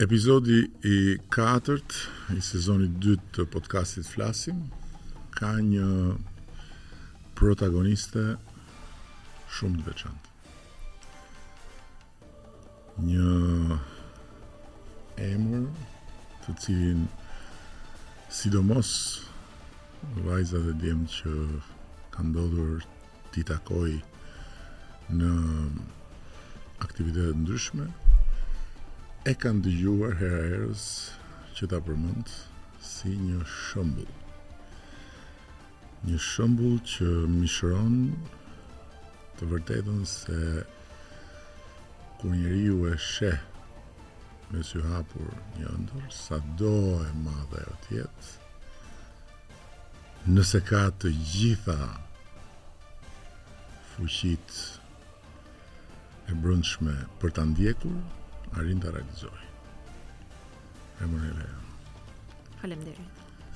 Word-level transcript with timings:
Epizodi 0.00 0.70
i 0.82 1.18
4 1.30 1.82
i 2.36 2.38
sezonit 2.44 2.90
2 3.02 3.16
të 3.34 3.44
podcastit 3.50 4.06
Flasim 4.06 4.60
ka 5.34 5.48
një 5.58 5.88
protagoniste 7.40 8.22
shumë 9.58 9.80
të 9.82 9.86
veçantë. 9.88 10.32
Një 13.08 13.34
emër 15.32 15.66
të 16.46 16.54
cilin 16.62 17.02
sidomos 18.38 18.92
vajzat 20.30 20.70
e 20.76 20.80
djemë 20.84 21.10
që 21.16 21.34
ka 22.14 22.28
ndodhur 22.30 22.86
ti 23.34 23.42
takoj 23.50 23.90
në 25.18 25.34
aktivitetet 26.86 27.42
ndryshme, 27.42 27.88
e 29.28 29.34
kanë 29.36 29.60
dëgjuar 29.66 30.14
hera 30.22 30.36
herës 30.50 30.82
që 31.58 31.66
ta 31.68 31.78
përmend 31.84 32.30
si 32.90 33.10
një 33.14 33.42
shembull. 33.54 34.08
Një 36.08 36.20
shembull 36.28 36.78
që 36.94 37.08
mishron 37.34 37.98
të 39.36 39.48
vërtetën 39.52 40.00
se 40.12 40.38
kur 42.22 42.32
njeriu 42.32 42.78
e 42.88 42.96
sheh 43.08 43.36
me 44.54 44.64
sy 44.70 44.80
hapur 44.88 45.26
një 45.58 45.68
ëndër 45.76 46.08
sado 46.22 46.72
e 47.04 47.12
madhe 47.26 47.60
ajo 47.66 47.76
të 47.84 47.96
jetë. 47.98 48.34
Nëse 50.32 50.62
ka 50.70 50.86
të 51.02 51.12
gjitha 51.34 51.80
fuqit 53.92 54.56
e 56.30 56.36
brëndshme 56.40 56.96
për 57.20 57.36
të 57.36 57.46
ndjekur, 57.52 58.00
arrin 58.56 58.80
të 58.80 58.92
realizoj. 58.94 59.44
E 61.02 61.06
më 61.08 61.20
në 61.24 62.70
lejë. 62.70 63.04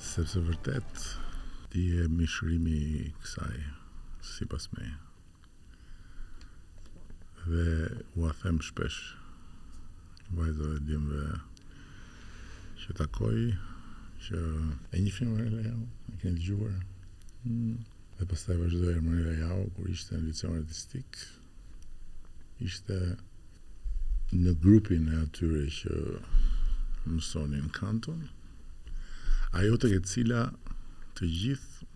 Sepse 0.03 0.41
vërtet, 0.45 1.07
ti 1.71 1.85
e 2.01 2.05
mishrimi 2.11 3.09
kësaj, 3.23 3.53
si 4.25 4.47
pas 4.51 4.67
me. 4.75 4.89
Dhe 7.43 7.65
u 8.19 8.27
a 8.27 8.31
them 8.41 8.61
shpesh, 8.63 8.99
vajzo 10.37 10.69
e 10.77 10.83
djemve 10.87 11.23
që 12.83 12.97
takoj, 13.01 13.39
që 14.27 14.43
e 14.95 15.01
një 15.03 15.15
film 15.17 15.35
në 15.39 15.49
lejë, 15.57 15.73
e 16.13 16.19
këndë 16.23 16.45
gjuar, 16.47 16.77
mm. 17.43 17.75
dhe 18.19 18.29
pas 18.31 18.45
e 18.53 18.59
vazhdoj 18.61 18.97
e 18.99 19.03
më 19.03 19.13
në 19.17 19.23
lejë, 19.29 19.49
kur 19.75 19.91
ishte 19.91 20.15
në 20.15 20.29
liceon 20.29 20.59
artistik, 20.61 21.19
ishte 22.63 22.99
në 24.33 24.51
grupin 24.63 25.05
e 25.13 25.17
atyre 25.27 25.59
që 25.69 25.97
mësonin 27.05 27.67
kanton, 27.75 28.23
ajo 29.59 29.75
të 29.81 29.89
ke 29.91 29.99
cila 30.09 30.39
të 31.19 31.27
gjithë 31.41 31.89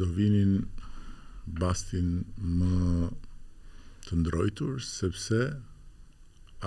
do 0.00 0.06
vinin 0.16 0.54
bastin 1.60 2.08
më 2.62 3.10
të 4.06 4.18
ndrojtur, 4.22 4.78
sepse 4.94 5.42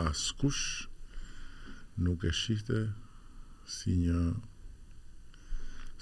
as 0.03 0.25
kush 0.43 0.65
nuk 2.05 2.27
e 2.29 2.35
shihte 2.43 2.83
si 3.77 3.97
një 4.05 4.21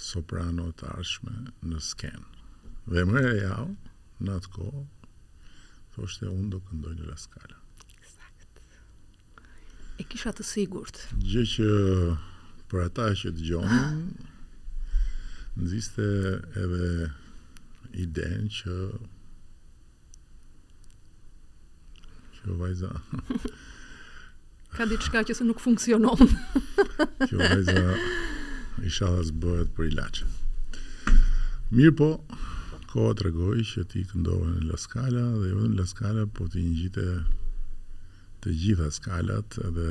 soprano 0.09 0.67
të 0.79 0.91
arshme 0.97 1.37
në 1.71 1.79
skenë. 1.91 2.27
Dhe 2.91 3.07
më 3.11 3.23
e 3.31 3.35
jau, 3.45 3.65
në 4.23 4.35
atë 4.39 4.53
kohë, 4.59 4.85
thoshte 5.95 6.33
unë 6.35 6.51
do 6.51 6.59
këndoj 6.67 6.99
në 6.99 7.15
skala 7.27 7.62
E 10.03 10.05
kisha 10.11 10.33
të 10.35 10.43
sigurt. 10.43 10.97
Gjë 11.23 11.41
që 11.53 11.67
për 12.71 12.79
ata 12.83 13.05
që 13.15 13.29
dëgjonin 13.37 13.99
nxiste 15.63 16.07
edhe 16.63 16.87
idenë 18.03 18.49
që 18.57 18.73
që 22.35 22.55
vajza 22.61 22.89
ka 24.75 24.87
diçka 24.91 25.21
që 25.29 25.35
se 25.39 25.47
nuk 25.47 25.63
funksionon. 25.63 26.27
që 27.23 27.39
vajza 27.39 27.83
isha 28.89 29.11
as 29.23 29.29
bëhet 29.45 29.71
për 29.77 29.87
ilaç. 29.93 30.23
Mirë 31.71 31.95
po, 32.01 32.09
koha 32.91 33.15
tregoi 33.23 33.63
që 33.71 33.85
ti 33.95 34.03
këndove 34.11 34.51
në 34.57 34.65
Laskala 34.73 35.23
dhe 35.37 35.53
jo 35.53 35.61
vëdhe 35.61 35.71
në 35.71 35.79
Laskala 35.79 36.27
po 36.35 36.49
ti 36.53 36.65
një 36.67 36.75
gjitë 36.81 37.07
të 38.43 38.51
gjitha 38.59 38.89
skalat 38.91 39.55
dhe 39.75 39.89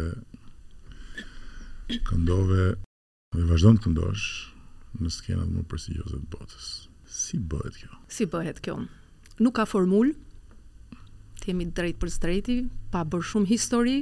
këndove 2.09 2.65
dhe 3.37 3.45
vazhdojnë 3.49 3.81
të 3.81 3.85
këndosh 3.87 4.27
në 5.01 5.13
skenat 5.15 5.49
më 5.55 5.63
prestigjose 5.73 6.19
të 6.21 6.29
botës. 6.35 6.67
Si 7.09 7.41
bëhet 7.41 7.79
kjo? 7.81 7.97
Si 8.13 8.27
bëhet 8.29 8.61
kjo? 8.65 8.75
Nuk 9.41 9.57
ka 9.57 9.65
formul, 9.69 10.13
të 11.41 11.49
jemi 11.55 11.71
drejt 11.73 11.97
për 12.03 12.13
drejti, 12.27 12.59
pa 12.93 13.07
bërë 13.09 13.29
shumë 13.31 13.51
histori, 13.55 13.97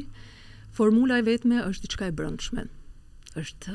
formula 0.74 1.20
e 1.22 1.26
vetme 1.30 1.62
është 1.70 1.86
diçka 1.86 2.10
e 2.10 2.16
brëndshme. 2.20 2.66
është 3.40 3.74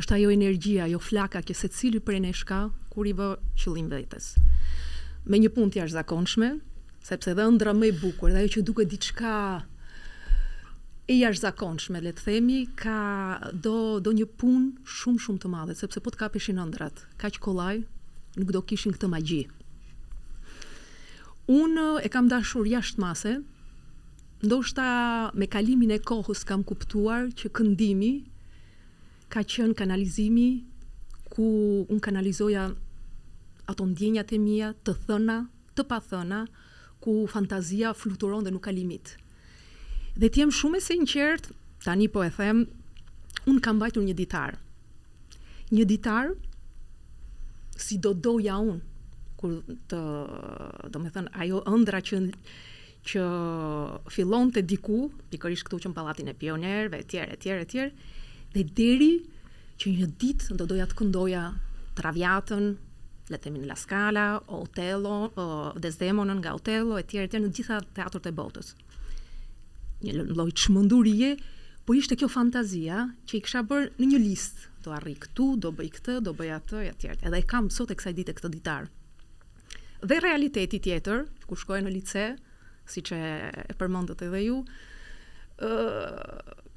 është 0.00 0.14
ajo 0.14 0.30
energjia, 0.30 0.84
ajo 0.84 0.98
flaka 0.98 1.40
që 1.42 1.54
secili 1.56 2.00
prej 2.00 2.20
nesh 2.20 2.44
ka 2.44 2.68
kur 2.92 3.06
i 3.08 3.12
vë 3.16 3.28
qëllim 3.56 3.88
vetes. 3.88 4.34
Me 5.24 5.38
një 5.40 5.48
punë 5.56 5.72
të 5.72 5.78
jashtëzakonshme, 5.80 6.48
sepse 7.04 7.32
dhe 7.34 7.44
ëndra 7.48 7.72
më 7.74 7.88
e 7.90 7.94
bukur, 8.00 8.32
dhe 8.32 8.42
ajo 8.44 8.52
që 8.60 8.66
duket 8.68 8.90
diçka 8.92 9.34
e 11.10 11.14
jashtëzakonshme, 11.20 11.98
le 12.04 12.12
të 12.14 12.22
themi, 12.28 12.58
ka 12.82 12.92
do 13.64 13.98
do 14.04 14.12
një 14.14 14.26
punë 14.38 14.90
shumë 14.96 15.22
shumë 15.24 15.40
të 15.42 15.50
madhe, 15.54 15.76
sepse 15.80 16.02
po 16.04 16.12
të 16.12 16.20
kapeshin 16.20 16.60
ëndrat, 16.62 17.02
kaq 17.20 17.40
kollaj, 17.44 17.80
nuk 18.38 18.52
do 18.54 18.62
kishin 18.62 18.94
këtë 18.94 19.10
magji. 19.10 19.40
Un 21.50 21.74
e 22.04 22.08
kam 22.12 22.28
dashur 22.30 22.68
jashtë 22.68 23.02
mase. 23.02 23.32
Ndoshta 24.40 24.84
me 25.34 25.48
kalimin 25.52 25.90
e 25.92 25.96
kohës 26.00 26.44
kam 26.48 26.62
kuptuar 26.64 27.26
që 27.36 27.50
këndimi 27.56 28.12
ka 29.32 29.42
qenë 29.44 29.74
kanalizimi 29.76 30.62
ku 31.32 31.44
un 31.92 32.00
kanalizoja 32.00 32.70
ato 33.68 33.82
ndjenjat 33.90 34.32
e 34.36 34.38
mia, 34.40 34.70
të 34.86 34.90
thëna, 35.08 35.36
të 35.74 35.82
pa 35.90 35.98
thëna, 36.08 36.38
ku 37.00 37.24
fantazia 37.26 37.92
fluturon 37.96 38.44
dhe 38.44 38.52
nuk 38.52 38.68
ka 38.68 38.72
limit. 38.72 39.16
Dhe 40.20 40.28
të 40.28 40.44
jem 40.44 40.52
shumë 40.52 40.78
e 40.80 40.84
sinqert, 40.84 41.48
tani 41.84 42.08
po 42.12 42.22
e 42.24 42.30
them, 42.36 42.64
un 43.48 43.60
kam 43.64 43.80
mbajtur 43.80 44.04
një 44.04 44.16
ditar. 44.18 44.56
Një 45.72 45.84
ditar 45.88 46.32
si 47.80 47.98
do 47.98 48.12
doja 48.12 48.58
un 48.60 48.80
kur 49.40 49.54
të, 49.88 50.00
do 50.92 50.98
të 51.00 51.12
thënë 51.16 51.32
ajo 51.42 51.62
ëndra 51.72 52.00
që 52.04 52.18
që 53.10 53.22
fillonte 54.12 54.60
diku, 54.68 55.06
pikërisht 55.32 55.64
këtu 55.64 55.78
që 55.84 55.88
në 55.90 55.96
pallatin 55.96 56.26
e 56.28 56.34
pionerëve 56.36 56.98
etj 57.00 57.22
etj 57.24 57.54
etj, 57.54 57.86
dhe 58.52 58.64
deri 58.76 59.12
që 59.80 59.92
një 59.96 60.08
ditë 60.20 60.58
do 60.60 60.68
doja 60.68 60.84
të 60.92 61.00
këndoja 61.00 61.46
Traviatën, 62.00 62.68
le 63.30 63.38
të 63.38 63.44
themi 63.46 63.60
La 63.66 63.76
Scala, 63.78 64.40
Otello, 64.48 65.30
Desdemona 65.78 66.34
nga 66.40 66.54
Otello 66.58 66.98
e 66.98 67.04
tjerë 67.06 67.30
tjerë 67.30 67.44
në 67.46 67.52
gjitha 67.56 67.76
teatrët 67.96 68.26
e 68.26 68.32
botës. 68.34 68.72
Një 70.02 70.16
lloj 70.32 70.48
çmendurie, 70.58 71.36
po 71.86 71.94
ishte 71.94 72.16
kjo 72.18 72.28
fantazia 72.30 73.04
që 73.30 73.36
i 73.38 73.42
kisha 73.46 73.62
bërë 73.70 73.92
në 74.00 74.08
një 74.12 74.20
listë, 74.24 74.68
do 74.84 74.94
arrij 74.96 75.16
këtu, 75.26 75.48
do 75.62 75.70
bëj 75.76 75.90
këtë, 75.96 76.14
do 76.26 76.34
bëj 76.38 76.50
atë 76.58 76.82
e 76.88 76.92
tjerë. 77.04 77.18
Edhe 77.30 77.42
e 77.42 77.46
kam 77.50 77.68
sot 77.72 77.92
e 77.92 77.96
kësaj 77.98 78.14
dite 78.18 78.34
këtë 78.38 78.52
ditar. 78.56 78.88
Dhe 80.02 80.20
realiteti 80.24 80.80
tjetër, 80.82 81.26
kur 81.46 81.60
shkoj 81.60 81.80
në 81.84 81.94
lice, 81.94 82.24
siç 82.90 83.12
e, 83.14 83.20
e 83.70 83.76
përmendët 83.78 84.24
edhe 84.26 84.42
ju, 84.48 84.56
ë 85.62 85.68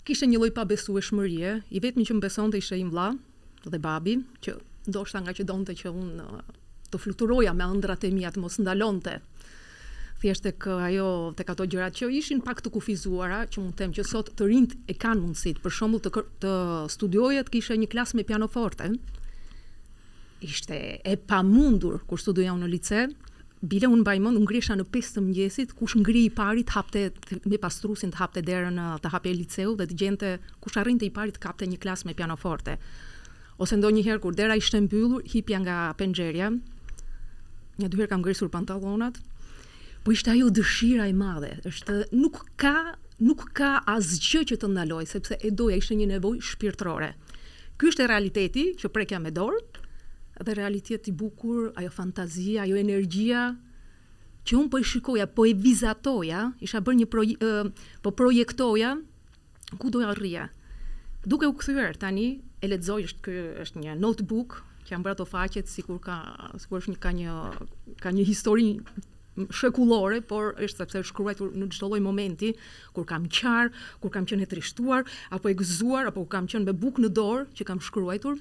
kishte 0.04 0.28
një 0.28 0.42
lloj 0.44 0.52
pabesueshmërie, 0.58 1.54
i 1.72 1.82
vetmi 1.82 2.04
që 2.06 2.18
më 2.20 2.26
besonte 2.28 2.60
ishte 2.62 2.76
i 2.76 2.84
vlla 2.92 3.14
dhe 3.64 3.80
babi, 3.80 4.18
që 4.44 4.58
ndoshta 4.90 5.22
nga 5.24 5.34
që 5.36 5.46
donte 5.48 5.76
që 5.78 5.92
unë 5.92 6.26
uh, 6.26 6.40
të 6.92 7.00
fluturoja 7.02 7.54
me 7.58 7.68
ëndrat 7.74 8.04
e 8.06 8.12
mia 8.14 8.32
të 8.32 8.44
mos 8.44 8.60
ndalonte 8.62 9.16
thjesht 10.22 10.44
tek 10.46 10.68
uh, 10.72 10.84
ajo 10.90 11.08
tek 11.38 11.52
ato 11.54 11.68
gjërat 11.68 11.98
që 12.02 12.12
ishin 12.20 12.44
pak 12.46 12.62
të 12.64 12.72
kufizuara, 12.74 13.44
që 13.52 13.64
mund 13.64 13.76
të 13.76 13.84
them 13.84 13.96
që 13.98 14.06
sot 14.08 14.32
të 14.38 14.48
rinjt 14.52 14.78
e 14.88 14.96
kanë 14.96 15.20
mundësit. 15.20 15.60
Për 15.64 15.74
shembull 15.80 16.04
të, 16.06 16.12
të 16.44 16.54
studioje 16.94 17.44
të 17.48 17.54
kishe 17.58 17.78
një 17.82 17.90
klasë 17.92 18.18
me 18.20 18.24
pianoforte. 18.30 18.88
Ishte 20.44 20.78
e 21.04 21.18
pamundur 21.20 22.02
kur 22.08 22.20
studioja 22.24 22.56
unë 22.56 22.64
në 22.66 22.72
lice. 22.72 23.04
Bile 23.64 23.88
unë 23.92 24.00
mbaj 24.06 24.18
mend, 24.24 24.36
unë 24.40 24.64
në 24.82 24.86
5 24.96 25.14
të 25.16 25.22
mëngjesit, 25.26 25.74
kush 25.80 25.96
ngri 26.00 26.26
i 26.30 26.32
parit 26.36 26.70
hapte 26.76 27.04
me 27.48 27.58
pastrusin 27.64 28.12
të 28.12 28.20
hapte 28.22 28.42
derën 28.44 28.80
uh, 28.80 28.98
të 29.04 29.12
hapje 29.14 29.34
liceu 29.36 29.76
dhe 29.80 29.88
të 29.92 29.96
gjente 30.04 30.34
kush 30.64 30.80
arrinte 30.84 31.04
i 31.08 31.12
parit 31.16 31.38
kapte 31.40 31.68
një 31.68 31.80
klasë 31.84 32.08
me 32.10 32.16
pianoforte 32.16 32.80
ose 33.62 33.76
ndonjëherë 33.78 34.22
kur 34.24 34.36
dera 34.36 34.56
ishte 34.58 34.80
mbyllur, 34.86 35.22
hipja 35.30 35.60
nga 35.62 35.78
pengjerja. 36.00 36.50
Një 37.82 37.90
dy 37.90 38.00
herë 38.00 38.10
kam 38.14 38.24
grisur 38.26 38.50
pantallonat. 38.54 39.20
Po 40.04 40.12
ishte 40.14 40.34
ajo 40.34 40.50
dëshira 40.54 41.08
e 41.10 41.14
madhe, 41.16 41.54
është 41.66 42.10
nuk 42.16 42.44
ka 42.60 42.98
nuk 43.24 43.46
ka 43.56 43.78
asgjë 43.88 44.42
që 44.50 44.56
të 44.62 44.68
ndaloj 44.74 45.06
sepse 45.08 45.38
e 45.40 45.52
doja 45.54 45.78
ishte 45.80 45.96
një 45.96 46.10
nevojë 46.16 46.44
shpirtërore. 46.44 47.12
Ky 47.80 47.90
është 47.92 48.04
e 48.04 48.08
realiteti 48.10 48.64
që 48.82 48.90
prekja 48.92 49.22
me 49.24 49.32
dorë 49.32 49.62
dhe 50.44 50.56
realiteti 50.58 51.12
i 51.12 51.14
bukur, 51.16 51.70
ajo 51.78 51.92
fantazia, 51.94 52.64
ajo 52.66 52.76
energjia 52.82 53.46
që 54.44 54.58
un 54.60 54.68
po 54.68 54.82
e 54.82 54.84
shikoja, 54.84 55.28
po 55.32 55.46
e 55.48 55.54
vizatoja, 55.56 56.50
isha 56.60 56.82
bërë 56.84 57.06
një 57.06 57.08
po 58.04 58.12
projektoja 58.18 58.96
ku 59.80 59.90
doja 59.94 60.12
rria. 60.20 60.50
Duke 61.24 61.48
u 61.48 61.54
kthyer 61.56 61.96
tani, 62.02 62.42
e 62.64 62.70
lexoj 62.72 63.04
është 63.10 63.24
ky 63.26 63.34
është 63.64 63.82
një 63.84 63.94
notebook 64.00 64.54
që 64.88 64.94
janë 64.94 65.04
bërë 65.06 65.18
ato 65.18 65.26
faqet 65.28 65.72
sikur 65.72 65.98
ka 66.06 66.16
sikur 66.64 66.80
është 66.80 66.94
një 66.94 67.02
ka 67.04 67.12
një 67.20 67.34
ka 68.04 68.14
një 68.16 68.26
histori 68.30 68.68
shekullore, 69.50 70.20
por 70.30 70.52
është 70.62 70.84
sepse 70.86 71.00
është 71.02 71.10
shkruar 71.10 71.36
në 71.58 71.68
çdo 71.74 71.88
lloj 71.90 71.98
momenti, 72.06 72.52
kur 72.94 73.08
kam 73.10 73.26
qar, 73.34 73.72
kur 74.04 74.12
kam 74.14 74.28
qenë 74.30 74.46
trishtuar, 74.52 75.08
apo 75.34 75.50
e 75.50 75.56
gëzuar, 75.58 76.12
apo 76.12 76.22
kam 76.30 76.46
qenë 76.52 76.68
me 76.70 76.76
bukë 76.84 77.04
në 77.08 77.10
dorë 77.18 77.48
që 77.58 77.66
kam 77.72 77.82
shkruar. 77.82 78.38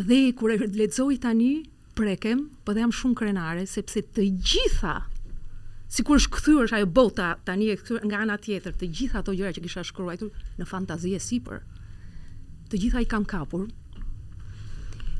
Dhe 0.00 0.20
kur 0.38 0.54
e 0.54 0.58
lexoj 0.64 1.18
tani, 1.20 1.52
prekem, 1.98 2.46
po 2.64 2.72
dhe 2.72 2.82
jam 2.86 2.94
shumë 2.96 3.18
krenare 3.20 3.66
sepse 3.68 4.02
të 4.16 4.26
gjitha 4.40 4.96
Sikur 5.90 6.20
është 6.20 6.30
kthyer 6.36 6.70
ajo 6.78 6.86
bota 6.86 7.32
tani 7.44 7.66
e 7.72 7.74
kthyer 7.74 8.04
nga 8.06 8.20
ana 8.22 8.36
tjetër, 8.38 8.76
të 8.78 8.88
gjitha 8.94 9.20
ato 9.24 9.32
gjëra 9.34 9.50
që 9.56 9.62
kisha 9.64 9.82
shkruar 9.90 10.20
në 10.56 10.66
fantazi 10.70 11.16
e 11.16 11.22
sipër, 11.22 11.64
të 12.70 12.78
gjitha 12.84 13.02
i 13.02 13.08
kam 13.12 13.24
kapur. 13.26 13.66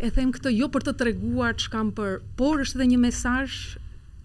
E 0.01 0.09
them 0.17 0.31
këtë 0.33 0.53
jo 0.55 0.69
për 0.73 0.87
të 0.87 0.93
treguar 1.03 1.57
çkam 1.61 1.91
për, 1.95 2.21
por 2.39 2.63
është 2.63 2.79
edhe 2.79 2.89
një 2.95 3.01
mesazh 3.05 3.57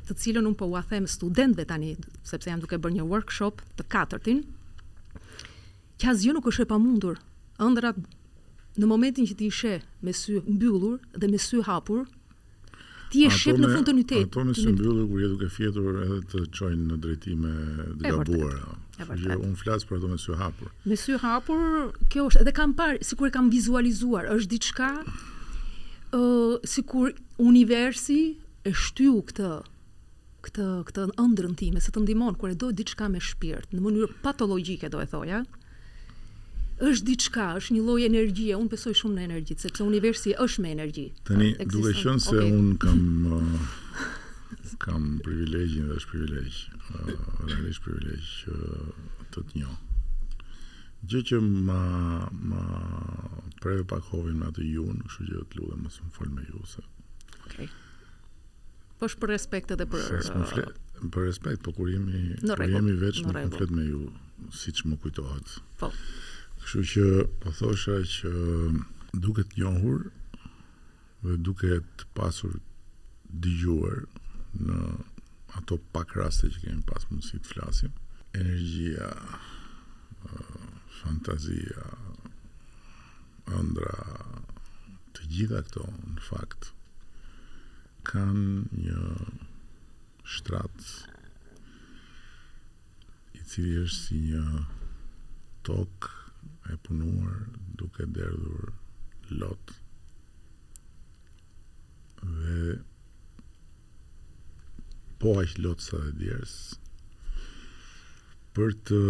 të 0.08 0.16
cilën 0.22 0.46
un 0.46 0.54
po 0.54 0.68
ua 0.70 0.84
them 0.88 1.08
studentëve 1.10 1.66
tani, 1.68 1.96
sepse 2.24 2.52
jam 2.52 2.62
duke 2.64 2.78
bërë 2.78 3.00
një 3.00 3.08
workshop 3.10 3.64
të 3.80 3.88
katërtin. 3.92 4.44
Që 5.98 6.12
asgjë 6.14 6.36
nuk 6.38 6.50
është 6.52 6.68
e 6.68 6.70
pamundur. 6.72 7.18
Ëndrat 7.66 7.98
në 8.80 8.90
momentin 8.92 9.26
që 9.28 9.38
ti 9.40 9.50
i 9.50 9.56
sheh 9.58 9.82
me 10.06 10.14
sy 10.14 10.38
mbyllur 10.46 11.00
dhe 11.16 11.30
me 11.32 11.40
sy 11.42 11.62
hapur, 11.68 12.06
ti 13.16 13.26
e 13.32 13.38
shef 13.40 13.60
në 13.62 13.70
fund 13.74 13.88
të 13.88 13.94
unitetit. 13.96 14.36
Ato 14.36 14.44
më 14.50 14.56
së 14.60 14.74
mbylli 14.76 15.06
kur 15.12 15.22
je 15.24 15.30
duke 15.34 15.50
fjetur 15.58 16.00
edhe 16.04 16.18
të 16.32 16.42
çojnë 16.60 16.88
në 16.92 16.98
drejtime 17.04 17.54
të 18.02 18.12
gabuara. 18.12 18.74
Jo, 19.20 19.38
un 19.44 19.56
flas 19.60 19.86
për 19.88 20.00
ato 20.00 20.10
me 20.12 20.20
sy 20.22 20.36
hapur. 20.40 20.72
Me 20.88 20.98
sy 21.00 21.18
hapur, 21.24 21.64
kjo 22.12 22.28
është 22.32 22.44
edhe 22.46 22.54
kam 22.60 22.74
parë 22.80 23.02
sikur 23.10 23.32
e 23.32 23.36
kam 23.36 23.50
vizualizuar, 23.54 24.28
është 24.36 24.52
diçka 24.56 24.90
ë 26.16 26.24
sikur 26.72 27.16
universi 27.44 28.22
e 28.68 28.74
shtyu 28.86 29.20
këtë 29.32 29.54
këtë 30.46 30.66
këtë 30.88 31.04
ëndrën 31.22 31.56
time 31.58 31.82
se 31.82 31.90
të 31.94 32.04
ndihmon 32.04 32.36
kur 32.38 32.52
e 32.52 32.56
dojtë 32.62 32.78
diçka 32.84 33.08
me 33.10 33.18
shpirt, 33.22 33.72
në 33.74 33.82
mënyrë 33.82 34.12
patologjike 34.26 34.92
do 34.94 35.00
e 35.02 35.08
thoja. 35.10 35.40
Ja? 35.42 35.64
është 36.82 37.06
diçka, 37.08 37.44
është 37.60 37.74
një 37.76 37.82
lojë 37.88 38.06
energjie, 38.10 38.56
unë 38.60 38.70
besoj 38.74 38.94
shumë 39.00 39.16
në 39.16 39.24
energjit, 39.30 39.64
se 39.64 39.72
universi 39.86 40.34
është 40.36 40.62
me 40.66 40.72
energjit. 40.76 41.22
Tani, 41.30 41.54
duke 41.72 41.94
shënë 41.96 42.20
se 42.26 42.36
okay. 42.36 42.52
unë 42.52 42.78
kam, 42.84 43.02
uh, 43.36 44.04
kam 44.84 45.06
privilegjin 45.24 45.88
dhe 45.88 46.00
është 46.02 46.12
privilegj, 46.12 46.58
dhe 46.92 47.16
uh, 47.16 47.70
është 47.70 47.86
privilegj 47.88 48.30
uh, 48.52 48.88
të 49.36 49.46
të 49.56 49.74
Gjë 51.06 51.20
që 51.30 51.38
ma, 51.44 51.80
ma 52.34 52.62
preve 53.62 53.84
pak 53.86 54.08
hovin 54.10 54.40
me 54.40 54.48
atë 54.50 54.64
ju 54.66 54.86
në, 54.90 55.04
që 55.14 55.42
të 55.52 55.60
lutem 55.60 55.84
më 55.86 55.92
së 55.94 56.06
më 56.08 56.14
folë 56.16 56.32
me 56.34 56.46
ju, 56.48 56.62
se... 56.66 56.82
Okay. 57.46 57.68
Po 58.98 59.06
për 59.22 59.30
respekt 59.30 59.70
edhe 59.76 59.86
për... 59.92 60.02
Flet, 60.50 60.80
për 61.14 61.28
respekt, 61.28 61.62
po 61.68 61.76
kur 61.78 61.92
jemi, 61.94 62.24
jemi 62.40 62.96
veç 63.04 63.22
më 63.28 63.68
me 63.78 63.86
ju, 63.86 64.08
si 64.56 64.74
që 64.74 64.90
më 64.90 64.98
kujtohet. 65.04 65.54
Po... 65.78 65.92
Kështu 66.66 66.82
që 66.90 67.02
po 67.44 67.52
thosha 67.54 68.00
që 68.10 68.30
duke 69.22 69.44
të 69.46 69.60
njohur 69.62 70.00
dhe 71.22 71.36
duke 71.46 71.68
të 72.02 72.08
pasur 72.18 72.56
dëgjuar 73.44 74.00
në 74.70 74.78
ato 75.60 75.78
pak 75.98 76.16
raste 76.18 76.50
që 76.56 76.62
kemi 76.64 76.82
pas 76.90 77.06
mundësi 77.12 77.38
të 77.44 77.52
flasim, 77.52 77.94
energjia, 78.42 79.12
fantazia, 81.04 81.86
ëndra, 83.60 83.94
të 85.14 85.30
gjitha 85.38 85.62
këto 85.70 85.86
në 85.94 86.26
fakt 86.32 86.72
kanë 88.10 88.50
një 88.82 89.06
shtrat 90.26 90.92
i 93.38 93.46
cili 93.54 93.82
është 93.86 93.98
si 94.02 94.22
një 94.34 94.46
tokë 95.70 96.25
e 96.72 96.76
punuar 96.82 97.50
duke 97.76 98.06
derdhur 98.16 98.72
lot 99.40 99.72
dhe 102.38 102.64
po 105.20 105.28
aq 105.42 105.52
lot 105.66 105.80
sa 105.88 106.00
dhe 106.06 106.14
djers 106.22 106.54
për 108.58 108.72
të 108.90 109.02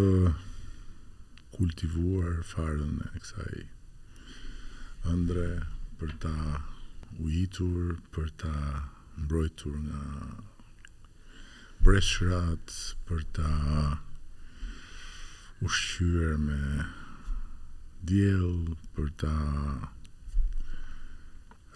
kultivuar 1.57 2.33
farën 2.51 2.95
e 3.07 3.21
kësaj 3.21 3.55
ëndre 5.15 5.47
për 5.99 6.11
ta 6.25 6.35
ujitur, 7.25 7.93
për 8.15 8.27
ta 8.43 8.55
mbrojtur 9.23 9.75
nga 9.85 10.03
breshrat, 11.85 12.73
për 13.07 13.19
ta 13.37 13.51
ushqyer 15.67 16.35
me 16.47 16.61
djel 18.07 18.75
për 18.95 19.07
ta 19.21 19.31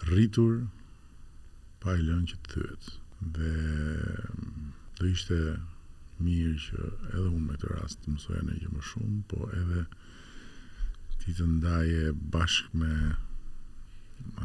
rritur 0.06 0.60
pa 1.82 1.94
i 1.96 2.02
lënë 2.06 2.28
që 2.30 2.36
të 2.42 2.50
thyet. 2.54 2.90
Dhe 3.36 3.52
mm, 3.52 4.68
do 5.00 5.08
ishte 5.10 5.38
mirë 6.22 6.58
që 6.66 6.82
edhe 7.14 7.24
unë 7.30 7.42
me 7.46 7.56
këtë 7.56 7.70
rast 7.72 8.02
të 8.04 8.14
mësoja 8.14 8.42
në 8.46 8.58
gjë 8.60 8.70
më 8.76 8.82
shumë, 8.90 9.18
po 9.32 9.48
edhe 9.58 9.82
ti 11.22 11.34
të 11.40 11.48
ndaje 11.56 12.04
bashk 12.36 12.70
me 12.82 12.92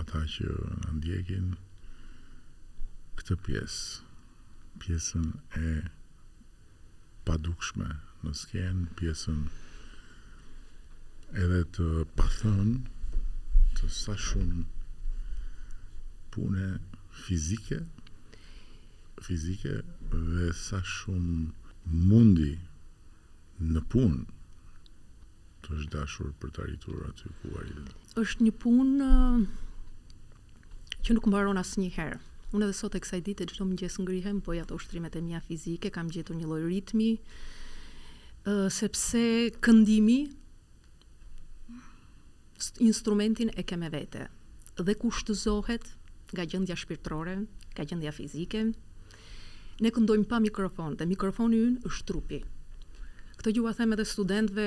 ata 0.02 0.24
që 0.36 0.48
në 0.80 0.96
ndjekin 0.98 1.52
këtë 3.20 3.38
pjesë, 3.46 4.10
pjesën 4.84 5.28
e 5.62 5.76
padukshme 7.28 7.92
në 8.26 8.36
skenë, 8.42 8.90
pjesën 9.00 9.42
edhe 11.34 11.64
të 11.76 11.86
pathën 12.16 12.76
të 13.80 13.90
sa 13.90 14.14
shumë 14.28 14.64
pune 16.36 16.66
fizike 17.26 17.80
fizike 19.26 19.78
dhe 20.14 20.52
sa 20.54 20.82
shumë 20.84 21.50
mundi 22.10 22.52
në 23.72 23.82
punë 23.90 24.24
të 25.66 25.74
është 25.78 25.92
dashur 25.98 26.32
për 26.40 26.54
të 26.56 26.64
arritur 26.68 27.02
aty 27.10 27.32
ku 27.42 27.56
është 28.24 28.46
një 28.48 28.54
punë 28.64 29.10
uh, 29.10 29.42
që 31.06 31.14
nuk 31.16 31.26
mbaron 31.30 31.58
asë 31.60 31.80
një 31.82 31.90
herë. 31.98 32.20
Unë 32.56 32.68
edhe 32.68 32.76
sot 32.78 32.94
e 32.96 33.02
kësaj 33.02 33.20
ditë 33.26 33.44
e 33.46 33.50
gjithë 33.50 33.66
më 33.68 33.78
gjesë 33.82 34.04
ngrihem, 34.06 34.38
po 34.46 34.54
jatë 34.56 34.72
ushtrimet 34.78 35.16
e 35.18 35.22
mja 35.26 35.42
fizike, 35.44 35.90
kam 35.92 36.08
gjithë 36.14 36.38
një 36.38 36.48
lojë 36.52 36.70
ritmi, 36.72 37.10
uh, 38.48 38.68
sepse 38.72 39.22
këndimi 39.66 40.18
instrumentin 42.78 43.52
e 43.54 43.62
keme 43.64 43.88
vete 43.90 44.30
dhe 44.84 44.96
shtëzohet 45.18 45.86
nga 46.34 46.44
gjendja 46.44 46.76
shpirtërore, 46.76 47.36
nga 47.76 47.84
gjendja 47.88 48.12
fizike. 48.12 48.62
Ne 49.80 49.90
këndojmë 49.96 50.28
pa 50.28 50.42
mikrofon 50.44 50.98
dhe 51.00 51.08
mikrofoni 51.08 51.60
ynë 51.68 51.88
është 51.88 52.06
trupi. 52.10 52.40
Këtë 53.40 53.54
gjua 53.56 53.72
them 53.78 53.96
edhe 53.96 54.06
studentëve, 54.10 54.66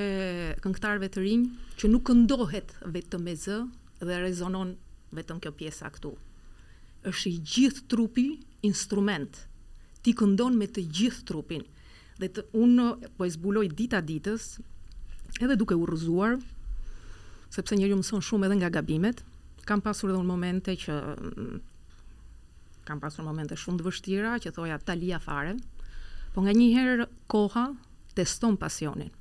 këngëtarëve 0.65 1.11
të 1.13 1.25
rinj, 1.25 1.45
që 1.77 1.91
nuk 1.93 2.07
këndohet 2.09 2.73
vetëm 2.95 3.25
me 3.29 3.35
zë 3.37 3.59
dhe 4.09 4.19
rezonon 4.25 4.73
vetëm 5.19 5.41
kjo 5.45 5.53
pjesa 5.61 5.93
këtu. 5.93 6.15
Është 7.11 7.29
i 7.35 7.37
gjithë 7.53 7.85
trupi 7.93 8.27
instrument. 8.69 9.45
Ti 10.03 10.17
këndon 10.17 10.57
me 10.61 10.69
të 10.71 10.87
gjithë 10.89 11.27
trupin. 11.29 11.65
Dhe 12.19 12.33
të, 12.33 12.49
unë 12.65 12.89
po 13.19 13.29
e 13.29 13.33
zbuloj 13.37 13.67
dita 13.77 14.01
ditës, 14.01 14.55
edhe 15.43 15.57
duke 15.61 15.77
urëzuar, 15.79 16.39
sepse 17.53 17.77
njeriu 17.79 17.97
mëson 17.99 18.23
shumë 18.25 18.49
edhe 18.49 18.57
nga 18.61 18.69
gabimet. 18.77 19.23
Kam 19.69 19.81
pasur 19.85 20.11
edhe 20.11 20.21
unë 20.21 20.29
momente 20.31 20.75
që 20.83 20.97
mm, 21.29 21.61
kam 22.89 23.01
pasur 23.03 23.25
momente 23.27 23.57
shumë 23.59 23.81
të 23.83 23.87
vështira 23.87 24.35
që 24.45 24.53
thoja 24.57 24.79
talia 24.87 25.21
fare. 25.21 25.55
Po 26.35 26.45
nga 26.45 26.53
një 26.57 26.67
herë 26.77 27.07
koha 27.33 27.67
teston 28.19 28.57
pasionin. 28.61 29.13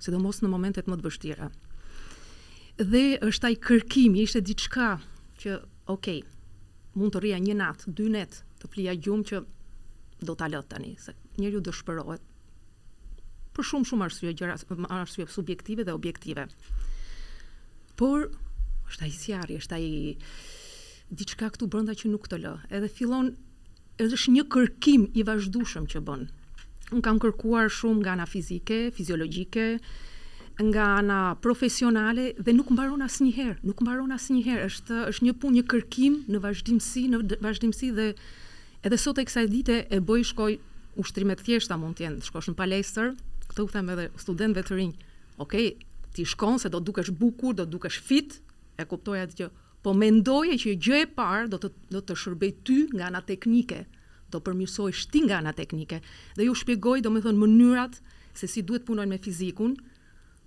Sidomos 0.00 0.40
në 0.44 0.50
momentet 0.52 0.88
më 0.88 0.98
të 1.00 1.06
vështira. 1.06 1.50
Dhe 2.80 3.04
është 3.28 3.48
ai 3.50 3.56
kërkimi, 3.60 4.22
ishte 4.24 4.40
diçka 4.48 4.94
që, 5.42 5.56
ok, 5.92 6.06
mund 6.96 7.12
të 7.12 7.20
rria 7.24 7.40
një 7.42 7.56
natë, 7.60 7.92
dy 7.98 8.06
natë 8.14 8.44
të 8.62 8.70
flija 8.72 8.94
gjumë 9.04 9.26
që 9.30 9.40
do 10.28 10.36
ta 10.36 10.48
lë 10.52 10.60
tani, 10.68 10.94
se 11.00 11.12
njeriu 11.40 11.60
dëshpërohet 11.64 12.24
për 13.56 13.66
shumë 13.66 13.86
shumë 13.88 14.06
arsye 14.06 14.32
gjëra, 14.36 14.56
arsye 14.96 15.24
subjektive 15.28 15.84
dhe 15.84 15.92
objektive 15.96 16.46
por 18.00 18.22
është 18.90 19.02
ai 19.06 19.12
sjarri, 19.12 19.58
është 19.60 19.76
ai 19.76 19.92
diçka 21.12 21.50
këtu 21.52 21.68
brenda 21.70 21.92
që 21.94 22.08
nuk 22.10 22.28
të 22.32 22.38
lë. 22.42 22.52
Edhe 22.72 22.88
fillon 22.96 23.28
edhe 24.00 24.14
është 24.16 24.32
një 24.38 24.44
kërkim 24.54 25.02
i 25.20 25.24
vazhdueshëm 25.28 25.88
që 25.92 26.00
bën. 26.08 26.22
Un 26.96 27.02
kam 27.04 27.20
kërkuar 27.22 27.68
shumë 27.70 28.00
nga 28.00 28.14
ana 28.16 28.24
fizike, 28.26 28.78
fiziologjike, 28.96 29.66
nga 30.70 30.86
ana 31.00 31.18
profesionale 31.44 32.24
dhe 32.40 32.54
nuk 32.56 32.72
mbaron 32.74 33.04
asnjëherë, 33.04 33.60
nuk 33.68 33.84
mbaron 33.84 34.12
asnjëherë. 34.16 34.64
Është 34.70 35.02
është 35.12 35.26
një 35.28 35.36
punë, 35.42 35.58
një 35.60 35.64
kërkim 35.74 36.16
në 36.32 36.40
vazhdimsi, 36.46 37.04
në 37.12 37.20
vazhdimsi 37.44 37.92
dhe 37.98 38.08
edhe 38.86 38.98
sot 38.98 39.20
e 39.20 39.26
kësaj 39.28 39.46
dite 39.52 39.76
e 39.92 40.00
bëj 40.00 40.24
shkoj 40.32 40.52
ushtrime 41.04 41.36
të 41.36 41.46
thjeshta 41.50 41.76
mund 41.80 42.00
të 42.00 42.06
jenë, 42.06 42.24
shkosh 42.28 42.48
në 42.50 42.56
palestër, 42.64 43.12
këtu 43.52 43.68
u 43.68 43.72
them 43.76 43.92
edhe 43.94 44.08
studentëve 44.24 44.66
të 44.68 44.80
rinj. 44.80 44.94
Okej, 45.40 45.68
okay, 45.70 45.89
ti 46.14 46.24
shkon 46.26 46.58
se 46.60 46.68
do 46.70 46.80
të 46.80 46.88
dukesh 46.90 47.10
bukur, 47.18 47.54
do 47.56 47.64
të 47.66 47.74
dukesh 47.74 48.00
fit, 48.02 48.38
e 48.80 48.86
kuptoj 48.88 49.20
atë 49.22 49.38
që 49.40 49.48
po 49.84 49.94
mendoje 49.96 50.58
që 50.62 50.74
gjë 50.86 50.98
e 51.04 51.08
parë 51.16 51.50
do 51.52 51.58
të 51.60 51.70
do 51.94 52.02
të 52.06 52.16
shërbej 52.22 52.52
ty 52.66 52.78
nga 52.94 53.08
ana 53.10 53.22
teknike, 53.24 53.84
do 54.30 54.40
përmirësoj 54.44 54.90
shti 55.02 55.24
nga 55.28 55.40
ana 55.40 55.54
teknike. 55.56 56.00
Dhe 56.36 56.46
ju 56.48 56.54
shpjegoj 56.56 57.00
domethënë 57.06 57.40
mënyrat 57.40 57.96
se 58.36 58.46
si 58.50 58.62
duhet 58.62 58.84
punojnë 58.88 59.10
me 59.10 59.18
fizikun 59.22 59.74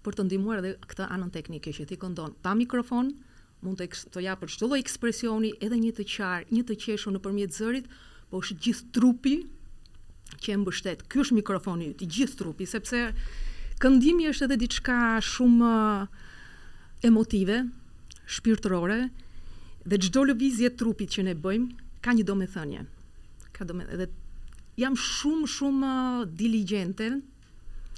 për 0.04 0.18
të 0.20 0.26
ndihmuar 0.28 0.62
edhe 0.62 0.76
këtë 0.88 1.08
anën 1.16 1.32
teknike 1.34 1.74
që 1.76 1.88
ti 1.90 1.98
këndon. 2.00 2.38
Pa 2.44 2.54
mikrofon 2.56 3.10
mund 3.64 3.80
të 3.80 3.90
të 4.14 4.24
jap 4.28 4.42
për 4.44 4.54
çdo 4.54 4.70
lloj 4.70 4.80
ekspresioni, 4.84 5.54
edhe 5.64 5.80
një 5.82 5.94
të 5.98 6.06
qartë, 6.14 6.52
një 6.56 6.64
të 6.70 6.80
qeshur 6.84 7.16
nëpërmjet 7.16 7.56
zërit, 7.58 7.88
po 8.30 8.44
është 8.44 8.60
gjithë 8.66 8.90
trupi 8.96 9.36
që 10.44 10.56
e 10.56 10.58
mbështet. 10.62 11.04
Ky 11.10 11.22
është 11.24 11.38
mikrofoni 11.42 11.92
i 12.04 12.08
gjithë 12.10 12.40
trupi, 12.40 12.68
sepse 12.68 13.06
Këndimi 13.84 14.30
është 14.30 14.46
edhe 14.48 14.56
diçka 14.62 14.98
shumë 15.30 15.70
emotive, 17.08 17.58
shpirtërore 18.36 19.00
dhe 19.92 19.98
çdo 20.06 20.22
lëvizje 20.30 20.70
e 20.72 20.76
trupit 20.80 21.12
që 21.18 21.26
ne 21.28 21.34
bëjmë 21.44 22.00
ka 22.06 22.14
një 22.16 22.24
domethënie. 22.30 22.86
Ka 23.58 23.68
domethënie 23.68 23.98
edhe 23.98 24.08
jam 24.84 24.96
shumë 24.96 25.50
shumë 25.58 25.90
diligjente 26.42 27.10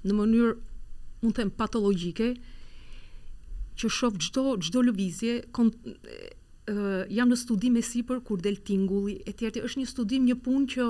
në 0.10 0.18
mënyrë 0.24 0.56
mund 1.22 1.36
të 1.38 1.44
them 1.44 1.54
patologjike 1.62 2.32
që 3.78 3.94
shoh 4.00 4.18
çdo 4.26 4.48
çdo 4.66 4.82
lëvizje 4.90 5.38
jam 7.14 7.30
në 7.30 7.38
studim 7.38 7.76
e 7.78 7.84
si 7.86 8.02
për 8.02 8.24
kur 8.26 8.42
del 8.42 8.58
tingulli, 8.66 9.20
e 9.28 9.34
tjerti, 9.38 9.62
është 9.62 9.80
një 9.84 9.88
studim 9.90 10.26
një 10.26 10.36
pun 10.44 10.66
që 10.70 10.86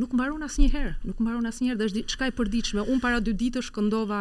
nuk 0.00 0.14
mbaron 0.16 0.42
asnjëherë 0.48 0.94
nuk 1.04 1.20
mbaron 1.20 1.44
asnjëherë 1.46 1.76
një 1.76 1.84
herë, 1.84 1.92
dhe 1.92 2.02
është 2.02 2.16
qka 2.16 2.28
e 2.30 2.34
përdiqme, 2.38 2.84
unë 2.88 3.02
para 3.02 3.18
dy 3.20 3.34
ditë 3.36 3.60
është 3.60 3.74
këndova 3.76 4.20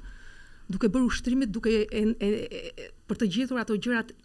duke 0.71 0.87
bërë 0.89 1.05
ushtrimit, 1.11 1.51
duke 1.53 1.69
e, 1.69 1.85
e, 1.93 2.15
e, 2.17 2.89
për 3.11 3.19
të 3.19 3.29
gjithur 3.35 3.59
ato 3.61 3.75
gjërat 3.77 4.15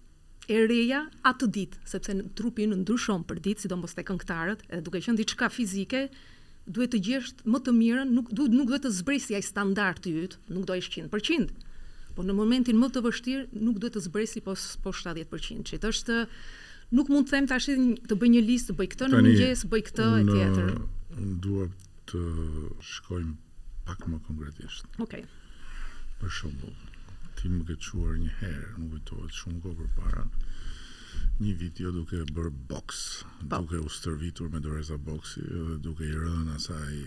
e 0.48 0.56
reja 0.66 1.02
atë 1.28 1.48
ditë, 1.54 1.78
sepse 1.88 2.14
në 2.16 2.24
trupi 2.38 2.64
në 2.70 2.78
ndryshon 2.82 3.24
për 3.28 3.42
ditë, 3.44 3.66
sidomos 3.66 3.94
te 3.96 4.04
këngëtarët, 4.08 4.62
edhe 4.72 4.84
duke 4.86 5.02
qenë 5.04 5.20
diçka 5.20 5.50
fizike, 5.52 6.00
duhet 6.68 6.92
të 6.94 7.00
gjesh 7.08 7.32
më 7.44 7.60
të 7.66 7.74
mirën, 7.76 8.12
nuk 8.16 8.30
duhet 8.32 8.54
nuk 8.56 8.70
duhet 8.70 8.84
të 8.86 8.92
zbresi 8.98 9.36
ai 9.36 9.42
standart 9.44 10.00
të 10.06 10.14
yt, 10.24 10.38
nuk 10.56 10.64
do 10.70 10.76
ish 10.80 10.88
100%. 10.96 11.52
Po 12.16 12.24
në 12.26 12.34
momentin 12.36 12.80
më 12.80 12.88
të 12.96 13.04
vështirë 13.04 13.60
nuk 13.68 13.76
duhet 13.82 13.96
të 13.98 14.06
zbresi 14.08 14.42
po 14.44 14.56
po 14.86 14.92
70%, 14.96 15.68
çit 15.68 15.84
është 15.90 16.22
nuk 16.96 17.12
mund 17.12 17.28
të 17.28 17.36
them 17.36 17.50
tash 17.52 17.68
të 18.08 18.18
bëj 18.20 18.32
një 18.36 18.44
listë, 18.48 18.78
bëj 18.80 18.90
këtë 18.94 19.10
në 19.12 19.22
mëngjes, 19.28 19.66
bëj 19.72 19.84
këtë 19.90 20.08
e 20.16 20.26
tjetër. 20.32 20.72
Unë 21.18 21.38
dua 21.44 21.68
të 22.08 22.22
shkojmë 22.94 23.34
pak 23.88 24.08
më 24.12 24.22
konkretisht. 24.28 24.88
Okej. 24.96 25.26
Okay. 25.28 26.16
Për 26.18 26.32
shembull, 26.34 26.74
ti 27.38 27.48
më 27.54 27.62
ke 27.68 27.76
quar 27.84 28.16
një 28.18 28.30
herë, 28.38 28.68
nuk 28.82 28.90
kujtohet 28.96 29.36
shumë 29.40 29.60
kohë 29.64 29.86
para, 29.98 30.22
një 31.42 31.52
video 31.62 31.92
duke 31.94 32.22
bërë 32.34 32.52
box, 32.70 33.02
po. 33.24 33.48
duke 33.54 33.78
u 33.86 33.90
stërvitur 33.96 34.50
me 34.52 34.60
doreza 34.64 34.98
boksit, 34.98 35.52
duke 35.84 36.06
i 36.08 36.16
rënë 36.24 36.56
asaj 36.58 36.98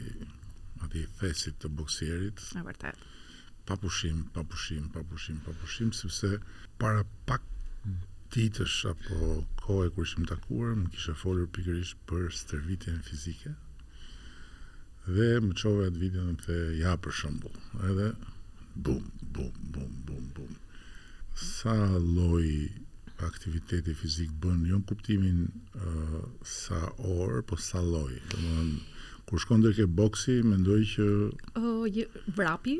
i 1.02 1.04
fesit 1.20 1.60
të 1.62 1.72
boksierit. 1.80 2.40
Në 2.56 2.64
vërtet. 2.68 3.08
Pa 3.68 3.76
pushim, 3.78 4.24
pa 4.34 4.42
pushim, 4.52 4.88
pa 4.94 5.04
pushim, 5.12 5.38
pa 5.46 5.54
pushim, 5.62 5.92
sepse 5.94 6.40
para 6.82 7.04
pak 7.30 7.44
ditësh 8.34 8.78
apo 8.90 9.44
kohë 9.66 9.92
kur 9.96 10.08
ishim 10.08 10.26
takuar, 10.32 10.72
më 10.80 10.90
kishe 10.96 11.14
folur 11.22 11.50
pikërisht 11.56 12.00
për 12.10 12.32
stërvitjen 12.42 13.04
fizike. 13.08 13.52
Dhe 15.12 15.28
më 15.44 15.56
qove 15.60 15.90
atë 15.92 16.00
video 16.00 16.24
dhe 16.26 16.34
më 16.38 16.42
the, 16.48 16.60
ja 16.80 16.96
për 17.04 17.16
shembull, 17.20 17.60
edhe 17.92 18.10
bum, 18.76 19.04
bum, 19.32 19.52
bum, 19.72 19.90
bum, 20.06 20.24
bum. 20.36 20.56
Sa 21.34 21.74
loj 21.98 22.70
aktiviteti 23.22 23.94
fizik 23.94 24.32
bën, 24.42 24.64
jo 24.70 24.80
në 24.82 24.88
kuptimin 24.90 25.44
uh, 25.50 26.22
sa 26.48 26.88
orë, 26.98 27.44
po 27.48 27.58
sa 27.62 27.82
loj. 27.86 28.16
Dëmën, 28.32 28.72
kur 29.30 29.42
shkon 29.44 29.62
dhe 29.66 29.74
ke 29.78 29.86
boksi, 29.86 30.40
mendoj 30.46 30.80
që... 30.96 31.08
Uh, 31.54 32.02
vrapi, 32.36 32.80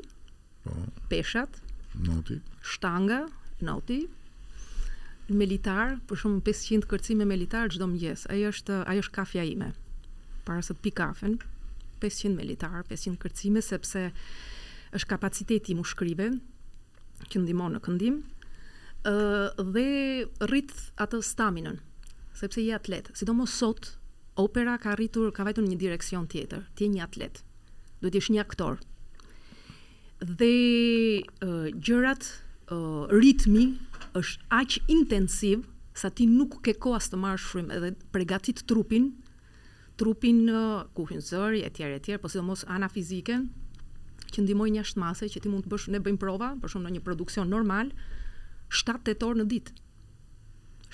po, 0.66 0.74
peshat, 1.12 1.60
noti, 2.08 2.40
shtanga, 2.66 3.28
noti, 3.66 4.02
militar, 5.32 6.00
për 6.10 6.24
shumë 6.24 6.42
500 6.50 6.90
kërcime 6.92 7.28
militar 7.30 7.70
çdo 7.72 7.86
mëngjes. 7.88 8.26
Ai 8.34 8.42
është 8.50 8.82
ai 8.90 8.98
është 9.00 9.16
kafja 9.20 9.46
ime. 9.48 9.70
Para 10.48 10.66
se 10.66 10.74
të 10.74 10.84
pi 10.84 10.92
500 12.02 12.32
militar, 12.34 12.82
500 12.90 13.20
kërcime 13.22 13.62
sepse 13.62 14.08
është 14.96 15.08
kapaciteti 15.12 15.76
mu 15.76 15.84
shkrive, 15.88 16.30
që 17.32 17.42
ndihmon 17.42 17.76
në 17.78 17.82
këndim, 17.86 18.18
uh, 18.20 19.62
dhe 19.74 19.86
rritë 20.52 20.86
atë 21.04 21.22
staminën, 21.24 21.80
sepse 22.36 22.62
i 22.64 22.70
atlet. 22.76 23.10
Sidomos 23.16 23.54
sot, 23.62 23.94
opera 24.40 24.78
ka 24.84 24.96
rritur, 25.00 25.32
ka 25.36 25.46
vajtur 25.48 25.68
një 25.68 25.80
direksion 25.82 26.28
tjetër, 26.28 26.66
ti 26.76 26.88
je 26.88 26.96
një 26.96 27.06
atlet, 27.08 27.44
duhet 28.02 28.20
jesh 28.20 28.32
një 28.36 28.44
aktor. 28.44 28.80
Dhe 30.22 30.52
uh, 31.22 31.72
gjërat, 31.74 32.28
uh, 32.72 33.08
ritmi, 33.16 33.70
është 34.18 34.44
aq 34.52 34.80
intensiv, 34.92 35.64
sa 35.96 36.08
ti 36.12 36.24
nuk 36.28 36.60
ke 36.66 36.74
kohë 36.82 36.98
as 37.00 37.10
të 37.12 37.18
marrësh 37.20 37.48
frymë 37.52 37.76
edhe 37.78 37.90
pregatit 38.16 38.64
trupin, 38.68 39.10
trupin 40.00 40.46
uh, 40.50 40.86
kuhinzëri 40.98 41.62
etj 41.68 41.84
etj, 41.98 42.16
po 42.24 42.32
sidomos 42.32 42.64
ana 42.72 42.88
fizike, 42.92 43.38
që 44.34 44.46
ndihmojnë 44.46 44.80
jashtë 44.80 45.02
mase 45.02 45.28
që 45.34 45.42
ti 45.44 45.52
mund 45.52 45.66
të 45.68 45.72
bësh 45.72 45.88
ne 45.94 46.00
bëjmë 46.06 46.20
prova 46.22 46.52
për 46.64 46.74
shumë 46.76 46.88
në 46.90 46.96
një 46.98 47.04
produksion 47.08 47.52
normal 47.52 47.92
7-8 48.72 49.26
orë 49.28 49.42
në 49.42 49.46
ditë 49.52 49.80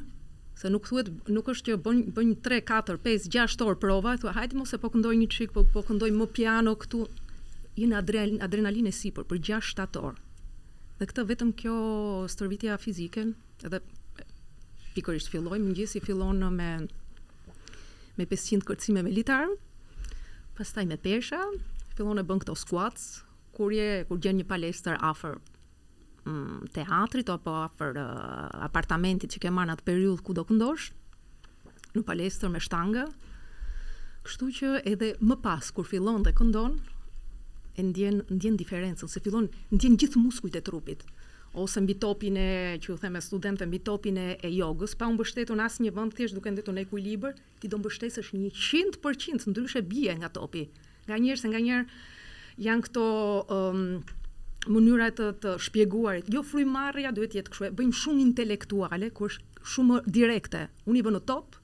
se 0.59 0.71
nuk 0.73 0.89
thuhet 0.89 1.11
nuk 1.31 1.47
është 1.53 1.71
që 1.71 1.77
bën 1.85 2.01
bën 2.17 2.33
3 2.43 2.59
4 2.67 2.99
5 3.05 3.29
6 3.31 3.67
orë 3.67 3.79
prova, 3.79 4.17
thua 4.19 4.33
hajde 4.35 4.59
mos 4.59 4.75
e 4.75 4.79
po 4.83 4.91
këndoj 4.91 5.13
një 5.21 5.29
çik, 5.37 5.53
po 5.55 5.63
po 5.71 5.85
këndoj 5.87 6.11
më 6.19 6.27
piano 6.35 6.75
këtu. 6.79 7.05
Je 7.79 7.85
në 7.87 7.93
adrenalin, 8.01 8.39
adrenalinë 8.43 8.91
sipër 8.97 9.23
për 9.29 9.39
6 9.53 9.71
7 9.79 10.03
orë. 10.03 10.19
Dhe 10.99 11.05
këtë 11.13 11.23
vetëm 11.31 11.51
kjo 11.59 11.73
stërvitja 12.33 12.75
fizike, 12.81 13.23
edhe 13.63 13.79
pikërisht 14.97 15.29
fillojmë 15.31 15.63
mëngjesi 15.69 16.01
fillon 16.03 16.41
me 16.57 16.71
me 18.17 18.25
500 18.25 18.65
kërcime 18.67 19.03
me 19.05 19.11
litarë, 19.13 19.51
pastaj 20.57 20.83
me 20.89 20.97
pesha, 20.97 21.39
fillon 21.97 22.17
e 22.21 22.25
bën 22.25 22.41
këto 22.41 22.55
squats, 22.57 23.07
kur, 23.55 23.71
je, 23.73 24.03
kur 24.09 24.19
gjen 24.21 24.39
një 24.41 24.47
palestër 24.49 24.97
afer 25.05 25.37
mm, 26.27 26.65
teatrit, 26.75 27.29
apo 27.29 27.53
afer 27.63 27.97
uh, 28.01 28.07
eh, 28.07 28.57
apartamentit 28.67 29.33
që 29.33 29.41
ke 29.45 29.53
marrë 29.53 29.69
në 29.71 29.77
atë 29.77 29.87
periudhë 29.91 30.25
ku 30.27 30.35
do 30.37 30.45
këndosh, 30.49 30.89
në 31.97 32.05
palestër 32.09 32.53
me 32.55 32.61
shtanga, 32.61 33.07
kështu 34.27 34.49
që 34.59 34.73
edhe 34.91 35.13
më 35.23 35.39
pas, 35.45 35.69
kur 35.73 35.85
fillon 35.87 36.25
dhe 36.25 36.33
këndon, 36.37 36.79
e 37.77 37.85
ndjen, 37.85 38.23
ndjen 38.33 38.57
diferencën, 38.57 39.09
se 39.09 39.21
fillon, 39.21 39.45
ndjen 39.73 39.97
gjithë 40.01 40.23
muskujt 40.25 40.57
e 40.57 40.63
trupit, 40.65 41.05
ose 41.57 41.81
mbi 41.81 41.93
topin 41.99 42.37
e, 42.37 42.77
që 42.81 42.91
u 42.93 42.97
theme 43.01 43.17
me 43.17 43.21
studentëve 43.23 43.67
mbi 43.69 43.79
topin 43.83 44.17
e, 44.21 44.25
e 44.45 44.51
jogës, 44.53 44.93
pa 44.99 45.07
u 45.09 45.15
mbështetur 45.15 45.57
në 45.57 45.65
asnjë 45.67 45.93
vend 45.95 46.13
thjesht 46.17 46.37
duke 46.37 46.51
ndetun 46.53 46.77
në 46.77 46.83
ekuilibër, 46.85 47.33
ti 47.61 47.71
do 47.71 47.79
mbështesësh 47.81 48.31
100% 48.35 49.49
ndryshe 49.51 49.81
bie 49.89 50.13
nga 50.21 50.29
topi. 50.35 50.67
Nga 51.07 51.19
njëherë 51.23 51.41
se 51.41 51.51
nga 51.51 51.61
njërë, 51.65 51.99
janë 52.67 52.87
këto 52.87 53.05
um, 53.57 53.83
mënyra 54.75 55.09
të, 55.17 55.29
të 55.43 55.55
shpjeguarit. 55.67 56.31
Jo 56.33 56.43
frymarrja 56.45 57.13
duhet 57.15 57.33
të 57.33 57.41
jetë 57.41 57.53
kështu, 57.53 57.71
bëjmë 57.79 57.99
shumë 58.03 58.25
intelektuale, 58.27 59.11
ku 59.15 59.29
është 59.31 59.67
shumë 59.75 60.01
direkte. 60.17 60.67
Unë 60.87 61.01
i 61.01 61.05
vënë 61.07 61.21
në 61.21 61.25
top, 61.29 61.57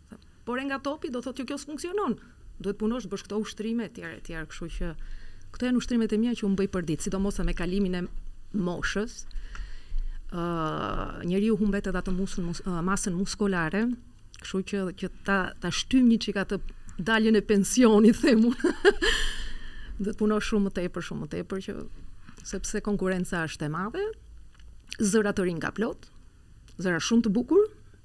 por 0.47 0.59
e 0.61 0.65
nga 0.69 0.81
topi 0.83 1.11
do 1.13 1.21
thotë 1.23 1.41
që 1.41 1.43
jo, 1.43 1.49
kjo 1.53 1.59
s'funksionon. 1.61 2.17
Duhet 2.63 2.79
punosh 2.81 3.05
bësh 3.11 3.25
këto 3.27 3.41
ushtrime 3.43 3.89
etj 3.89 4.05
etj, 4.09 4.33
kështu 4.51 4.71
që 4.79 4.91
këto 5.53 5.67
janë 5.69 5.79
ushtrimet 5.79 6.13
e 6.15 6.17
mia 6.17 6.33
që 6.33 6.47
u 6.47 6.51
bëj 6.57 6.69
për 6.73 6.85
ditë, 6.89 7.05
sidomos 7.07 7.37
me 7.45 7.53
kalimin 7.57 7.97
e 7.97 8.01
moshës, 8.57 9.23
uh, 10.33 11.25
njeriu 11.29 11.57
humbet 11.59 11.87
edhe 11.87 12.01
atë 12.01 12.13
musën 12.17 12.45
mus, 12.47 12.61
uh, 12.65 12.79
masën 12.85 13.13
muskulare, 13.17 13.83
kështu 14.41 14.61
që 14.71 14.81
që 15.01 15.09
ta 15.27 15.37
ta 15.61 15.71
shtym 15.71 16.09
një 16.09 16.33
ka 16.37 16.45
të 16.53 16.59
daljen 16.99 17.37
e 17.37 17.41
pensionit 17.41 18.19
them 18.23 18.49
unë. 18.49 18.73
Do 20.03 20.11
të 20.17 20.39
shumë 20.49 20.65
më 20.67 20.71
tepër, 20.79 21.03
shumë 21.09 21.21
më 21.23 21.27
tepër 21.35 21.59
që 21.67 21.73
sepse 22.49 22.81
konkurenca 22.83 23.43
është 23.47 23.67
e 23.67 23.69
madhe. 23.71 24.03
Zëra 24.99 25.31
të 25.33 25.45
rinë 25.47 25.61
ka 25.63 25.71
plot, 25.77 26.09
zëra 26.81 26.99
shumë 27.01 27.25
të 27.25 27.31
bukur, 27.33 27.63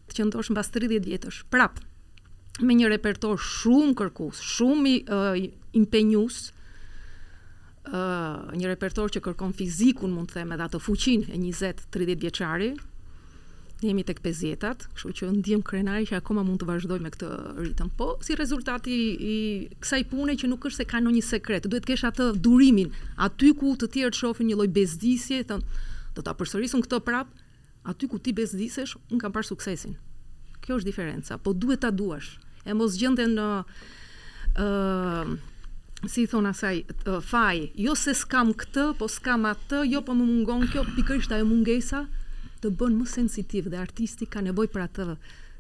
të 0.09 0.17
që 0.19 0.27
në 0.29 0.51
mbas 0.55 0.71
30 0.73 1.05
vjetësh. 1.09 1.41
Prap, 1.53 1.81
me 2.65 2.77
një 2.77 2.93
repertor 2.95 3.37
shumë 3.41 3.97
kërkus, 3.99 4.41
shumë 4.57 4.95
i, 4.95 4.95
uh, 5.11 6.47
uh, 7.93 8.53
një 8.57 8.69
repertor 8.73 9.13
që 9.13 9.23
kërkon 9.25 9.55
fizikun, 9.57 10.13
mund 10.13 10.31
të 10.31 10.41
them, 10.41 10.53
edhe 10.55 10.67
atë 10.69 10.81
fuqin 10.85 11.25
e 11.33 11.39
20-30 11.41 12.23
vjeçari. 12.23 12.71
Ne 13.79 13.93
jemi 13.93 14.03
tek 14.03 14.19
50 14.25 14.57
tat 14.65 14.87
kështu 14.97 15.13
që 15.21 15.29
ndiem 15.37 15.61
krenari 15.63 16.09
që 16.09 16.17
akoma 16.19 16.43
mund 16.43 16.59
të 16.61 16.67
vazhdoj 16.67 16.97
me 16.99 17.13
këtë 17.15 17.29
ritëm. 17.63 17.93
Po, 17.95 18.09
si 18.27 18.35
rezultati 18.35 18.95
i 19.29 19.37
kësaj 19.79 20.01
pune 20.11 20.35
që 20.35 20.51
nuk 20.51 20.67
është 20.67 20.81
se 20.83 20.87
ka 20.91 20.99
ndonjë 21.03 21.23
sekret, 21.23 21.69
duhet 21.71 21.87
kesh 21.87 22.03
atë 22.09 22.27
durimin 22.43 22.91
aty 23.27 23.53
ku 23.55 23.77
të 23.79 23.87
tjerë 23.95 24.19
shohin 24.19 24.51
një 24.51 24.59
lloj 24.59 24.71
bezdisje, 24.75 25.45
thon, 25.47 25.63
do 26.17 26.27
ta 26.27 26.35
përsërisun 26.35 26.83
këtë 26.89 26.99
prap, 27.07 27.31
aty 27.87 28.11
ku 28.11 28.19
ti 28.19 28.35
bezdisesh, 28.35 28.97
un 29.15 29.23
kam 29.23 29.31
parë 29.31 29.47
suksesin. 29.53 29.95
Kjo 30.65 30.81
është 30.81 30.91
diferenca, 30.91 31.39
po 31.39 31.55
duhet 31.55 31.85
ta 31.87 31.93
duash. 31.95 32.35
E 32.67 32.75
mos 32.75 32.99
gjenden 32.99 33.39
në 33.39 33.47
ë 34.59 34.67
si 36.07 36.27
thon 36.27 36.47
asaj 36.47 36.79
uh, 36.83 37.23
faj, 37.25 37.65
jo 37.75 37.95
se 37.99 38.15
skam 38.15 38.53
këtë, 38.57 38.85
po 38.99 39.09
skam 39.11 39.49
atë, 39.51 39.83
jo 39.91 40.03
po 40.07 40.15
më 40.15 40.25
mungon 40.27 40.67
kjo, 40.71 40.85
pikërisht 40.97 41.33
ajo 41.35 41.49
mungesa 41.49 42.05
të 42.63 42.73
bën 42.79 42.95
më 43.01 43.07
sensitiv 43.11 43.69
dhe 43.73 43.79
artisti 43.83 44.27
ka 44.31 44.41
nevojë 44.45 44.73
për 44.75 44.85
atë 44.85 45.09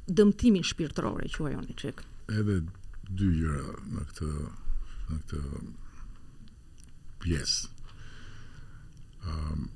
dëmtimin 0.08 0.64
shpirtëror 0.66 1.24
që 1.30 1.40
quaj 1.42 1.56
oni 1.58 1.74
çik. 1.78 2.02
Edhe 2.30 2.60
dy 3.08 3.28
gjëra 3.40 3.74
në 3.94 4.06
këtë 4.10 4.28
në 5.08 5.18
këtë 5.24 5.42
pjesë. 7.22 7.68
Um, 9.28 9.66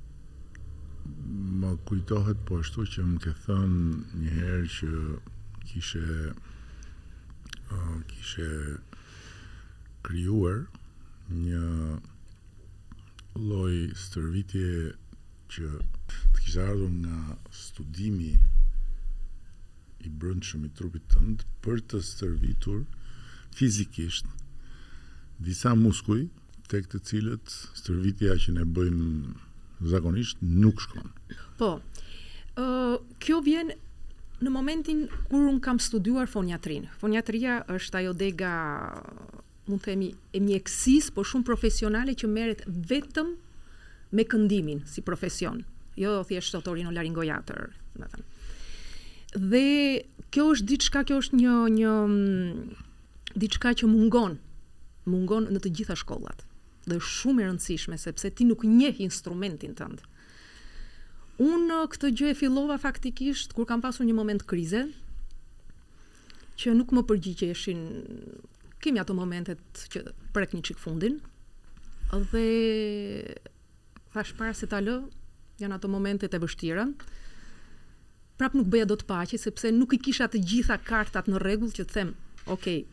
më 1.61 1.71
kujtohet 1.89 2.39
po 2.47 2.59
ashtu 2.63 2.83
që 2.95 3.05
më 3.09 3.21
ke 3.25 3.31
thënë 3.43 3.85
një 4.25 4.35
herë 4.39 4.71
që 4.75 4.89
kishe 5.71 6.03
uh, 6.11 7.97
kishe 8.13 8.47
krijuar 10.03 10.65
një 11.33 11.65
lloj 13.39 13.75
stërvitje 13.97 14.65
që 15.53 15.67
të 15.79 15.85
kishte 16.41 16.61
ardhur 16.63 16.89
nga 16.99 17.17
studimi 17.63 18.33
i 20.03 20.07
brendshëm 20.09 20.65
i 20.67 20.69
trupit 20.77 21.03
tënd 21.15 21.37
për 21.63 21.77
të 21.89 21.97
stërvitur 22.09 22.79
fizikisht 23.55 24.25
disa 25.39 25.73
muskuj 25.79 26.21
tek 26.71 26.83
të 26.91 26.97
cilët 27.09 27.45
stërvitja 27.79 28.33
që 28.43 28.49
ne 28.59 28.63
bëjmë 28.75 29.11
zakonisht 29.91 30.37
nuk 30.43 30.77
shkon. 30.83 31.09
Po. 31.59 31.69
Ë 32.53 32.55
uh, 32.61 32.95
kjo 33.23 33.37
vjen 33.45 33.69
në 34.43 34.49
momentin 34.51 34.99
kur 35.31 35.43
un 35.49 35.57
kam 35.63 35.77
studiuar 35.81 36.27
foniatrin. 36.29 36.83
Foniatria 37.01 37.53
është 37.71 37.95
ajo 38.01 38.13
dega 38.17 38.53
mund 39.67 39.83
themi, 39.85 40.11
e 40.35 40.39
mjekësisë, 40.43 41.13
por 41.15 41.27
shumë 41.27 41.45
profesionale 41.47 42.15
që 42.19 42.29
merret 42.29 42.63
vetëm 42.67 43.33
me 44.13 44.25
këndimin 44.29 44.83
si 44.89 45.01
profesion, 45.05 45.61
jo 45.99 46.19
thjesht 46.27 46.55
o 46.59 46.75
laringojatër, 46.75 47.69
më 48.01 48.07
thënë. 48.13 48.31
Dhe 49.35 49.65
kjo 50.31 50.43
është 50.53 50.67
diçka, 50.69 51.03
kjo 51.07 51.17
është 51.23 51.39
një 51.39 51.53
një 51.79 51.93
mm, 52.07 52.73
diçka 53.41 53.71
që 53.79 53.89
mungon, 53.89 54.35
mungon 55.09 55.47
në 55.49 55.63
të 55.63 55.71
gjitha 55.77 55.97
shkollat. 55.97 56.43
Dhe 56.85 56.99
është 56.99 57.15
shumë 57.21 57.41
e 57.41 57.47
rëndësishme 57.47 57.97
sepse 57.97 58.29
ti 58.29 58.45
nuk 58.45 58.61
njeh 58.67 58.99
instrumentin 59.01 59.73
tënd. 59.79 60.03
Unë 61.41 61.71
uh, 61.79 61.87
këtë 61.89 62.13
gjë 62.13 62.29
e 62.29 62.37
fillova 62.37 62.77
faktikisht 62.77 63.55
kur 63.57 63.65
kam 63.65 63.81
pasur 63.81 64.05
një 64.05 64.13
moment 64.13 64.45
krize, 64.45 64.85
që 66.61 66.75
nuk 66.77 66.93
më 66.93 67.01
përgjigjeshin 67.09 67.79
kemi 68.83 68.99
ato 69.01 69.15
momentet 69.15 69.63
që 69.93 70.03
prek 70.35 70.51
një 70.57 70.63
çik 70.67 70.79
fundin, 70.81 71.19
dhe 72.11 72.43
thash 74.13 74.33
para 74.37 74.51
se 74.53 74.67
ta 74.69 74.81
lë, 74.83 74.97
janë 75.63 75.77
ato 75.77 75.89
momentet 75.91 76.33
e 76.35 76.41
vështira, 76.43 76.83
prap 78.39 78.57
nuk 78.59 78.67
bëja 78.73 78.89
do 78.91 78.95
të 78.99 79.37
sepse 79.39 79.71
nuk 79.71 79.93
i 79.95 79.99
kisha 80.05 80.27
të 80.27 80.43
gjitha 80.49 80.75
kartat 80.89 81.27
në 81.31 81.39
rregull 81.45 81.71
që 81.79 81.85
të 81.85 81.93
them, 81.95 82.11
okej, 82.55 82.83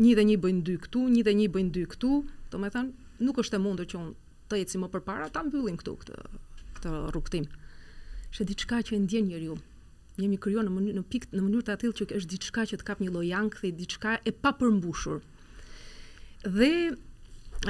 një 0.00 0.12
dhe 0.16 0.24
një 0.28 0.36
bëjnë 0.42 0.62
dy 0.66 0.76
këtu, 0.86 1.00
një 1.14 1.22
dhe 1.26 1.32
një 1.38 1.46
bëjnë 1.54 1.72
dy 1.76 1.82
këtu, 1.92 2.10
do 2.50 2.56
me 2.58 2.70
nuk 3.26 3.36
është 3.42 3.56
e 3.56 3.60
mundur 3.60 3.84
që 3.90 3.96
unë 4.00 4.16
të 4.48 4.62
jetë 4.62 4.72
si 4.72 4.78
më 4.80 4.88
përpara, 4.94 5.28
ta 5.28 5.42
mbyllin 5.44 5.76
këtu 5.78 5.92
këtë, 6.00 6.16
këtë 6.78 6.92
rukëtim. 7.14 7.44
Shë 8.34 8.46
diçka 8.48 8.78
që 8.86 8.96
e 8.96 9.00
ndjen 9.04 9.26
njëri 9.28 9.50
ju, 9.50 9.58
jemi 10.18 10.38
krijuar 10.42 10.66
në 10.66 10.94
në 10.96 11.02
pikë 11.12 11.34
në 11.36 11.42
mënyrë 11.44 11.66
të 11.68 11.74
atill 11.76 11.94
që 12.00 12.06
është 12.18 12.30
diçka 12.32 12.64
që 12.70 12.78
të 12.80 12.86
kap 12.88 13.02
një 13.02 13.12
lloj 13.14 13.30
ankthi, 13.36 13.70
diçka 13.76 14.16
e 14.26 14.32
papërmbushur. 14.32 15.20
Dhe 16.46 16.70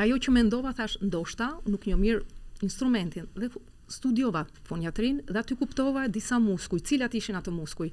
ajo 0.00 0.16
që 0.26 0.34
mendova 0.36 0.72
thash 0.78 0.98
ndoshta 1.02 1.50
nuk 1.66 1.88
një 1.90 1.98
mirë 2.00 2.64
instrumentin 2.66 3.28
dhe 3.36 3.50
studiova 3.90 4.44
foniatrin 4.68 5.20
dhe 5.26 5.38
aty 5.42 5.56
kuptova 5.58 6.06
disa 6.08 6.38
muskuj, 6.38 6.80
cilat 6.80 7.14
ishin 7.18 7.36
ato 7.38 7.50
muskuj. 7.52 7.92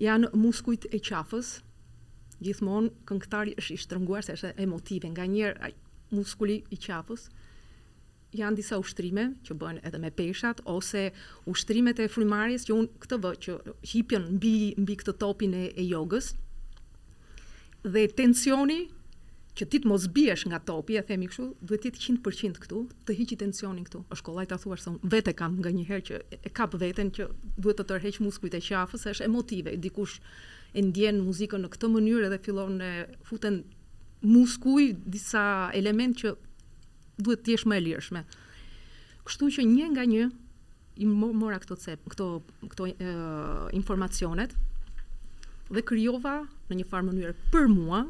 Janë 0.00 0.30
muskujt 0.36 0.86
e 0.92 0.98
qafës. 1.00 1.58
Gjithmonë 2.40 2.88
këngëtari 3.04 3.52
është 3.60 3.74
i 3.74 3.80
shtrënguar 3.82 4.24
se 4.24 4.32
është 4.36 4.54
emotive, 4.64 5.10
nganjëherë 5.12 5.70
muskuli 6.16 6.62
i 6.72 6.78
qafës 6.80 7.26
janë 8.36 8.58
disa 8.60 8.78
ushtrime 8.78 9.24
që 9.46 9.56
bën 9.58 9.80
edhe 9.86 9.98
me 10.02 10.10
peshat 10.14 10.60
ose 10.70 11.06
ushtrimet 11.50 11.98
e 12.02 12.06
frymarrjes 12.12 12.68
që 12.68 12.76
un 12.76 12.86
këtë 13.02 13.18
vë 13.24 13.32
që 13.46 13.56
hipën 13.92 14.28
mbi 14.36 14.54
mbi 14.78 14.96
këtë 15.02 15.16
topin 15.22 15.56
e, 15.58 15.64
e 15.80 15.86
jogës. 15.90 16.32
Dhe 17.82 18.04
tensioni 18.20 18.80
që 19.58 19.66
ti 19.72 19.80
të 19.82 19.90
mos 19.90 20.04
biesh 20.14 20.46
nga 20.48 20.60
topi, 20.62 20.94
e 20.96 21.02
themi 21.04 21.26
kështu, 21.28 21.44
duhet 21.58 21.82
të 21.90 22.00
100% 22.22 22.60
këtu, 22.62 22.82
të 23.08 23.16
hiqë 23.18 23.36
tensionin 23.42 23.84
këtu. 23.84 24.04
Është 24.14 24.24
kollaj 24.28 24.46
ta 24.52 24.60
thuash 24.62 24.84
se 24.86 24.92
vetë 25.12 25.34
kam 25.36 25.58
nga 25.60 25.72
një 25.74 25.88
herë 25.88 26.06
që 26.10 26.20
e 26.38 26.52
kap 26.54 26.76
veten 26.80 27.10
që 27.16 27.26
duhet 27.58 27.80
të 27.82 27.88
tërheq 27.90 28.20
muskujt 28.24 28.56
e 28.56 28.62
qafës, 28.62 29.08
është 29.12 29.26
emotive, 29.26 29.74
dikush 29.82 30.20
e 30.78 30.84
ndjen 30.86 31.18
muzikën 31.26 31.60
në 31.66 31.72
këtë 31.74 31.90
mënyrë 31.96 32.30
dhe 32.30 32.38
fillon 32.46 32.78
të 32.80 32.90
futen 33.26 33.60
muskuj 34.30 34.90
disa 35.10 35.42
element 35.74 36.20
që 36.22 36.36
duhet 37.24 37.44
të 37.44 37.54
jesh 37.54 37.66
më 37.68 37.76
e 37.80 37.84
lirshme. 37.84 38.22
Kështu 39.26 39.48
që 39.58 39.66
një 39.68 39.88
nga 39.94 40.04
një 40.08 40.26
i 41.00 41.06
mora 41.08 41.58
këto 41.62 41.76
cep, 41.80 42.02
këto 42.12 42.26
këto 42.72 42.88
e, 42.92 43.12
informacionet 43.78 44.56
dhe 45.70 45.82
krijova 45.86 46.40
në 46.68 46.80
një 46.80 46.88
farë 46.90 47.06
mënyrë 47.10 47.36
për 47.54 47.68
mua 47.70 48.04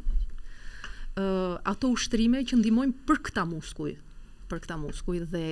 ato 1.68 1.88
ushtrime 1.92 2.40
që 2.48 2.56
ndihmojnë 2.56 2.94
për 3.04 3.18
këtë 3.28 3.42
muskuj, 3.50 3.90
për 4.48 4.60
këtë 4.64 4.76
muskuj 4.80 5.18
dhe 5.28 5.42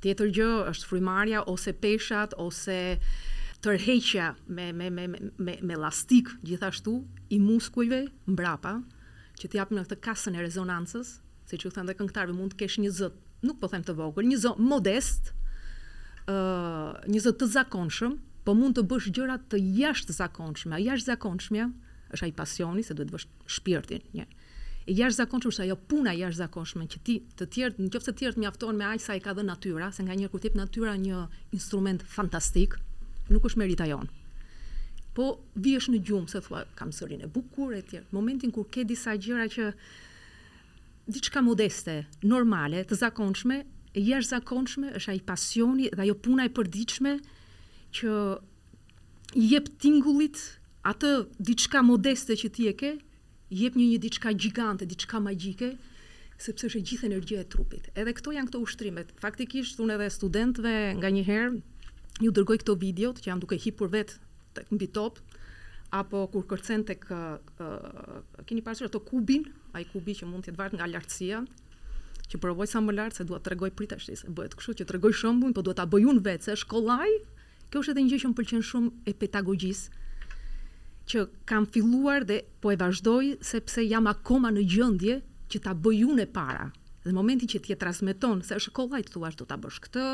tjetër 0.00 0.30
gjë 0.38 0.46
është 0.70 0.88
frymarrja 0.88 1.42
ose 1.52 1.74
peshat 1.82 2.32
ose 2.40 2.76
tërheqja 3.64 4.30
me 4.48 4.70
me 4.72 4.88
me 4.96 5.04
me 5.12 5.56
me 5.60 5.74
elastik 5.76 6.32
gjithashtu 6.46 6.94
i 7.28 7.38
muskujve 7.42 8.00
mbrapa 8.30 8.78
që 9.38 9.50
t'i 9.50 9.60
japim 9.60 9.78
në 9.80 9.84
këtë 9.84 10.00
kasën 10.06 10.38
e 10.38 10.44
rezonancës, 10.46 11.12
siç 11.50 11.66
u 11.68 11.72
thënë 11.74 11.92
dhe 11.92 11.96
këngëtarëve 11.98 12.36
mund 12.38 12.54
të 12.54 12.60
kesh 12.62 12.78
një 12.82 12.92
zot, 12.98 13.16
nuk 13.44 13.58
po 13.60 13.68
them 13.70 13.84
të 13.84 13.94
vogël, 13.98 14.28
një 14.30 14.38
zot 14.44 14.60
modest, 14.62 15.32
ë 16.28 16.34
uh, 16.36 17.02
një 17.12 17.20
zot 17.26 17.40
të 17.42 17.50
zakonshëm, 17.56 18.16
po 18.46 18.54
mund 18.56 18.76
të 18.78 18.84
bësh 18.90 19.10
gjëra 19.16 19.36
të 19.52 19.60
jashtëzakonshme. 19.80 20.76
A 20.76 20.80
jashtëzakonshmja 20.84 21.66
është 22.14 22.26
ai 22.28 22.32
pasioni 22.36 22.82
se 22.84 22.96
duhet 22.96 23.10
të 23.12 23.16
vësh 23.18 23.28
shpirtin, 23.56 24.04
një 24.16 24.26
e 24.84 24.92
jashtë 24.92 25.16
zakonshme, 25.24 25.62
ajo 25.64 25.78
puna 25.88 26.12
jashtë 26.12 26.40
zakonshme, 26.42 26.84
që 26.92 26.98
ti 27.06 27.14
të 27.40 27.46
tjertë, 27.54 27.84
në 27.84 27.92
të 28.04 28.12
tjertë 28.20 28.40
mi 28.40 28.48
me 28.76 28.84
aq 28.92 29.00
sa 29.00 29.14
i 29.16 29.20
ka 29.24 29.32
dhe 29.36 29.40
natyra, 29.48 29.88
se 29.96 30.04
nga 30.04 30.12
njërë 30.12 30.32
kur 30.34 30.42
tjepë 30.44 30.60
natyra 30.60 30.92
një 31.00 31.22
instrument 31.56 32.02
fantastik, 32.06 32.76
nuk 33.28 33.44
është 33.44 33.60
me 33.60 34.02
Po, 35.14 35.24
vihesh 35.54 35.92
në 35.92 36.00
gjumë, 36.08 36.26
se 36.26 36.40
thua, 36.42 36.64
kam 36.74 36.90
sërin 36.90 37.20
e 37.22 37.28
bukur, 37.30 37.70
e 37.72 37.84
momentin 38.10 38.50
kur 38.50 38.64
ke 38.66 38.82
disa 38.82 39.12
gjëra 39.14 39.44
që, 39.46 39.68
diçka 41.10 41.42
modeste, 41.44 42.04
normale, 42.24 42.84
të 42.88 42.96
zakonshme, 43.02 43.58
e 43.94 44.00
jash 44.02 44.30
zakonshme 44.32 44.92
është 44.98 45.12
ai 45.12 45.20
pasioni 45.26 45.88
dhe 45.92 46.02
ajo 46.06 46.16
puna 46.26 46.46
e 46.48 46.52
përdiqme 46.56 47.12
që 47.94 48.12
jep 49.38 49.68
tingullit 49.82 50.40
atë 50.88 51.10
diçka 51.38 51.82
modeste 51.86 52.36
që 52.40 52.48
ti 52.56 52.68
e 52.70 52.72
ke, 52.78 52.94
jep 53.54 53.76
një 53.76 53.88
një 53.92 53.98
diçka 54.02 54.32
gjigante, 54.34 54.88
diçka 54.90 55.20
magjike, 55.22 55.74
sepse 56.42 56.66
është 56.68 56.80
e 56.80 56.84
gjithë 56.90 57.06
energje 57.10 57.40
e 57.40 57.46
trupit. 57.54 57.88
Edhe 57.94 58.12
këto 58.16 58.32
janë 58.34 58.50
këto 58.50 58.60
ushtrimet. 58.64 59.12
Faktikisht 59.22 59.78
unë 59.84 59.94
edhe 59.98 60.08
studentëve 60.10 60.74
nga 60.98 61.10
një 61.14 61.24
herë 61.28 62.26
ju 62.26 62.32
dërgoj 62.34 62.58
këto 62.64 62.74
videot 62.80 63.20
që 63.22 63.30
jam 63.30 63.42
duke 63.42 63.58
hipur 63.62 63.92
vet 63.92 64.16
tek 64.56 64.70
mbi 64.74 64.88
top 64.94 65.18
apo 65.94 66.24
kur 66.34 66.44
kërcen 66.50 66.82
tek 66.86 67.06
uh, 67.14 67.40
keni 68.46 68.62
pasur 68.66 68.88
ato 68.88 69.00
kubin 69.02 69.46
ai 69.74 69.84
kubi 69.90 70.14
që 70.16 70.28
mund 70.30 70.46
të 70.46 70.52
jetë 70.52 70.60
vartë 70.60 70.78
nga 70.78 70.88
lartësia, 70.92 71.40
që 72.30 72.40
provoj 72.40 72.66
sa 72.70 72.80
më 72.82 72.94
lartë 72.96 73.18
se 73.20 73.26
duhet 73.28 73.44
të 73.44 73.50
tregoj 73.50 73.70
se 74.00 74.30
bëhet 74.38 74.54
kështu 74.58 74.72
që 74.80 74.84
tregoj 74.90 75.12
shëmbull, 75.20 75.52
po 75.56 75.62
duhet 75.66 75.78
ta 75.80 75.86
bëj 75.94 76.04
unë 76.12 76.22
vetë 76.24 76.44
se 76.48 76.54
shkollaj. 76.62 77.10
Kjo 77.70 77.80
është 77.82 77.92
edhe 77.94 78.02
një 78.02 78.10
gjë 78.14 78.20
që 78.22 78.28
më 78.30 78.36
pëlqen 78.38 78.62
shumë 78.70 78.90
e 79.06 79.12
pedagogjisë 79.22 80.00
që 81.10 81.22
kam 81.48 81.66
filluar 81.74 82.24
dhe 82.28 82.38
po 82.62 82.70
e 82.72 82.78
vazhdoj 82.80 83.32
sepse 83.44 83.82
jam 83.84 84.06
akoma 84.10 84.50
në 84.54 84.62
gjendje 84.70 85.16
që 85.52 85.60
ta 85.64 85.72
bëj 85.74 86.00
unë 86.06 86.26
e 86.26 86.28
para. 86.36 86.68
Dhe 87.04 87.10
në 87.12 87.18
momentin 87.18 87.50
që 87.50 87.60
ti 87.66 87.74
e 87.74 87.78
transmeton 87.80 88.44
se 88.46 88.56
është 88.60 88.74
kollaj 88.78 89.02
të 89.08 89.14
thuash 89.16 89.38
do 89.40 89.46
ta 89.48 89.58
bësh 89.60 89.80
këtë, 89.84 90.06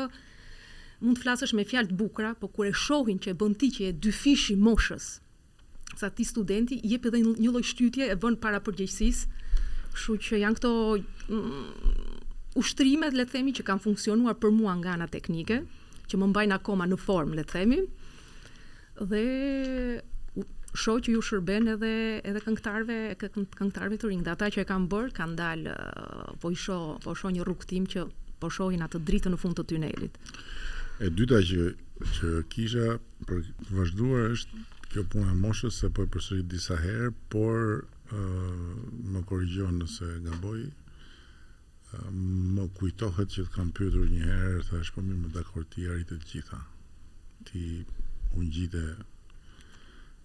mund 1.05 1.19
të 1.19 1.23
flasësh 1.23 1.53
me 1.55 1.67
fjalë 1.69 1.91
të 1.93 1.99
bukura, 2.01 2.33
po 2.41 2.49
kur 2.51 2.65
e 2.67 2.73
shohin 2.75 3.21
që 3.23 3.35
e 3.35 3.37
bën 3.39 3.53
ti 3.61 3.69
që 3.75 3.91
e 3.91 3.93
dy 4.03 4.11
fishi 4.15 4.57
moshës, 4.59 5.11
sa 5.99 6.09
ti 6.09 6.25
studenti 6.27 6.79
jep 6.83 7.05
edhe 7.11 7.21
një 7.23 7.47
lloj 7.51 7.63
shtytje 7.75 8.09
e 8.11 8.17
vën 8.19 8.35
para 8.43 8.59
përgjegjësisë 8.65 9.40
Kështu 9.93 10.15
që 10.29 10.39
janë 10.41 10.59
këto 10.59 10.71
mm, 11.27 12.05
ushtrimet, 12.61 13.15
le 13.17 13.25
të 13.27 13.37
themi, 13.37 13.53
që 13.57 13.67
kanë 13.67 13.83
funksionuar 13.87 14.37
për 14.41 14.53
mua 14.55 14.75
nga 14.79 14.95
ana 14.97 15.07
teknike, 15.11 15.61
që 16.11 16.19
më 16.21 16.29
mbajnë 16.31 16.57
akoma 16.59 16.87
në 16.91 16.99
formë, 17.01 17.35
le 17.39 17.45
të 17.47 17.57
themi. 17.57 17.81
Dhe 19.11 19.23
shoh 20.81 21.01
që 21.03 21.15
ju 21.15 21.21
shërben 21.27 21.67
edhe 21.75 21.91
edhe 22.31 22.41
këngëtarve, 22.45 22.97
këngëtarve 23.23 23.97
të 23.99 24.11
rinj, 24.11 24.27
ata 24.31 24.51
që 24.55 24.63
e 24.63 24.67
kanë 24.71 24.89
bërë 24.91 25.15
kanë 25.19 25.39
dal 25.39 25.65
uh, 25.73 26.35
po 26.39 26.51
i 26.55 26.59
shoh, 26.65 26.95
po 27.03 27.15
shoh 27.19 27.33
një 27.35 27.45
rrugtim 27.47 27.87
që 27.91 28.05
po 28.41 28.49
shohin 28.49 28.81
atë 28.87 29.03
dritën 29.09 29.35
në 29.35 29.41
fund 29.41 29.59
të 29.59 29.65
tunelit. 29.73 30.15
E 31.03 31.09
dyta 31.11 31.43
që 31.51 31.67
që 32.11 32.29
kisha 32.49 32.93
për 33.29 33.41
vazhduar 33.75 34.31
është 34.35 34.61
kjo 34.93 35.03
puna 35.11 35.35
e 35.35 35.39
moshës 35.41 35.75
se 35.83 35.89
po 35.93 36.05
e 36.05 36.09
përsërit 36.13 36.47
disa 36.49 36.79
herë, 36.81 37.11
por 37.33 37.83
më 38.15 39.23
korrigjon 39.27 39.79
nëse 39.81 40.07
gaboj. 40.25 40.61
Më 42.55 42.63
kujtohet 42.77 43.29
që 43.33 43.45
të 43.45 43.53
kam 43.55 43.71
pyetur 43.75 44.07
një 44.11 44.25
herë, 44.25 44.63
thash, 44.69 44.91
po 44.95 45.01
më 45.03 45.31
dakord 45.35 45.69
ti 45.71 45.87
arrit 45.87 46.07
të 46.11 46.17
gjitha. 46.29 46.59
Ti 47.47 47.61
u 48.37 48.43
ngjite 48.45 48.83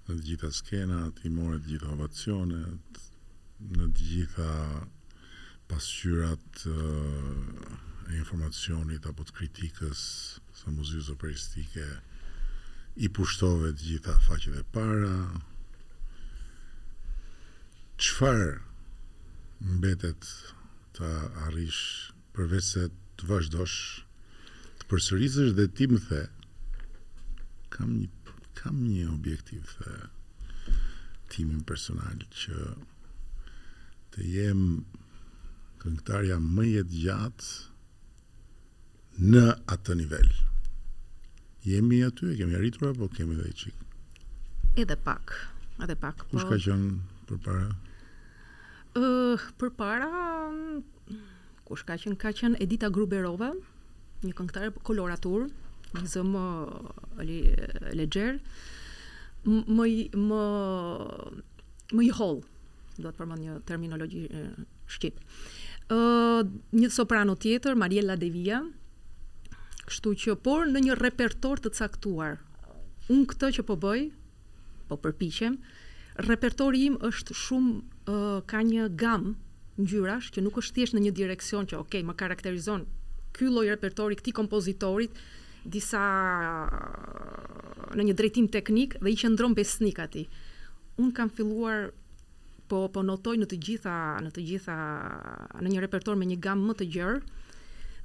në 0.06 0.16
të 0.18 0.24
gjitha 0.26 0.50
skenat, 0.54 1.24
i 1.26 1.30
morë 1.36 1.58
të 1.62 1.68
gjitha 1.70 1.90
ovacionet, 1.96 3.00
në 3.76 3.86
të 3.96 4.04
gjitha 4.10 4.50
pasqyrat 5.68 6.66
e 6.70 8.16
informacionit 8.22 9.06
apo 9.10 9.24
të 9.26 9.34
kritikës 9.40 10.00
së 10.54 10.74
muzikës 10.76 11.08
operistike 11.14 11.86
i 13.02 13.10
pushtove 13.16 13.72
të 13.74 13.82
gjitha 13.90 14.14
faqet 14.28 14.54
e 14.60 14.62
para, 14.76 15.16
qëfar 17.96 18.60
mbetet 19.60 20.26
të 20.96 21.06
arish 21.48 21.78
përveç 22.36 22.64
se 22.74 22.82
të 23.16 23.22
vazhdosh 23.30 23.76
të 24.82 24.88
përsërisësh 24.90 25.52
dhe 25.56 25.64
ti 25.78 25.84
më 25.92 25.98
the 26.10 26.22
kam 27.72 27.90
një 28.02 28.10
kam 28.60 28.76
një 28.84 29.06
objektiv 29.14 29.62
të 29.78 29.90
timin 31.32 31.62
personal 31.68 32.16
që 32.42 32.58
të 34.12 34.20
jem 34.34 34.62
këngëtarja 35.80 36.36
më 36.44 36.64
jetë 36.74 36.94
gjatë 37.06 37.48
në 39.32 39.44
atë 39.74 39.92
nivel 40.04 40.28
jemi 41.68 41.98
aty 42.10 42.24
e 42.32 42.36
kemi 42.42 42.54
arritur 42.60 42.86
apo 42.92 43.04
kemi 43.16 43.34
dhe 43.40 43.46
i 43.52 43.56
qik 43.64 43.76
edhe 44.84 44.96
pak 45.08 45.26
edhe 45.84 45.96
pak 46.04 46.16
po... 46.26 46.30
kush 46.36 46.48
ka 46.52 46.56
qënë 46.66 47.15
për 47.26 47.38
para? 47.44 47.66
Uh, 48.96 49.48
për 49.60 49.72
para, 49.76 50.08
kush 51.68 51.82
ka 51.86 51.98
qenë, 52.00 52.16
ka 52.22 52.30
qenë 52.36 52.60
Edita 52.64 52.88
Gruberova, 52.94 53.50
një 54.24 54.32
këngëtare 54.38 54.70
koloratur, 54.86 55.48
një 55.96 56.06
zë 56.12 56.22
më 56.30 56.44
li, 57.28 57.38
legjer, 57.98 58.38
më, 59.46 59.86
më, 60.16 60.42
më, 61.92 62.06
i 62.06 62.12
do 63.04 63.10
të 63.12 63.18
përmën 63.20 63.40
një 63.44 63.54
terminologi 63.68 64.22
shqip. 64.88 65.18
Uh, 65.92 66.40
një 66.72 66.88
soprano 66.90 67.34
tjetër, 67.36 67.76
Mariella 67.78 68.16
Devia, 68.16 68.62
kështu 69.86 70.14
që 70.22 70.36
por 70.42 70.64
në 70.72 70.86
një 70.88 70.96
repertor 70.98 71.60
të 71.62 71.74
caktuar. 71.76 72.38
Unë 73.12 73.28
këtë 73.30 73.50
që 73.58 73.64
po 73.68 73.76
bëj, 73.84 74.06
po 74.88 74.96
përpiqem, 75.04 75.60
repertori 76.24 76.86
im 76.88 76.96
është 77.04 77.34
shumë 77.36 77.72
uh, 77.76 78.24
ka 78.48 78.62
një 78.64 78.88
gam 78.98 79.34
ngjyrash 79.76 80.30
që 80.34 80.44
nuk 80.44 80.56
është 80.62 80.78
thjesht 80.78 80.96
në 80.96 81.02
një 81.06 81.14
direksion 81.18 81.68
që 81.68 81.76
okay, 81.80 82.02
më 82.06 82.14
karakterizon 82.16 82.86
ky 83.36 83.50
lloj 83.52 83.66
repertori 83.74 84.16
këtij 84.16 84.32
kompozitorit 84.36 85.18
disa 85.66 86.00
në 87.92 88.04
një 88.08 88.14
drejtim 88.16 88.46
teknik 88.54 88.96
dhe 89.02 89.12
i 89.12 89.16
qëndron 89.18 89.52
besnik 89.58 89.98
aty. 90.00 90.22
Un 91.02 91.10
kam 91.12 91.28
filluar 91.34 91.90
po 92.70 92.86
po 92.94 93.02
notoj 93.04 93.34
në 93.36 93.48
të 93.50 93.58
gjitha 93.66 93.96
në 94.24 94.32
të 94.32 94.44
gjitha 94.48 94.76
në 95.60 95.68
një 95.74 95.82
repertor 95.84 96.16
me 96.16 96.28
një 96.30 96.38
gam 96.46 96.64
më 96.70 96.78
të 96.80 96.88
gjerë 96.96 97.42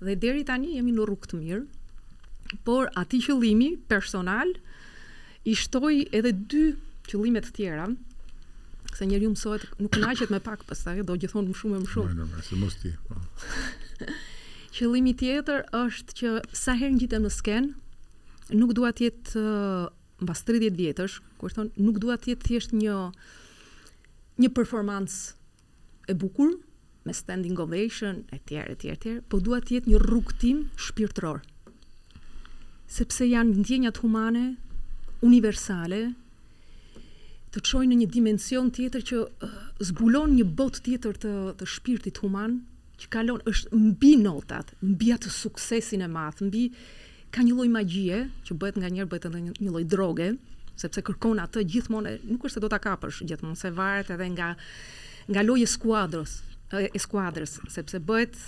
dhe 0.01 0.17
deri 0.19 0.43
tani 0.43 0.75
jemi 0.75 0.91
në 0.97 1.07
rrugë 1.07 1.31
të 1.31 1.39
mirë. 1.39 1.63
Por 2.67 2.91
aty 2.99 3.21
qëllimi 3.29 3.71
personal 3.87 4.51
i 5.47 5.55
shtoi 5.55 6.09
edhe 6.11 6.33
dy 6.51 6.65
qëllime 7.11 7.41
të 7.43 7.51
tjera, 7.57 7.85
se 8.95 9.07
njeriu 9.07 9.31
mësohet 9.33 9.65
nuk 9.81 9.91
kënaqet 9.95 10.31
me 10.31 10.39
pak 10.43 10.63
pastaj, 10.69 11.01
do 11.07 11.15
gjithmonë 11.19 11.51
më 11.51 11.57
shumë 11.59 11.77
e 11.77 11.81
më 11.83 11.91
shumë. 11.95 12.13
jo, 12.15 12.25
jo, 12.35 12.41
se 12.47 12.59
mos 12.59 12.75
ti. 12.79 12.91
Po. 13.07 13.19
Qëllimi 14.75 15.13
tjetër 15.19 15.65
është 15.81 16.17
që 16.21 16.31
sa 16.55 16.75
herë 16.79 16.95
ngjitem 16.95 17.25
në 17.27 17.31
sken, 17.37 17.69
nuk 18.55 18.73
dua 18.77 18.93
të 18.95 19.09
jetë 19.09 19.43
mbas 20.21 20.43
30 20.47 20.77
vjetësh, 20.79 21.17
kur 21.41 21.53
thon 21.55 21.71
nuk 21.83 21.99
dua 22.03 22.15
të 22.21 22.31
jetë 22.33 22.47
thjesht 22.47 22.75
një 22.77 22.95
një 24.41 24.49
performancë 24.57 26.11
e 26.11 26.15
bukur 26.17 26.53
me 27.05 27.13
standing 27.17 27.57
ovation 27.59 28.23
e 28.31 28.37
tjerë 28.39 28.75
e 28.75 28.75
tjerë 28.85 28.95
e 28.97 29.01
tjerë, 29.05 29.21
po 29.29 29.39
dua 29.43 29.59
të 29.59 29.79
jetë 29.79 29.91
një 29.91 30.01
rrugtim 30.05 30.65
shpirtëror. 30.77 31.41
Sepse 32.91 33.25
janë 33.27 33.59
ndjenjat 33.61 33.99
humane 34.03 34.45
universale 35.25 36.11
të 37.51 37.61
çojë 37.67 37.87
në 37.91 37.95
një 38.01 38.05
dimension 38.15 38.67
tjetër 38.71 39.03
që 39.09 39.17
uh, 39.47 39.55
zbulon 39.83 40.35
një 40.37 40.45
botë 40.55 40.83
tjetër 40.85 41.17
të 41.23 41.31
të 41.59 41.67
shpirtit 41.67 42.21
human 42.23 42.53
që 43.01 43.09
kalon 43.11 43.41
është 43.49 43.75
mbi 43.75 44.11
notat, 44.21 44.71
mbi 44.85 45.09
atë 45.15 45.31
suksesin 45.35 46.05
e 46.05 46.07
madh, 46.13 46.43
mbi 46.47 46.63
ka 47.33 47.43
një 47.43 47.55
lloj 47.57 47.67
magjie 47.73 48.21
që 48.47 48.57
bëhet 48.61 48.79
nganjëherë 48.79 49.11
bëhet 49.13 49.27
edhe 49.31 49.41
një 49.49 49.71
lloj 49.73 49.83
droge, 49.93 50.29
sepse 50.79 51.03
kërkon 51.07 51.41
atë 51.43 51.65
gjithmonë, 51.73 52.13
nuk 52.29 52.45
është 52.47 52.59
se 52.59 52.63
do 52.63 52.69
ta 52.71 52.79
kapësh 52.83 53.21
gjithmonë, 53.27 53.59
se 53.61 53.73
varet 53.75 54.13
edhe 54.15 54.29
nga 54.37 54.53
nga 55.31 55.43
loja 55.45 55.67
e 55.67 55.69
skuadrës, 55.69 56.37
e 56.95 56.99
skuadrës, 57.01 57.57
sepse 57.73 57.99
bëhet 58.05 58.39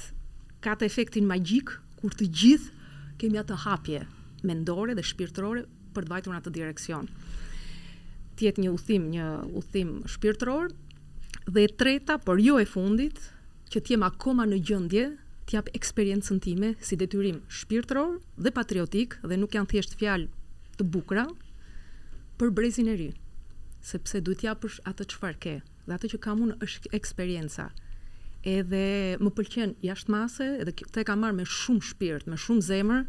ka 0.63 0.77
të 0.79 0.87
efektin 0.87 1.27
magjik 1.27 1.75
kur 1.99 2.15
të 2.17 2.29
gjithë 2.39 2.89
kemi 3.21 3.41
atë 3.41 3.59
hapje 3.65 4.05
mendore 4.47 4.95
dhe 4.95 5.03
shpirtërore 5.05 5.65
për 5.95 6.05
të 6.07 6.13
vajtur 6.15 6.33
në 6.33 6.39
atë 6.39 6.53
direksion 6.55 7.09
të 8.39 8.47
jetë 8.47 8.63
një 8.63 8.71
udhim, 8.73 9.09
një 9.13 9.25
udhim 9.59 9.91
shpirtëror. 10.09 10.71
Dhe 11.53 11.65
e 11.65 11.69
treta, 11.79 12.17
por 12.19 12.39
jo 12.41 12.57
e 12.61 12.65
fundit, 12.65 13.19
që 13.71 13.81
të 13.81 13.93
jem 13.93 14.05
akoma 14.07 14.45
në 14.49 14.61
gjendje 14.67 15.05
të 15.43 15.57
jap 15.57 15.69
eksperiencën 15.75 16.39
time 16.45 16.73
si 16.81 16.95
detyrim 16.99 17.41
shpirtëror 17.51 18.17
dhe 18.39 18.53
patriotik 18.55 19.17
dhe 19.27 19.37
nuk 19.37 19.57
janë 19.57 19.69
thjesht 19.73 19.97
fjalë 19.99 20.29
të 20.79 20.85
bukura 20.93 21.25
për 22.39 22.53
brezin 22.55 22.87
e 22.87 22.95
ri, 22.99 23.09
sepse 23.83 24.21
duhet 24.23 24.39
t'ja 24.41 24.53
japësh 24.53 24.79
atë 24.89 25.09
çfarë 25.13 25.41
ke. 25.43 25.55
Dhe 25.85 25.97
atë 25.97 26.13
që 26.13 26.21
kam 26.23 26.45
unë 26.45 26.57
është 26.63 26.93
eksperjenca. 26.95 27.67
Edhe 28.47 29.19
më 29.23 29.31
pëlqen 29.35 29.75
jashtë 29.83 30.13
mase, 30.15 30.47
edhe 30.63 30.71
të 30.79 31.03
e 31.03 31.05
kam 31.07 31.21
marrë 31.23 31.41
me 31.41 31.45
shumë 31.47 31.83
shpirt, 31.91 32.27
me 32.31 32.39
shumë 32.39 32.63
zemër, 32.69 33.03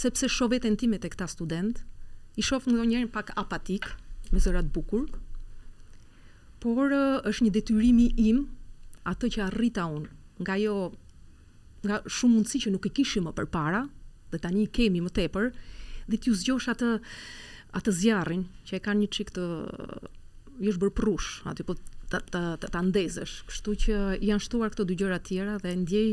sepse 0.00 0.28
shoh 0.32 0.48
veten 0.52 0.76
time 0.80 1.00
tek 1.00 1.16
këta 1.16 1.28
student, 1.32 1.82
i 2.40 2.44
shoh 2.44 2.60
ndonjërin 2.68 3.10
pak 3.12 3.32
apatik, 3.40 3.88
me 4.32 4.40
zërat 4.40 4.72
bukur. 4.72 5.06
Por 6.62 6.92
është 7.28 7.46
një 7.48 7.52
detyrimi 7.54 8.08
im 8.28 8.44
atë 9.10 9.30
që 9.36 9.44
arrita 9.48 9.86
unë 9.90 10.10
nga 10.42 10.56
jo 10.62 10.76
nga 11.82 11.98
shumë 12.06 12.36
mundësi 12.36 12.60
që 12.64 12.72
nuk 12.72 12.86
e 12.86 12.92
kishim 12.96 13.26
më 13.26 13.32
përpara 13.40 13.80
dhe 14.32 14.38
tani 14.42 14.62
i 14.64 14.70
kemi 14.76 15.00
më 15.02 15.10
tepër 15.18 15.48
dhe 16.06 16.18
t'ju 16.22 16.34
zgjosh 16.40 16.68
atë 16.72 16.90
atë 17.80 17.94
zjarrin 17.98 18.44
që 18.68 18.78
e 18.78 18.82
kanë 18.84 19.02
një 19.02 19.10
çik 19.16 19.32
të 19.36 19.46
jesh 20.62 20.78
bërë 20.80 20.94
prush 21.00 21.42
aty 21.50 21.66
po 21.66 21.76
ta 22.12 22.20
ta 22.20 22.56
ta 22.62 22.80
Kështu 22.84 23.72
që 23.82 23.94
janë 24.22 24.44
shtuar 24.46 24.70
këto 24.74 24.84
dy 24.86 24.94
gjëra 25.00 25.18
tjera 25.26 25.58
dhe 25.62 25.70
ndjej 25.76 26.10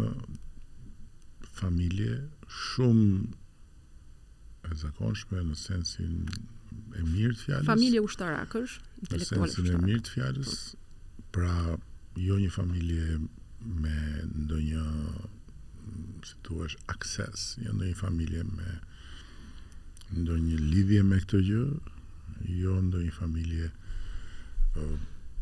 familje 1.61 2.19
shumë 2.49 3.11
e 4.71 4.75
zakonshme 4.83 5.41
në 5.49 5.57
sensin 5.57 6.27
e 6.99 7.05
mirë 7.07 7.37
të 7.37 7.47
fjalës. 7.47 7.67
Familje 7.69 8.01
ushtarakësh, 8.05 8.77
Në 9.09 9.21
sensin 9.25 9.71
e 9.73 9.79
mirë 9.87 10.03
të 10.05 10.13
fjalës, 10.17 10.53
po. 10.73 11.29
pra 11.37 11.57
jo 12.21 12.37
një 12.43 12.51
familje 12.53 13.07
me 13.65 14.23
ndonjë, 14.35 14.83
si 16.29 16.35
thuash, 16.47 16.77
akses, 16.95 17.45
jo 17.61 17.73
ndonjë 17.77 17.97
familje 17.99 18.45
me 18.49 18.79
ndonjë 20.17 20.57
lidhje 20.73 21.03
me 21.07 21.19
këtë 21.25 21.41
gjë, 21.49 21.65
jo 22.63 22.79
ndonjë 22.89 23.15
familje 23.19 23.67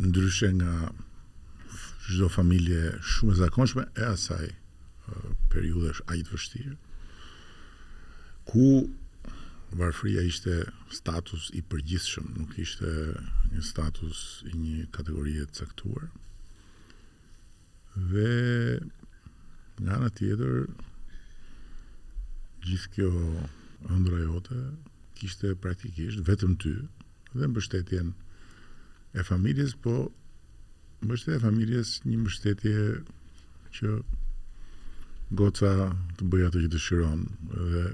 ndryshe 0.02 0.50
nga 0.59 0.72
çdo 2.09 2.28
familje 2.33 2.81
shumë 3.14 3.35
e 3.35 3.38
zakonshme 3.42 3.85
e 4.02 4.07
asaj 4.12 4.46
periudhe 5.52 5.90
ajtë 6.14 6.35
vështirë 6.35 6.72
ku 8.48 8.64
varfria 9.81 10.24
ishte 10.26 10.54
status 10.98 11.50
i 11.59 11.61
përgjithshëm, 11.72 12.26
nuk 12.38 12.57
ishte 12.64 12.92
një 13.52 13.62
status 13.64 14.18
i 14.50 14.54
një 14.57 14.87
kategorie 14.96 15.44
të 15.46 15.61
caktuar 15.62 16.07
dhe 17.98 18.78
nga 19.82 19.94
në 20.02 20.08
tjetër 20.18 20.54
gjithë 22.66 22.90
kjo 22.94 23.11
ëndra 23.94 24.20
jote 24.26 24.58
kishte 25.18 25.52
praktikisht 25.64 26.22
vetëm 26.26 26.54
ty 26.62 26.72
dhe 27.38 27.48
mbështetjen 27.50 28.12
e 29.18 29.24
familjes, 29.26 29.74
po 29.82 29.92
mbështetje 31.02 31.38
e 31.38 31.42
familjes 31.42 31.96
një 32.06 32.18
mbështetje 32.22 32.74
që 33.78 33.94
goca 35.40 35.72
të 36.18 36.28
bëja 36.32 36.50
ato 36.50 36.62
që 36.64 36.70
dëshiron 36.74 37.24
dhe 37.50 37.84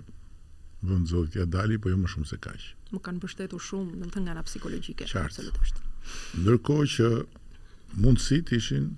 vend 0.85 1.09
zotit 1.09 1.38
ja 1.40 1.47
dali, 1.49 1.79
po 1.81 1.88
jo 1.88 1.97
më 1.97 2.11
shumë 2.12 2.29
se 2.29 2.37
kaq. 2.45 2.67
Më 2.93 3.01
kanë 3.05 3.19
mbështetur 3.23 3.64
shumë, 3.69 3.97
do 4.03 4.09
të 4.11 4.14
thënë 4.17 4.27
nga 4.27 4.35
ana 4.37 4.45
psikologjike, 4.47 5.09
absolutisht. 5.23 5.81
Ndërkohë 6.45 6.88
që 6.97 7.09
mundësit 8.05 8.53
ishin 8.59 8.93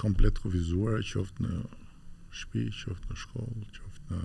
komplet 0.00 0.38
kufizuara, 0.42 1.00
qoftë 1.08 1.44
në 1.44 1.52
shtëpi, 2.38 2.64
qoftë 2.84 3.10
në 3.12 3.16
shkollë, 3.22 3.68
qoftë 3.78 4.10
në 4.12 4.22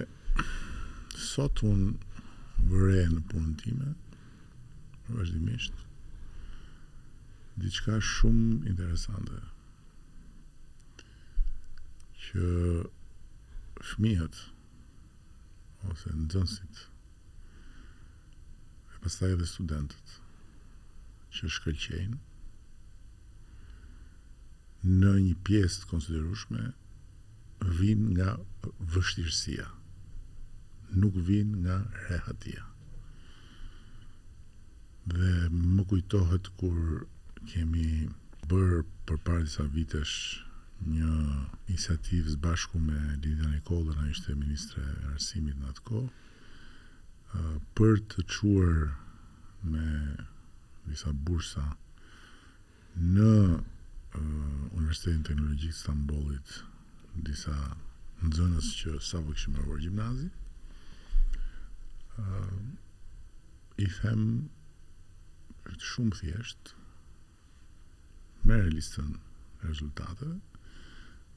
sot 1.28 1.64
un 1.70 1.86
vëre 2.72 3.06
në 3.14 3.24
punën 3.32 3.56
time 3.62 3.94
vazhdimisht 5.08 5.86
diçka 7.64 7.98
shumë 8.12 8.68
interesante 8.74 9.40
që 12.26 12.52
fëmijët 13.88 14.44
ose 15.92 16.14
nxënësit 16.20 16.84
në 16.84 16.96
e 19.00 19.04
pastaj 19.04 19.32
edhe 19.36 19.46
studentët 19.50 20.14
që 21.38 21.50
shkëlqejnë 21.56 22.20
në 25.02 25.12
një 25.26 25.36
pjesë 25.50 25.84
të 25.84 25.90
konsiderushme 25.92 26.64
vinë 27.82 28.10
nga 28.16 28.32
vështirësia 28.96 29.68
nuk 31.04 31.18
vinë 31.30 31.62
nga 31.66 31.78
rehatia 32.08 32.66
dhe 35.14 35.34
më 35.60 35.88
kujtohet 35.94 36.50
kur 36.62 36.82
kemi 37.54 37.88
bërë 38.52 38.82
për 39.08 39.22
parë 39.28 39.46
disa 39.48 39.66
vitesh 39.78 40.16
një 40.94 41.12
inisiativë 41.74 42.34
së 42.36 42.40
bashku 42.46 42.80
me 42.84 42.98
Lidia 43.22 43.50
Nikola, 43.52 43.96
në 43.98 44.12
ishte 44.16 44.36
Ministre 44.42 44.84
Arsimit 45.12 45.58
në 45.60 45.72
atë 45.74 45.86
kohë, 45.88 46.10
për 47.78 47.98
të 48.12 48.24
quar 48.34 48.78
me 49.72 49.88
disa 50.86 51.12
bursa 51.28 51.64
në 53.16 53.32
uh, 53.58 54.22
Universitetin 54.72 55.24
Teknologjik 55.28 55.74
të 55.76 55.78
Stambolit 55.80 56.54
disa 57.28 57.56
nëzënës 58.24 58.70
që 58.82 58.94
sa 59.08 59.20
vë 59.20 59.26
po 59.28 59.34
këshim 59.36 59.58
rëvër 59.60 59.84
gjimnazi 59.86 60.30
uh, 62.24 62.56
i 63.78 63.88
them 64.00 64.24
është 65.74 65.92
shumë 65.92 66.16
thjesht 66.22 66.74
me 68.48 68.62
listën 68.72 69.12
rezultateve 69.68 70.34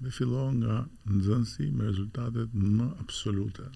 dhe 0.04 0.10
fillon 0.20 0.56
nga 0.62 0.78
nëzënësi 1.14 1.70
me 1.78 1.90
rezultatet 1.92 2.54
më 2.78 2.88
absolute 3.02 3.66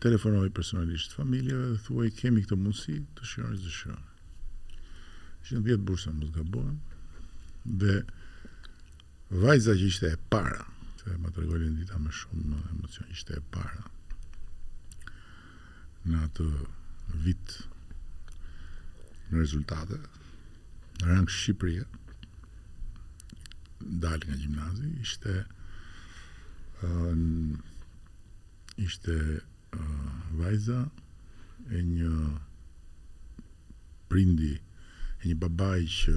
telefonoj 0.00 0.50
personalisht 0.50 1.12
familjeve 1.12 1.66
dhe 1.72 1.78
thuaj 1.86 2.10
kemi 2.18 2.42
këtë 2.44 2.58
mundësi 2.58 2.94
të 3.16 3.28
shironi 3.30 3.60
të 3.62 3.72
shironi. 3.78 4.14
Shënë 5.44 5.64
10 5.68 5.84
bursa 5.88 6.12
më 6.14 6.24
të 6.26 6.30
gabon 6.38 6.78
dhe 7.82 7.98
vajza 9.44 9.74
që 9.76 9.88
ishte 9.92 10.10
e 10.14 10.18
para 10.32 10.64
që 11.00 11.12
e 11.14 11.18
më 11.20 11.32
të 11.34 11.40
regojnë 11.44 11.68
në 11.68 11.78
dita 11.82 12.00
me 12.00 12.14
shumë 12.20 12.62
emocion, 12.72 13.08
ishte 13.14 13.36
e 13.38 13.44
para 13.54 13.84
në 16.08 16.22
atë 16.26 16.48
vit 17.24 17.58
në 19.30 19.40
rezultate 19.40 20.00
në 21.00 21.10
rangë 21.10 21.34
Shqipëria 21.38 21.86
dalë 24.04 24.26
nga 24.30 24.40
gjimnazi 24.42 24.92
ishte 25.04 25.38
në 26.82 27.58
ishte 28.84 29.16
Mm, 29.74 30.38
vajza 30.38 30.86
e 31.70 31.78
një 31.82 32.12
prindi 34.10 34.52
e 34.54 35.24
një 35.30 35.36
babaj 35.42 35.80
që 35.98 36.14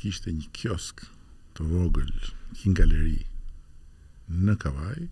kishte 0.00 0.32
një 0.34 0.48
kiosk 0.56 1.04
të 1.56 1.66
vogël, 1.70 2.10
një 2.62 2.72
galeri 2.80 3.20
në 4.44 4.56
Kavaj 4.64 5.02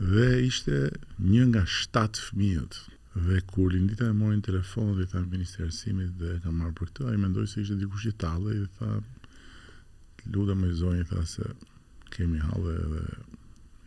dhe 0.00 0.26
ishte 0.48 0.80
një 1.28 1.44
nga 1.52 1.62
shtatë 1.76 2.24
fëmijët 2.30 2.80
dhe 3.28 3.38
kur 3.52 3.70
lindita 3.72 4.10
e 4.10 4.16
morin 4.16 4.42
telefon 4.44 4.90
dhe 4.98 5.06
i 5.06 5.10
thamë 5.12 5.32
ministri 5.32 5.94
dhe 6.20 6.34
e 6.34 6.40
ka 6.44 6.52
marrë 6.58 6.74
për 6.80 6.90
këtë 6.90 7.08
ai 7.12 7.22
mendoi 7.22 7.46
se 7.52 7.62
ishte 7.64 7.78
dikush 7.84 8.08
i 8.10 8.16
tallë 8.24 8.56
i 8.60 8.66
tha 8.80 8.90
luda 10.36 10.58
më 10.60 10.72
zonjë 10.82 11.08
tha 11.12 11.24
se 11.36 11.48
kemi 12.16 12.42
hallë 12.48 12.76
dhe 12.92 13.02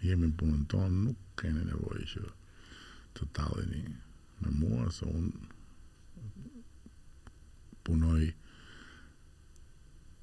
jemi 0.10 0.32
në 0.32 0.36
punën 0.42 0.66
tonë 0.74 1.04
nuk 1.04 1.28
kene 1.42 1.66
nevojë 1.68 2.08
që 2.14 2.28
të 3.20 3.26
talleni 3.38 3.84
me 4.42 4.52
mua 4.62 4.90
se 4.98 5.06
un 5.08 5.30
punoj 7.88 8.22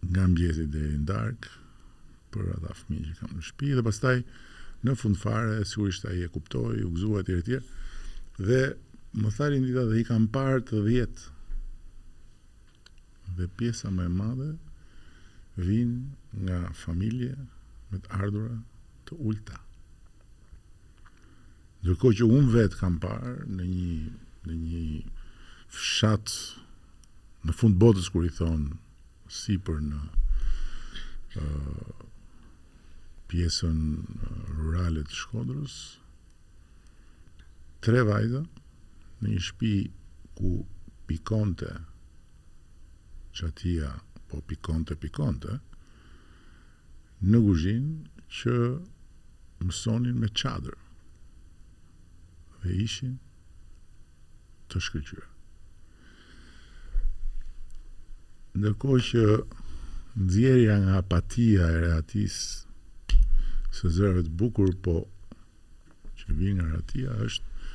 nga 0.09 0.25
mëngjesi 0.29 0.67
dhe 0.73 0.83
në 0.89 0.99
ndark 1.05 1.49
për 2.33 2.53
ata 2.57 2.73
fëmijë 2.81 3.11
që 3.13 3.17
kam 3.21 3.35
në 3.37 3.45
shtëpi 3.49 3.73
dhe 3.79 3.85
pastaj 3.89 4.17
në 4.87 4.95
fund 5.01 5.19
fare 5.21 5.61
sigurisht 5.69 6.07
ai 6.11 6.21
e 6.25 6.31
kuptoi, 6.33 6.83
u 6.87 6.91
gzuat 6.97 7.31
etj 7.33 7.41
etj 7.41 8.47
dhe 8.49 8.61
më 9.21 9.33
tha 9.37 9.51
rin 9.51 9.67
dhe 9.69 10.01
i 10.01 10.07
kam 10.09 10.29
parë 10.37 10.65
të 10.71 10.85
dhjetë 10.89 11.35
dhe 13.37 13.51
pjesa 13.61 13.93
më 13.97 14.09
e 14.09 14.15
madhe 14.23 14.51
vin 15.69 15.95
nga 16.47 16.63
familje 16.87 17.35
me 17.91 18.01
të 18.03 18.13
ardhurë 18.23 18.59
të 19.09 19.21
ulta. 19.31 19.61
Ndërkohë 21.85 22.17
që 22.19 22.27
unë 22.37 22.53
vetë 22.53 22.79
kam 22.81 22.95
parë 23.03 23.33
në 23.57 23.65
një, 23.73 23.99
në 24.49 24.55
një 24.63 25.01
fshat 25.77 26.33
në 27.47 27.57
fund 27.59 27.77
botës 27.83 28.09
kur 28.15 28.25
i 28.29 28.33
thonë 28.39 28.79
si 29.41 29.57
për 29.69 29.83
në 29.91 30.01
uh, 31.43 32.07
pjesën 33.31 33.83
rurale 34.57 35.03
të 35.11 35.17
Shkodrës, 35.21 35.77
tre 37.85 38.03
vajza 38.09 38.41
në 38.47 39.35
një 39.35 39.41
shtëpi 39.49 39.73
ku 40.39 40.55
pikonte 41.11 41.75
çatia, 43.37 43.93
po 44.31 44.41
pikonte 44.49 44.97
pikonte 45.03 45.61
në 47.31 47.39
kuzhinë 47.45 48.27
që 48.41 48.57
mësonin 49.69 50.19
me 50.23 50.29
çadër 50.41 50.77
dhe 52.67 52.75
ishin 52.87 53.15
të 54.71 54.83
shkëgjyra. 54.89 55.27
Ndërkohë 58.59 59.03
që 59.11 59.25
nëzjerja 60.17 60.77
nga 60.85 60.95
apatia 61.03 61.65
e 61.73 61.79
reatis 61.85 62.35
së 63.77 63.87
zërëve 63.97 64.23
të 64.27 64.33
bukur, 64.41 64.71
po 64.85 64.95
që 66.19 66.37
vinë 66.41 66.55
nga 66.59 66.67
reatia 66.73 67.11
është 67.27 67.75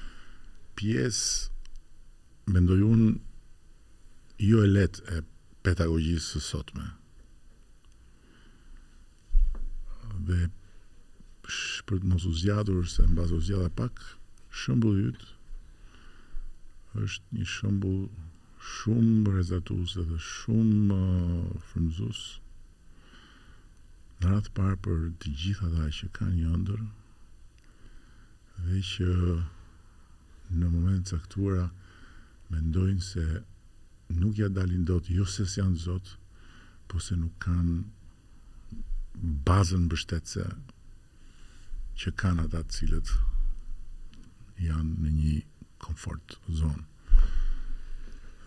pjesë 0.79 2.51
mendojun 2.53 2.91
unë 2.95 3.09
jo 4.49 4.63
e 4.65 4.71
letë 4.73 4.99
e 5.15 5.21
pedagogjisë 5.63 6.31
së 6.35 6.41
sotme. 6.49 6.87
Dhe 10.27 10.39
për 11.45 12.01
të 12.01 12.09
mos 12.09 12.25
u 12.29 12.33
zgjatur 12.39 12.81
se 12.89 13.05
mbas 13.11 13.31
u 13.35 13.37
zgjatha 13.43 13.69
pak 13.77 14.01
shëmbull 14.51 14.97
jytë 15.01 15.27
është 17.07 17.35
një 17.39 17.45
shëmbull 17.51 18.01
shumë 18.71 19.33
rezatus 19.37 19.93
dhe 20.09 20.17
shumë 20.27 20.97
uh, 20.97 21.53
frëmëzus 21.69 22.23
në 24.21 24.33
ratë 24.33 24.53
parë 24.57 24.79
për 24.87 25.05
të 25.23 25.31
gjitha 25.43 25.69
dha 25.77 25.87
që 25.99 26.09
ka 26.19 26.27
një 26.33 26.57
ndër 26.65 26.83
dhe 28.67 28.83
që 28.91 29.15
në 30.59 30.67
moment 30.75 31.13
caktuara 31.15 31.65
mendojnë 32.51 33.07
se 33.07 33.25
nuk 34.19 34.43
ja 34.43 34.51
dalin 34.51 34.83
dot 34.91 35.07
jo 35.15 35.23
se 35.37 35.47
si 35.47 35.61
janë 35.63 35.79
zot 35.87 36.13
po 36.91 36.99
se 36.99 37.15
nuk 37.17 37.39
kanë 37.47 37.79
bazën 39.47 39.87
mbështetëse 39.87 40.49
që 42.01 42.15
kanë 42.19 42.49
ata 42.49 42.65
të 42.67 42.81
cilët 42.81 43.15
janë 44.61 44.95
në 45.03 45.11
një 45.17 45.35
comfort 45.83 46.35
zone. 46.59 46.85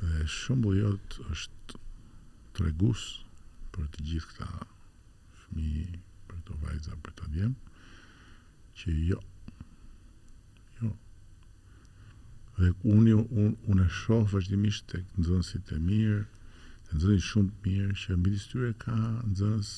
Dhe 0.02 0.20
shumë 0.30 0.62
bëllot 0.64 1.16
është 1.34 1.78
tregus 2.58 3.04
për 3.74 3.88
të 3.94 4.06
gjithë 4.10 4.30
këta 4.32 4.66
fëmi 5.44 5.70
për 6.30 6.42
të 6.50 6.58
vajza 6.64 6.98
për 7.06 7.16
të 7.20 7.30
djem, 7.34 7.54
që 8.80 8.94
jo, 9.08 9.18
jo. 10.80 10.92
Dhe 12.60 12.70
unë 12.94 13.16
un, 13.24 13.54
un 13.70 13.82
e 13.82 13.88
shohë 14.02 14.30
fështimisht 14.34 14.86
të 14.92 15.02
nëzënësit 15.18 15.72
e 15.74 15.80
mirë, 15.88 16.20
të 16.86 17.00
nëzënësit 17.00 17.28
shumë 17.30 17.54
të 17.56 17.68
mirë, 17.72 17.98
që 18.04 18.20
në 18.20 18.34
tyre 18.52 18.70
ka 18.86 19.00
nëzënës 19.32 19.74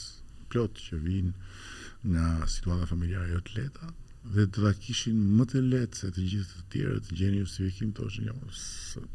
plotë 0.53 0.85
që 0.88 1.01
vinë 1.07 2.12
nga 2.12 2.29
situata 2.57 2.88
familjarë 2.92 3.33
jo 3.33 3.40
të 3.49 3.57
leta, 3.61 3.94
dhe 4.35 4.47
të 4.53 4.61
da 4.65 4.73
kishin 4.81 5.19
më 5.37 5.45
të 5.51 5.61
letë 5.71 5.97
se 6.01 6.09
të 6.11 6.23
gjithë 6.33 6.59
të 6.59 6.65
tjere 6.73 6.99
të 7.07 7.19
gjeni 7.21 7.39
justifikim 7.43 7.93
të 7.95 8.07
është 8.09 8.25
një 8.25 8.33
jo, 8.33 9.07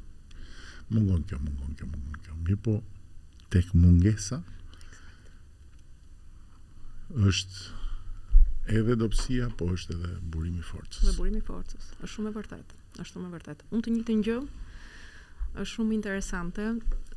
mungon 0.94 1.24
kjo, 1.28 1.40
mungon 1.44 1.76
kjo, 1.80 1.88
mungon 1.92 2.18
kjo 2.24 2.36
mi 2.48 2.56
po 2.66 2.78
tek 3.52 3.74
mungesa 3.76 4.42
është 7.30 8.72
edhe 8.80 8.96
dopsia, 8.96 9.50
po 9.60 9.68
është 9.74 9.98
edhe 9.98 10.14
burimi 10.34 10.62
forcës. 10.64 11.02
Dhe 11.10 11.16
burimi 11.18 11.42
forcës, 11.44 11.90
është 12.00 12.12
shumë 12.16 12.30
e 12.32 12.36
vërtet, 12.38 12.76
është 12.94 13.10
shumë 13.12 13.28
e 13.28 13.32
vërtet. 13.36 13.66
Unë 13.74 13.86
të 13.88 13.96
një 13.98 14.04
të 14.08 14.16
një, 14.22 14.36
është 15.60 15.72
shumë 15.74 15.96
interesante, 15.98 16.70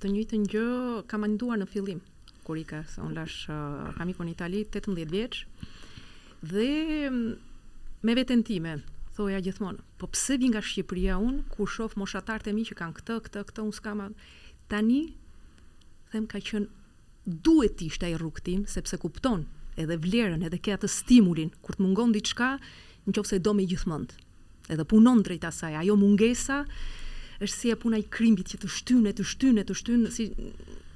të 0.03 0.11
një 0.15 0.25
të 0.33 0.41
një 0.47 0.65
kam 1.13 1.27
anduar 1.29 1.61
në 1.63 1.69
fillim, 1.71 2.01
kur 2.49 2.59
i 2.61 2.65
ka, 2.69 2.83
se 2.91 3.05
unë 3.05 3.15
lash, 3.21 3.45
uh, 3.53 3.95
kam 4.01 4.29
Itali, 4.35 4.65
18 4.65 5.07
vjeq 5.15 5.45
dhe 6.51 6.69
me 8.05 8.13
veten 8.13 8.43
time, 8.45 8.77
thoja 9.17 9.39
gjithmonë, 9.41 9.81
po 9.97 10.07
pse 10.13 10.37
vi 10.41 10.51
nga 10.53 10.61
Shqipëria 10.61 11.17
unë, 11.17 11.47
ku 11.57 11.65
shof 11.65 11.95
moshatartë 11.97 12.51
e 12.51 12.55
mi 12.55 12.63
që 12.69 12.77
kanë 12.77 12.99
këtë, 12.99 13.17
këtë, 13.27 13.43
këtë, 13.49 13.63
unë 13.65 13.77
s'kama, 13.79 14.09
tani, 14.69 14.99
them 16.13 16.27
ka 16.29 16.37
qënë 16.45 17.33
duhet 17.47 17.79
të 17.79 17.87
ishte 17.89 18.05
ai 18.11 18.19
rrugtim 18.21 18.67
sepse 18.69 18.99
kupton 19.01 19.47
edhe 19.81 19.97
vlerën 20.05 20.45
edhe 20.47 20.59
ke 20.63 20.75
atë 20.77 20.91
stimulin 20.93 21.49
kur 21.65 21.79
të 21.79 21.83
mungon 21.87 22.13
diçka 22.15 22.51
nëse 23.09 23.39
do 23.43 23.55
me 23.57 23.65
gjithmonë 23.67 24.21
edhe 24.71 24.85
punon 24.91 25.23
drejt 25.25 25.47
asaj 25.49 25.79
ajo 25.81 25.97
mungesa 25.99 26.59
është 27.41 27.55
si 27.57 27.73
e 27.73 27.79
puna 27.81 27.99
i 27.99 28.05
krimbit 28.17 28.53
që 28.53 28.61
të 28.63 28.71
shtynë 28.77 29.15
të 29.19 29.27
shtynë 29.33 29.65
të 29.71 29.79
shtynë 29.81 30.13
si 30.19 30.29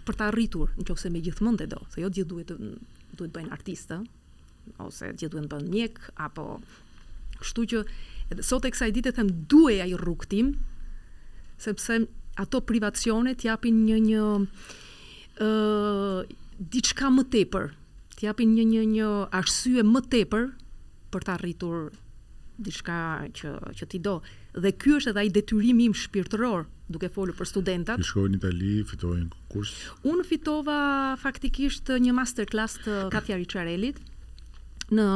për 0.07 0.21
të 0.21 0.27
arritur 0.29 0.77
nëse 0.79 1.11
me 1.17 1.25
gjithmonë 1.25 1.67
do 1.73 1.81
se 1.97 2.05
jo 2.05 2.13
gjithë 2.19 2.31
duhet 2.35 2.53
duhet 2.55 3.25
të 3.25 3.31
bëjnë 3.39 3.55
artistë 3.59 4.03
ose 4.85 5.11
gjithë 5.17 5.35
duhet 5.35 5.49
të 5.49 5.55
bëjnë 5.57 5.73
mjek 5.75 6.03
apo 6.29 6.47
Kështu 7.43 7.65
që 7.73 7.83
sot 8.45 8.67
e 8.69 8.73
kësaj 8.75 8.91
ditë 8.99 9.13
them 9.19 9.29
duaj 9.53 9.77
ai 9.85 9.93
rrugtim, 10.01 10.53
sepse 11.65 12.01
ato 12.43 12.61
privacione 12.71 13.35
t'japin 13.41 13.83
një 13.89 13.99
një 14.09 14.25
ë 15.39 15.49
uh, 15.49 16.35
diçka 16.75 17.11
më 17.15 17.25
tepër, 17.35 17.71
t'japin 18.19 18.57
një 18.59 18.67
një 18.73 18.83
një 18.95 19.09
arsye 19.41 19.85
më 19.87 20.05
tepër 20.15 20.51
për 21.15 21.27
të 21.29 21.35
arritur 21.37 21.89
diçka 22.59 22.95
që 23.39 23.53
që 23.79 23.87
ti 23.95 24.01
do. 24.03 24.17
Dhe 24.59 24.73
ky 24.75 24.97
është 24.99 25.13
edhe 25.15 25.23
ai 25.23 25.31
detyrimi 25.31 25.87
im 25.87 25.95
shpirtëror, 25.95 26.65
duke 26.91 27.11
folur 27.15 27.37
për 27.39 27.47
studentat. 27.47 28.03
Shkoj 28.03 28.33
në 28.35 28.41
Itali, 28.41 28.73
fitoj 28.91 29.15
një 29.23 29.29
konkurs. 29.35 29.73
Unë 30.11 30.27
fitova 30.27 30.79
faktikisht 31.23 31.91
një 32.03 32.17
masterclass 32.17 32.75
të 32.85 32.97
Katja 33.15 33.39
Ricciarellit 33.39 34.03
në 34.99 35.07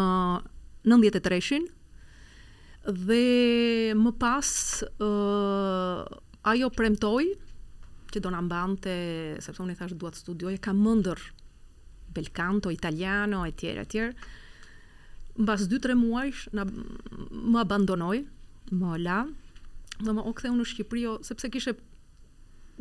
93-shin, 0.86 1.66
dhe 2.86 3.94
më 3.94 4.10
pas 4.18 4.48
ë 4.98 5.06
uh, 5.06 6.20
ajo 6.50 6.70
premtoi 6.74 7.28
që 8.12 8.20
do 8.24 8.32
na 8.34 8.42
mbante, 8.44 8.92
sepse 9.40 9.62
unë 9.62 9.72
i 9.76 9.76
thash 9.78 9.94
dua 9.96 10.10
të 10.12 10.18
studioj, 10.20 10.56
kam 10.60 10.80
mendur 10.84 11.20
belkanto, 12.12 12.72
italiano 12.74 13.44
e 13.48 13.54
tjerë 13.56 13.84
e 13.84 13.88
tjerë. 13.92 14.32
Mbas 15.40 15.64
2-3 15.70 15.94
muajsh 15.96 16.42
na 16.52 16.66
më 16.66 17.60
abandonoi, 17.62 18.20
më 18.76 18.98
la. 19.04 19.20
Dhe 20.02 20.12
më 20.12 20.26
u 20.28 20.32
ktheu 20.34 20.56
në 20.58 20.66
Shqipëri 20.72 21.04
jo, 21.06 21.14
sepse 21.24 21.48
kishte 21.54 21.76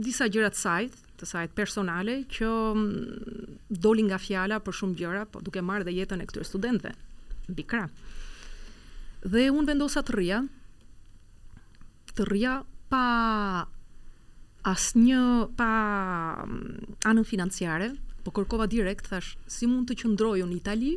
disa 0.01 0.25
gjëra 0.27 0.49
të 0.51 0.57
saj, 0.65 0.89
të 1.21 1.29
saj 1.29 1.47
personale 1.55 2.17
që 2.33 2.49
mm, 2.73 3.69
doli 3.69 4.07
nga 4.09 4.17
fjala 4.19 4.57
për 4.65 4.77
shumë 4.81 4.97
gjëra, 4.99 5.23
po 5.31 5.43
duke 5.45 5.61
marrë 5.63 5.85
dhe 5.87 5.93
jetën 5.99 6.23
e 6.23 6.27
këtyre 6.27 6.47
studentëve 6.49 6.95
mbi 7.51 7.65
krah. 7.71 7.87
Dhe 9.21 9.51
unë 9.53 9.67
vendosa 9.69 10.01
të 10.01 10.13
rria, 10.15 10.37
të 12.17 12.25
rria 12.25 12.55
pa 12.89 13.01
asë 14.71 14.97
një, 15.01 15.19
pa 15.57 15.67
mm, 16.47 16.95
anën 17.11 17.27
financiare, 17.29 17.91
po 18.25 18.33
kërkova 18.33 18.65
direkt, 18.69 19.05
thash, 19.13 19.35
si 19.49 19.69
mund 19.69 19.89
të 19.89 19.99
qëndrojë 20.01 20.47
në 20.49 20.57
Itali, 20.57 20.95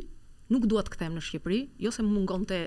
nuk 0.53 0.65
duat 0.69 0.89
të 0.89 0.95
këthem 0.95 1.13
në 1.19 1.23
Shqipëri, 1.27 1.59
jo 1.85 1.91
se 1.93 2.05
mungon 2.05 2.47
të 2.49 2.59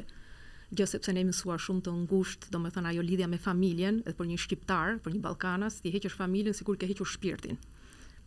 gjë 0.78 0.86
sepse 0.92 1.14
ne 1.16 1.24
mësuar 1.28 1.58
shumë 1.62 1.82
të 1.88 1.94
ngushtë, 2.04 2.52
do 2.54 2.60
me 2.62 2.70
ajo 2.74 3.02
lidhja 3.02 3.26
me 3.32 3.38
familjen, 3.38 3.98
edhe 4.06 4.14
për 4.18 4.28
një 4.30 4.38
shqiptar, 4.44 4.98
për 5.02 5.16
një 5.16 5.22
balkanas, 5.26 5.80
ti 5.82 5.90
heqësh 5.94 6.14
familjen 6.18 6.54
si 6.54 6.64
kur 6.66 6.78
ke 6.78 6.86
hequr 6.90 7.06
shpirtin. 7.06 7.58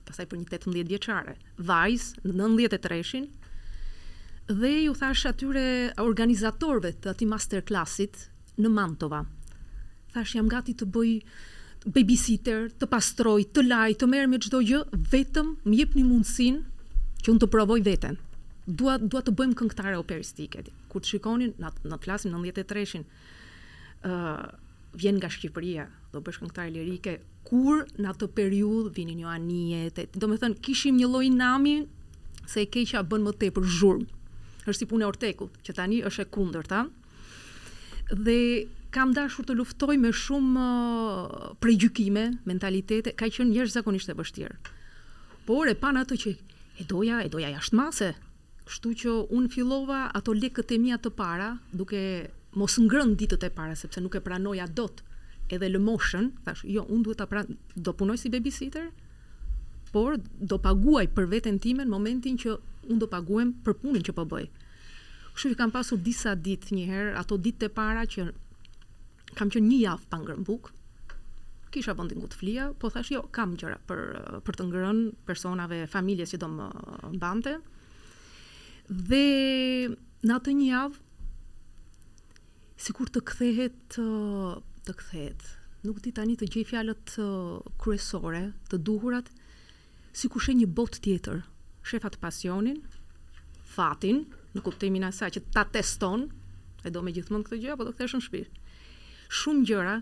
Pasaj 0.07 0.25
për 0.27 0.41
një 0.41 0.49
18 0.51 0.91
vjeqare. 0.91 1.35
vajs, 1.59 2.11
në 2.25 2.35
93-shin, 2.43 3.27
dhe 4.47 4.83
ju 4.83 4.93
thash 4.97 5.25
atyre 5.29 5.93
organizatorve 6.01 6.91
të 7.01 7.09
ati 7.13 7.25
masterclassit 7.29 8.27
në 8.61 8.69
Mantova. 8.71 9.21
Thash 10.13 10.35
jam 10.35 10.49
gati 10.49 10.73
të 10.75 10.85
bëj 10.87 11.11
babysitter, 11.85 12.69
të 12.77 12.87
pastroj, 12.91 13.45
të 13.53 13.63
laj, 13.67 13.93
të 13.97 14.07
merë 14.07 14.29
me 14.29 14.39
gjdo 14.43 14.59
gjë, 14.61 14.81
vetëm 15.11 15.55
më 15.65 15.77
jep 15.79 15.95
një 15.97 16.05
mundësin 16.05 16.59
që 17.21 17.31
unë 17.33 17.41
të 17.43 17.49
provoj 17.53 17.79
veten. 17.85 18.17
Dua, 18.65 18.97
dua 19.01 19.21
të 19.25 19.33
bëjmë 19.33 19.57
këngëtare 19.57 19.97
operistike. 19.97 20.61
Kur 20.91 21.01
të 21.01 21.13
shikoni, 21.15 21.51
në 21.57 21.71
të 21.83 22.03
flasim, 22.03 22.31
në 22.35 22.41
ndjetë 22.43 22.65
e 22.71 22.85
uh, 24.09 24.45
vjen 24.93 25.17
nga 25.17 25.29
Shqipëria, 25.31 25.87
do 26.13 26.21
bësh 26.21 26.41
këngëtare 26.43 26.69
lirike, 26.75 27.15
kur 27.47 27.81
në 27.97 28.09
atë 28.13 28.27
periudh 28.37 28.91
vinin 28.95 29.19
jo 29.23 29.27
anijet. 29.31 29.97
Do 30.13 30.27
të 30.29 30.37
thënë, 30.43 30.61
kishim 30.61 30.97
një 31.01 31.07
lloj 31.09 31.27
nami 31.33 31.75
se 32.45 32.61
e 32.61 32.67
keqa 32.73 33.01
bën 33.07 33.25
më 33.25 33.33
tepër 33.41 33.63
zhurmë 33.77 34.05
është 34.71 34.85
si 34.85 34.89
punë 34.91 35.05
e 35.05 35.09
ortekut, 35.11 35.59
që 35.65 35.75
tani 35.79 36.01
është 36.07 36.25
e 36.25 36.29
kundër 36.35 36.67
ta. 36.71 36.81
Dhe 38.25 38.37
kam 38.95 39.13
dashur 39.15 39.45
të 39.47 39.55
luftoj 39.59 39.95
me 40.03 40.11
shumë 40.15 40.65
uh, 40.65 41.53
prejgjykime, 41.63 42.23
mentalitete, 42.49 43.13
ka 43.15 43.29
qënë 43.31 43.51
njërë 43.55 43.75
zakonisht 43.77 44.11
e 44.11 44.17
bështirë. 44.19 44.57
Por 45.47 45.69
e 45.71 45.75
pan 45.79 45.99
atë 46.01 46.17
që 46.23 46.33
e 46.83 46.87
doja, 46.89 47.21
e 47.23 47.29
doja 47.31 47.53
jashtë 47.53 47.79
mase. 47.79 48.09
Kështu 48.67 48.91
që 49.03 49.15
unë 49.37 49.51
fillova 49.51 50.01
ato 50.15 50.35
lekët 50.35 50.75
e 50.75 50.79
mija 50.79 50.99
të 51.01 51.13
para, 51.17 51.53
duke 51.71 52.03
mos 52.59 52.75
ngrën 52.83 53.13
ditët 53.19 53.45
e 53.47 53.51
para, 53.55 53.77
sepse 53.79 54.03
nuk 54.03 54.19
e 54.19 54.23
pranoja 54.23 54.67
dot 54.67 54.99
edhe 55.51 55.67
lëmoshën, 55.67 56.29
thash, 56.45 56.61
jo, 56.71 56.85
unë 56.95 57.01
duhet 57.03 57.17
të 57.19 57.25
pra, 57.27 57.41
do 57.75 57.91
punoj 57.99 58.13
si 58.21 58.29
babysitter, 58.31 58.85
por 59.91 60.15
do 60.39 60.55
paguaj 60.63 61.09
për 61.11 61.25
veten 61.33 61.57
time 61.59 61.83
në 61.83 61.91
momentin 61.91 62.37
që 62.39 62.53
unë 62.87 62.99
do 63.03 63.09
paguem 63.11 63.49
për 63.65 63.75
punën 63.81 64.05
që 64.07 64.13
po 64.15 64.23
bëj. 64.31 64.45
Kështu 65.35 65.51
që 65.53 65.57
kam 65.59 65.71
pasur 65.71 65.99
disa 66.03 66.33
ditë 66.35 66.73
njëherë, 66.75 67.11
ato 67.19 67.37
ditë 67.39 67.61
të 67.67 67.73
para 67.75 68.03
që 68.13 68.25
kam 69.39 69.51
qenë 69.53 69.67
një 69.69 69.77
javë 69.85 70.09
pa 70.11 70.17
ngrënë 70.19 70.45
bukë, 70.49 70.73
kisha 71.71 71.93
vendin 71.95 72.19
ku 72.19 72.27
të 72.27 72.39
flija, 72.41 72.65
po 72.81 72.89
thash 72.91 73.13
jo, 73.13 73.21
kam 73.31 73.53
gjëra 73.59 73.77
për 73.87 74.01
për 74.47 74.57
të 74.59 74.65
ngrënë 74.67 75.05
personave, 75.29 75.79
familjes 75.93 76.33
që 76.35 76.41
do 76.41 76.49
mbante. 77.15 77.53
Dhe 78.91 79.87
në 79.87 80.35
atë 80.35 80.55
një 80.59 80.67
javë 80.73 81.07
sikur 82.87 83.11
të 83.13 83.23
kthehet 83.31 83.79
të 83.95 84.97
kthehet. 84.99 85.47
Nuk 85.85 86.01
di 86.03 86.11
tani 86.13 86.35
të 86.37 86.49
gjej 86.53 86.65
fjalët 86.73 87.15
kryesore, 87.81 88.43
të 88.67 88.81
duhurat, 88.85 89.31
sikur 90.11 90.43
she 90.43 90.57
një 90.59 90.67
botë 90.75 90.99
tjetër. 91.07 91.39
Shefat 91.87 92.19
pasionin, 92.21 92.83
fatin, 93.73 94.25
në 94.55 94.63
kuptimin 94.65 95.05
asa 95.07 95.29
që 95.31 95.43
ta 95.55 95.63
teston, 95.71 96.27
e 96.85 96.91
do 96.91 97.03
me 97.05 97.13
gjithmonë 97.15 97.47
këtë 97.47 97.59
gjë, 97.61 97.75
apo 97.75 97.87
do 97.87 97.93
kthesh 97.95 98.17
në 98.17 98.23
shtëpi. 98.25 98.41
Shumë 99.41 99.65
gjëra 99.69 99.93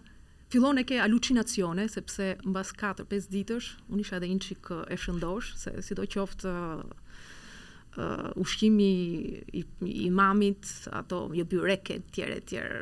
fillon 0.49 0.79
e 0.81 0.85
ke 0.89 0.97
alucinacione 1.03 1.85
sepse 1.91 2.31
mbas 2.49 2.71
4-5 2.79 3.27
ditësh 3.33 3.67
unë 3.91 4.01
isha 4.05 4.17
edhe 4.17 4.29
një 4.31 4.39
çik 4.47 4.71
e 4.89 4.97
shëndosh 4.97 5.51
se 5.61 5.73
sidoqoftë 5.85 6.53
uh, 6.55 8.41
ushqimi 8.41 8.89
i, 9.59 9.65
i 10.07 10.09
mamit, 10.09 10.65
ato 10.97 11.27
jo 11.37 11.45
byreke, 11.51 11.99
tjere, 12.15 12.39
tjere, 12.41 12.79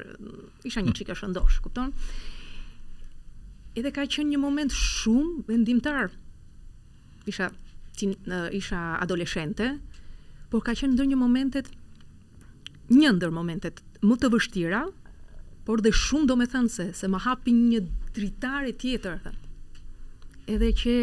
isha 0.69 0.83
një 0.85 0.93
qikë 0.95 1.11
hmm. 1.15 1.21
shëndosh, 1.25 1.59
kupton? 1.65 1.91
Edhe 3.77 3.91
ka 3.93 4.07
qenë 4.09 4.31
një 4.35 4.39
moment 4.41 4.73
shumë 4.73 5.43
vendimtar. 5.49 6.13
Isha, 7.29 7.49
uh, 7.49 8.47
isha 8.55 8.83
adoleshente, 9.03 9.73
por 10.51 10.63
ka 10.63 10.73
qenë 10.79 10.95
ndër 10.95 11.07
një 11.11 11.17
momentet, 11.19 11.67
një 12.95 13.11
ndër 13.17 13.33
momentet 13.35 13.81
më 14.07 14.17
të 14.21 14.29
vështira, 14.35 14.83
por 15.67 15.81
dhe 15.83 15.91
shumë 15.91 16.29
do 16.29 16.37
me 16.39 16.47
thënë 16.47 16.71
se, 16.71 16.85
se 16.95 17.07
më 17.11 17.19
hapi 17.25 17.51
një 17.53 17.81
dritare 18.15 18.71
tjetër, 18.79 19.17
dhe. 19.25 19.33
edhe 20.55 20.69
që, 20.81 20.93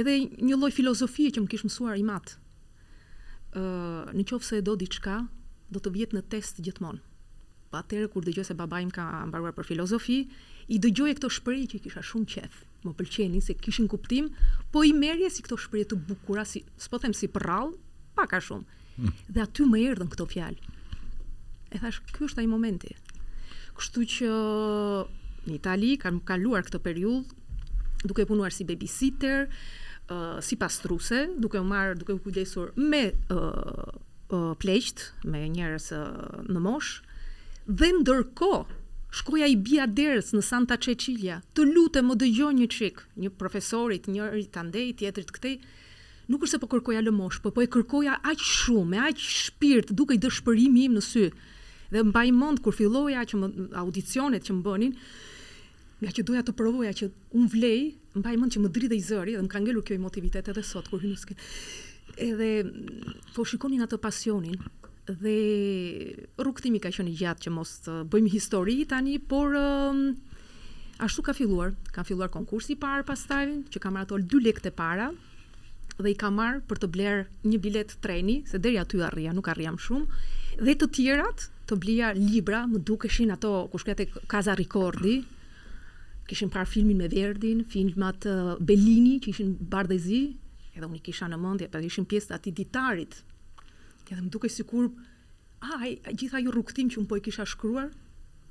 edhe 0.00 0.14
një 0.48 0.56
loj 0.56 0.72
filozofie 0.72 1.28
që 1.34 1.44
më 1.44 1.50
kishë 1.52 1.68
mësuar 1.68 2.00
i 2.00 2.06
matë, 2.08 2.36
uh, 3.60 4.12
në 4.16 4.24
qofë 4.32 4.48
se 4.48 4.62
do 4.64 4.76
diçka, 4.80 5.18
do 5.72 5.80
të 5.80 5.92
vjetë 5.98 6.16
në 6.18 6.24
test 6.32 6.62
gjithmonë. 6.64 7.02
Pa 7.72 7.80
po 7.80 7.84
atërë, 7.84 8.08
kur 8.12 8.24
dëgjoj 8.24 8.44
se 8.44 8.54
im 8.56 8.90
ka 8.92 9.04
mbaruar 9.28 9.52
për 9.56 9.64
filozofi, 9.68 10.26
i 10.68 10.78
dëgjoj 10.78 11.10
e 11.10 11.14
këto 11.16 11.28
shpërje 11.28 11.68
që 11.72 11.76
i 11.78 11.82
kisha 11.84 12.02
shumë 12.04 12.28
qefë, 12.28 12.64
më 12.84 12.92
pëlqeni 12.98 13.40
se 13.40 13.54
kishin 13.54 13.88
kuptim, 13.88 14.28
po 14.72 14.82
i 14.84 14.92
merje 14.92 15.28
si 15.30 15.42
këto 15.42 15.56
shpërje 15.56 15.86
të 15.92 15.96
bukura, 16.08 16.44
si, 16.46 16.64
s'po 16.80 17.00
them 17.00 17.12
si 17.16 17.28
prallë, 17.32 17.76
pak 18.16 18.34
a 18.36 18.40
shumë. 18.40 18.80
Mm. 19.00 19.12
Dhe 19.34 19.42
aty 19.46 19.66
më 19.68 19.82
erdhën 19.92 20.10
këto 20.12 20.26
fjalë. 20.28 20.58
E 21.72 21.78
thash, 21.80 22.00
"Ky 22.12 22.24
është 22.28 22.38
ai 22.42 22.46
momenti." 22.50 22.92
Kështu 23.76 24.00
që 24.12 24.32
në 25.48 25.54
Itali 25.56 25.96
kam 25.98 26.20
kaluar 26.28 26.62
këtë 26.62 26.78
periudhë 26.84 27.24
duke 28.06 28.26
punuar 28.28 28.52
si 28.52 28.64
babysitter, 28.64 29.48
uh, 30.08 30.40
si 30.40 30.56
pastruse, 30.56 31.24
duke 31.40 31.54
u 31.58 31.64
marr, 31.64 31.94
duke 31.98 32.10
u 32.14 32.18
kujdesur 32.18 32.72
me 32.76 33.12
uh, 33.30 33.90
uh, 34.30 34.54
pleqt, 34.56 35.12
me 35.24 35.42
njerëz 35.48 35.88
uh, 35.92 36.42
në 36.52 36.60
moshë 36.60 37.00
dhe 37.66 37.88
ndërkohë 38.00 38.66
Shkoja 39.12 39.44
i 39.52 39.56
bia 39.60 39.84
derës 39.84 40.30
në 40.32 40.40
Santa 40.42 40.78
Cecilia, 40.80 41.42
të 41.54 41.66
lutem 41.74 42.06
më 42.08 42.14
dëgjoj 42.22 42.52
një 42.56 42.68
çik, 42.72 42.96
një 43.20 43.28
profesorit, 43.36 44.06
njëri 44.08 44.46
tandej, 44.48 44.94
tjetrit 44.96 45.28
këtej, 45.34 45.58
nuk 46.32 46.46
është 46.46 46.56
se 46.56 46.60
po 46.64 46.68
kërkoja 46.72 47.02
lëmosh, 47.04 47.42
po 47.44 47.52
po 47.52 47.62
e 47.62 47.68
kërkoja 47.68 48.16
aq 48.32 48.40
shumë, 48.48 48.88
me 48.94 49.00
aq 49.04 49.20
shpirt, 49.20 49.92
duke 49.92 50.16
i 50.16 50.20
dëshpërimi 50.22 50.86
im 50.88 50.96
në 50.96 51.04
sy. 51.04 51.26
Dhe 51.92 52.04
mbaj 52.08 52.28
mend 52.32 52.62
kur 52.64 52.72
filloja 52.76 53.20
që 53.28 53.40
më, 53.42 53.50
audicionet 53.82 54.46
që 54.48 54.56
më 54.56 54.64
bënin, 54.64 54.94
nga 56.02 56.12
që 56.16 56.24
doja 56.26 56.40
të 56.46 56.54
provoja 56.58 56.94
që 56.98 57.10
un 57.38 57.44
vlej, 57.52 57.82
mbaj 58.16 58.36
mend 58.40 58.54
që 58.56 58.62
më 58.64 58.70
dridhej 58.76 59.02
zëri 59.10 59.36
dhe 59.36 59.44
më 59.44 59.52
ka 59.52 59.60
ngelur 59.62 59.84
kjo 59.86 59.98
motivitet 60.02 60.48
edhe 60.50 60.64
sot 60.66 60.88
kur 60.90 61.02
hy 61.04 61.12
në 61.12 61.20
skenë. 61.20 61.48
Edhe 62.26 62.48
po 63.36 63.44
shikonin 63.46 63.84
atë 63.84 64.00
pasionin 64.02 64.56
dhe 65.22 65.36
rrugtimi 66.40 66.80
ka 66.82 66.90
qenë 66.94 67.12
i 67.12 67.16
gjatë 67.20 67.44
që 67.46 67.52
mos 67.54 67.76
të 67.84 67.98
bëjmë 68.12 68.32
histori 68.32 68.78
tani, 68.90 69.18
por 69.18 69.52
um, 69.56 70.02
ashtu 71.02 71.24
ka 71.28 71.34
filluar, 71.38 71.74
ka 71.94 72.04
filluar 72.06 72.32
konkursi 72.34 72.72
i 72.74 72.78
parë 72.82 73.04
pastaj 73.08 73.44
që 73.74 73.82
kam 73.82 73.96
marrë 73.98 74.08
ato 74.08 74.20
dy 74.22 74.42
lekë 74.46 74.66
të 74.68 74.72
para, 74.78 75.08
dhe 76.02 76.10
i 76.12 76.18
ka 76.18 76.28
për 76.70 76.78
të 76.82 76.88
bler 76.94 77.22
një 77.46 77.58
bilet 77.62 77.94
treni, 78.04 78.42
se 78.46 78.58
deri 78.58 78.78
aty 78.78 79.00
arrija, 79.02 79.32
nuk 79.32 79.48
arrija 79.48 79.72
më 79.72 79.80
shumë, 79.80 80.06
dhe 80.60 80.74
të 80.74 80.86
tjerat 80.96 81.46
të 81.68 81.78
blia 81.78 82.12
libra, 82.14 82.66
më 82.66 82.82
dukeshin 82.84 83.30
ato, 83.32 83.68
ku 83.70 83.78
shkete 83.78 84.06
Kaza 84.26 84.54
Rikordi, 84.58 85.22
kishin 86.28 86.50
parë 86.54 86.68
filmin 86.68 86.96
me 87.00 87.08
Verdin, 87.12 87.64
filmat 87.64 88.26
uh, 88.30 88.54
Bellini, 88.60 89.18
që 89.24 89.30
ishin 89.32 89.54
bardezi, 89.60 90.22
edhe 90.74 90.86
unë 90.86 90.98
i 91.00 91.04
kisha 91.06 91.28
në 91.28 91.38
mendje, 91.40 91.68
për 91.72 91.88
ishin 91.88 92.06
pjesë 92.08 92.30
të 92.32 92.36
ati 92.36 92.52
ditarit, 92.60 93.18
edhe 94.12 94.20
më 94.22 94.30
duke 94.32 94.50
si 94.52 94.64
kur, 94.68 94.90
a, 95.62 95.84
gjitha 96.12 96.40
ju 96.44 96.50
rukëtim 96.54 96.90
që 96.92 97.00
unë 97.00 97.08
po 97.10 97.18
i 97.20 97.24
kisha 97.26 97.46
shkruar, 97.48 97.90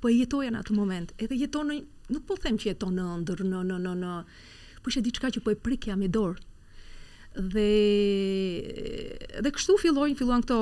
po 0.02 0.10
e 0.10 0.16
jetoja 0.16 0.50
në 0.50 0.64
atë 0.64 0.74
moment, 0.74 1.12
edhe 1.22 1.36
jeton 1.38 1.72
nuk 2.12 2.24
po 2.26 2.36
them 2.42 2.58
që 2.58 2.72
jeton 2.72 2.96
në 2.98 3.08
ndër, 3.22 3.44
në, 3.46 3.60
në, 3.70 3.78
në, 3.86 3.94
në, 4.02 4.12
po 4.82 4.90
ishe 4.90 5.02
diçka 5.06 5.30
që 5.36 5.44
po 5.46 5.54
e 5.54 5.58
prekja 5.62 5.94
me 5.98 6.08
dorë, 6.10 6.40
dhe 7.34 9.16
dhe 9.40 9.50
kështu 9.54 9.76
fillojnë 9.80 10.18
filluan 10.18 10.42
këto 10.44 10.58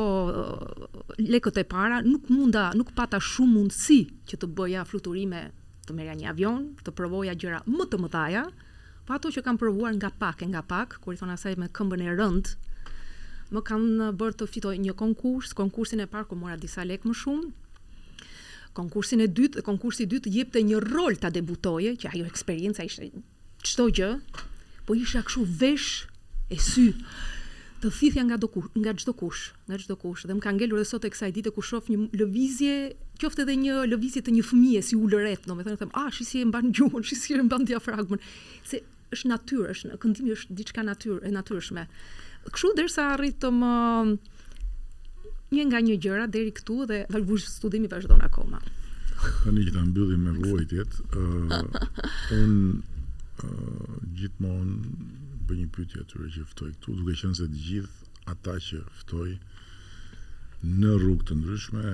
lekët 1.18 1.58
e 1.58 1.64
para, 1.66 1.98
nuk 2.04 2.28
munda, 2.30 2.70
nuk 2.78 2.92
pata 2.94 3.18
shumë 3.18 3.54
mundësi 3.56 4.00
që 4.30 4.38
të 4.44 4.48
bëja 4.56 4.84
fluturime, 4.86 5.48
të 5.88 5.94
merja 5.96 6.14
një 6.20 6.28
avion, 6.30 6.68
të 6.80 6.94
provoja 6.94 7.34
gjëra 7.34 7.64
më 7.66 7.84
të 7.90 7.98
mëdhaja, 8.04 8.44
pa 9.06 9.18
ato 9.18 9.32
që 9.34 9.42
kam 9.42 9.58
provuar 9.58 9.92
nga 9.98 10.12
pak 10.14 10.42
e 10.42 10.46
nga 10.52 10.62
pak, 10.62 11.00
kur 11.02 11.14
i 11.14 11.18
thon 11.18 11.34
asaj 11.34 11.56
me 11.58 11.66
këmbën 11.74 12.06
e 12.06 12.14
rënd, 12.20 12.52
më 13.50 13.60
kanë 13.66 14.12
bërë 14.16 14.38
të 14.38 14.46
fitoj 14.52 14.76
një 14.78 14.94
konkurs, 14.94 15.50
konkursin 15.58 16.00
e 16.00 16.06
parë 16.06 16.30
ku 16.30 16.38
mora 16.38 16.54
disa 16.56 16.86
lekë 16.86 17.10
më 17.10 17.16
shumë. 17.22 17.48
Konkursin 18.78 19.20
e 19.20 19.26
dytë, 19.26 19.58
dhe 19.58 19.66
konkursi 19.66 20.06
i 20.06 20.06
dytë 20.06 20.30
jepte 20.30 20.62
një 20.62 20.78
rol 20.92 21.18
ta 21.18 21.32
debutoje, 21.34 21.96
që 21.98 22.14
ajo 22.14 22.28
eksperjenca 22.30 22.86
ishte 22.86 23.10
çdo 23.66 23.90
gjë, 23.92 24.12
po 24.86 24.94
isha 24.96 25.20
kështu 25.26 25.42
vesh 25.44 25.90
e 26.50 26.58
sy, 26.58 26.88
të 27.80 27.90
thithja 27.96 28.24
nga, 28.28 28.36
doku, 28.40 28.62
nga 28.76 28.92
çdo 28.98 29.14
kush, 29.16 29.50
nga 29.70 29.78
çdo 29.80 29.96
kush, 29.98 30.26
dhe 30.28 30.36
më 30.36 30.42
ka 30.44 30.52
ngelur 30.56 30.82
dhe 30.82 30.88
sot 30.90 31.06
e 31.06 31.10
kësaj 31.14 31.32
dite 31.34 31.52
ku 31.54 31.62
shof 31.64 31.86
një 31.88 32.10
lëvizje, 32.20 32.74
qofte 33.22 33.46
dhe 33.48 33.54
një 33.60 33.76
lëvizje 33.94 34.20
të 34.26 34.34
një 34.36 34.44
fëmije 34.50 34.82
si 34.88 34.98
u 34.98 35.06
lëret, 35.12 35.46
në 35.48 35.56
me 35.56 35.64
thënë, 35.66 35.88
a, 35.92 36.04
ah, 36.04 36.10
shi 36.12 36.26
si 36.28 36.42
e 36.42 36.48
mban 36.50 36.72
gjuhën, 36.76 37.06
shi 37.08 37.16
si 37.16 37.36
e 37.38 37.44
mban 37.44 37.64
diafragmën, 37.70 38.20
se 38.68 38.82
është 39.16 39.30
natyrë, 39.32 39.70
është, 39.76 39.94
këndimi 40.02 40.34
është 40.36 40.58
diçka 40.60 40.84
natyrë, 40.86 41.22
e 41.28 41.32
natyrëshme. 41.38 41.86
Këshu 42.50 42.74
dërsa 42.78 43.08
arrit 43.16 43.40
të 43.42 43.50
më 43.56 43.72
një 45.56 45.64
nga 45.70 45.80
një 45.86 45.96
gjëra 46.04 46.28
deri 46.30 46.52
këtu 46.54 46.84
dhe 46.90 47.00
valvush 47.10 47.48
studimi 47.50 47.88
vazhdon 47.90 48.20
akoma. 48.22 48.60
Tani 49.42 49.64
që 49.66 49.72
ta 49.74 49.82
mbyllim 49.88 50.28
me 50.28 50.34
vuajtjet, 50.44 50.94
ë 51.16 51.24
uh, 51.24 52.38
un 52.38 52.54
uh, 52.78 53.98
gjithmonë 54.20 55.08
bëj 55.50 55.58
një 55.62 55.68
pyetje 55.74 55.98
atyre 56.04 56.28
që 56.36 56.44
ftoi 56.52 56.72
këtu, 56.78 56.92
duke 57.00 57.14
qenë 57.18 57.36
se 57.36 57.46
të 57.50 57.60
gjithë 57.66 58.18
ata 58.30 58.52
që 58.66 58.80
ftoi 58.98 59.32
në 60.78 60.90
rrugë 61.02 61.26
të 61.30 61.36
ndryshme, 61.40 61.84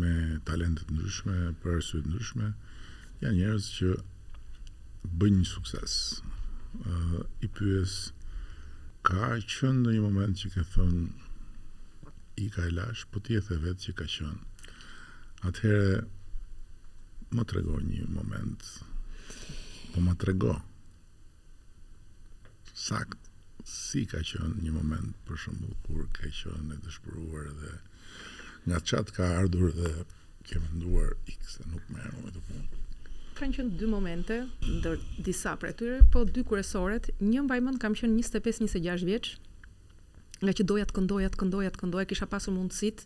me 0.00 0.12
talente 0.48 0.86
të 0.88 0.96
ndryshme, 0.96 1.36
për 1.60 1.74
arsye 1.76 2.00
të 2.04 2.08
ndryshme, 2.12 2.48
janë 3.20 3.36
njerëz 3.36 3.68
që 3.76 3.90
bëjnë 5.20 5.40
një 5.44 5.50
sukses. 5.52 5.94
ë 6.86 6.92
uh, 6.94 7.22
i 7.42 7.48
pyes 7.50 7.96
ka 9.02 9.30
qenë 9.54 9.80
në 9.82 9.94
një 9.96 10.02
moment 10.04 10.38
që 10.40 10.50
ke 10.54 10.62
thon 10.72 10.94
i 12.38 12.46
ka 12.54 12.68
lash, 12.70 13.02
po 13.10 13.18
ti 13.20 13.34
e 13.36 13.40
the 13.48 13.58
vetë 13.64 13.84
që 13.88 13.92
ka 13.98 14.06
qenë. 14.14 14.70
Atëherë 15.50 16.00
më 17.36 17.46
tregoj 17.52 17.82
një 17.90 18.06
moment. 18.14 18.62
Po 19.92 20.04
më 20.06 20.14
tregoj 20.22 20.56
sakt 22.80 23.20
si 23.68 24.06
ka 24.08 24.22
qenë 24.24 24.64
një 24.64 24.72
moment 24.74 25.12
për 25.28 25.40
shumë 25.44 25.74
kur 25.84 26.06
ka 26.16 26.30
qenë 26.32 26.74
e 26.74 26.78
dëshpëruar 26.86 27.50
dhe 27.60 27.74
nga 28.68 28.78
çat 28.90 29.12
ka 29.16 29.26
ardhur 29.40 29.74
dhe 29.76 29.90
ke 30.48 30.60
menduar 30.64 31.12
x 31.28 31.56
se 31.58 31.66
nuk 31.68 31.84
merr 31.92 32.14
me 32.24 32.32
të 32.32 32.40
punë. 32.48 32.86
Kanë 33.40 33.56
qenë 33.58 33.76
dy 33.80 33.88
momente 33.88 34.38
ndër 34.80 34.98
disa 35.26 35.54
prej 35.60 35.76
tyre, 35.78 35.98
po 36.12 36.24
dy 36.28 36.44
kuresoret, 36.44 37.10
një 37.20 37.44
mbaj 37.46 37.60
mend 37.66 37.80
kam 37.82 37.94
qenë 37.98 38.16
25-26 38.24 39.06
vjeç, 39.08 39.30
nga 40.40 40.52
që 40.56 40.64
doja 40.68 40.86
të 40.88 40.96
këndoja, 40.96 41.30
të 41.32 41.40
këndoja, 41.40 41.72
të 41.74 41.82
këndoja, 41.82 42.06
kisha 42.10 42.28
pasur 42.32 42.54
mundësit, 42.56 43.04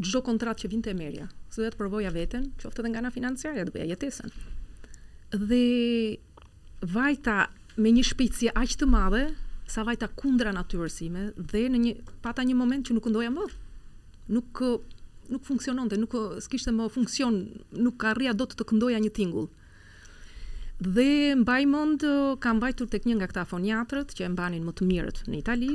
gjdo 0.00 0.22
kontrat 0.24 0.60
që 0.62 0.70
vinte 0.72 0.88
të 0.88 0.96
emerja, 0.96 1.28
se 1.52 1.62
dhe 1.66 1.70
të 1.74 1.80
përvoja 1.80 2.12
veten, 2.16 2.50
që 2.60 2.68
ofte 2.70 2.84
dhe 2.84 2.92
nga 2.92 3.02
ana 3.04 3.12
financiare, 3.12 3.64
dhe 3.68 3.74
bëja 3.76 3.90
jetesën. 3.94 4.32
Dhe 5.44 5.62
vajta 6.94 7.38
me 7.78 7.92
një 7.94 8.02
shpejtësi 8.10 8.50
aq 8.58 8.74
të 8.80 8.86
madhe 8.90 9.20
sa 9.70 9.84
vajta 9.86 10.08
kundra 10.18 10.50
natyrës 10.56 10.98
ime 11.06 11.26
dhe 11.52 11.64
në 11.70 11.80
një 11.82 11.92
pata 12.24 12.42
një 12.48 12.56
moment 12.58 12.86
që 12.88 12.96
nuk 12.96 13.06
ndoja 13.12 13.32
më. 13.34 13.46
Nuk 14.36 14.62
nuk 15.28 15.44
funksiononte, 15.44 15.98
nuk 16.00 16.14
s'kishte 16.40 16.72
më 16.72 16.86
funksion, 16.88 17.34
nuk 17.84 18.04
arrija 18.08 18.32
dot 18.32 18.54
të 18.56 18.64
këndoja 18.70 19.00
një 19.04 19.10
tingull. 19.18 19.50
Dhe 20.80 21.36
mbaj 21.36 21.62
mend 21.68 22.06
kam 22.44 22.56
mbajtur 22.60 22.88
tek 22.88 23.04
një 23.08 23.18
nga 23.18 23.28
këta 23.28 23.44
foniatrët 23.50 24.14
që 24.16 24.24
e 24.26 24.30
mbanin 24.32 24.64
më 24.64 24.72
të 24.78 24.88
mirët 24.88 25.20
në 25.28 25.36
Itali. 25.42 25.72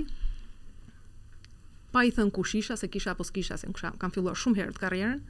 Pa 1.93 2.01
i 2.01 2.09
thënë 2.15 2.33
kush 2.33 2.55
isha 2.57 2.77
se 2.81 2.89
kisha 2.89 3.13
apo 3.13 3.27
s'kisha 3.27 3.59
se 3.61 3.69
kisha, 3.69 3.93
kam 4.01 4.11
filluar 4.15 4.33
shumë 4.33 4.57
herë 4.57 4.73
të 4.77 4.81
karrierën. 4.87 5.21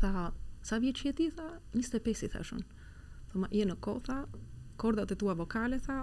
tha, 0.05 0.27
sa 0.69 0.81
vjeç 0.85 1.01
je 1.09 1.15
ti? 1.23 1.31
Tha, 1.39 1.49
25 1.79 2.27
i 2.29 2.31
thashun. 2.37 2.67
Thoma, 3.31 3.47
je 3.55 3.63
në 3.67 3.77
kohë, 3.83 4.03
tha, 4.09 4.17
kordat 4.81 5.13
e 5.15 5.19
tua 5.21 5.35
vokale, 5.39 5.79
tha, 5.85 6.01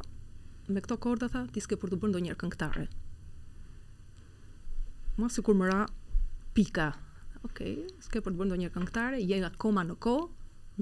me 0.71 0.82
këto 0.84 0.97
korda, 1.03 1.28
tha, 1.32 1.43
ti 1.51 1.63
s'ke 1.63 1.78
për 1.80 1.93
të 1.93 1.99
bërë 2.03 2.13
ndo 2.13 2.36
këngëtare. 2.39 2.86
Ma 5.17 5.28
si 5.34 5.41
kur 5.43 5.57
më 5.57 5.67
ra, 5.69 5.82
pika. 6.55 6.89
Ok, 7.47 7.61
s'ke 8.05 8.21
për 8.23 8.34
të 8.36 8.39
bërë 8.39 8.49
ndo 8.51 8.59
njerë 8.61 8.75
këngëtare, 8.78 9.19
je 9.28 9.41
nga 9.41 9.51
koma 9.63 9.84
në 9.88 9.97
kohë, 10.03 10.28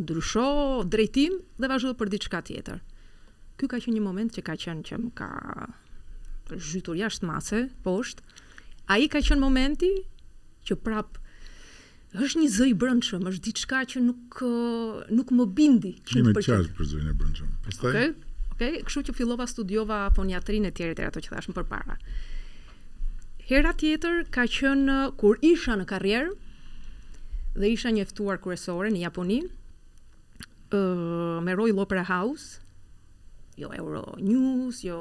ndrysho, 0.06 0.46
drejtim, 0.92 1.40
dhe 1.62 1.70
vazhdo 1.72 1.96
për 2.02 2.14
diçka 2.16 2.44
tjetër. 2.50 2.82
Ky 3.58 3.70
ka 3.72 3.80
qenë 3.80 3.96
një 3.98 4.04
moment 4.06 4.34
që 4.36 4.44
ka 4.50 4.58
qenë 4.66 4.86
që 4.90 5.00
më 5.06 5.14
ka 5.18 5.30
zhytur 6.52 7.00
jashtë 7.00 7.26
mase, 7.30 7.62
poshtë, 7.86 8.26
a 8.92 9.00
i 9.02 9.10
ka 9.10 9.22
qenë 9.24 9.42
momenti 9.42 9.94
që 10.68 10.78
prapë 10.84 11.24
është 12.22 12.44
një 12.44 12.48
zë 12.54 12.68
i 12.72 12.76
brëndshëm, 12.80 13.26
është 13.32 13.42
diçka 13.48 13.82
që 13.94 14.02
nuk 14.06 14.40
nuk 15.18 15.34
më 15.36 15.46
bindi 15.58 15.92
100%. 16.12 16.12
Kimë 16.12 16.48
qartë 16.48 16.76
për 16.78 16.90
zërin 16.92 17.12
e 17.12 17.16
brëndshëm. 17.20 17.52
Pastaj 17.66 17.90
Okej, 17.92 18.08
okay, 18.16 18.32
okej, 18.54 18.72
okay, 18.76 18.84
kështu 18.88 19.06
që 19.10 19.16
fillova 19.18 19.48
studiova 19.50 20.00
foniatrinë 20.16 20.72
e 20.72 20.76
tjerë 20.78 20.98
të 21.00 21.08
ato 21.10 21.24
që 21.26 21.34
thashmë 21.36 21.56
më 21.58 21.66
parë. 21.74 21.98
Hera 23.52 23.76
tjetër 23.78 24.24
ka 24.34 24.46
qenë 24.50 25.00
kur 25.22 25.42
isha 25.46 25.76
në 25.78 25.88
karrierë 25.90 26.32
dhe 27.62 27.72
isha 27.72 27.92
një 27.96 28.08
ftuar 28.12 28.40
kryesore 28.44 28.92
në 28.96 29.04
Japoni, 29.06 29.42
ë 30.76 30.82
me 31.46 31.54
Royal 31.58 31.84
Opera 31.86 32.06
House, 32.10 32.56
jo 33.60 33.70
Euro 33.78 34.06
News, 34.22 34.82
jo 34.88 34.98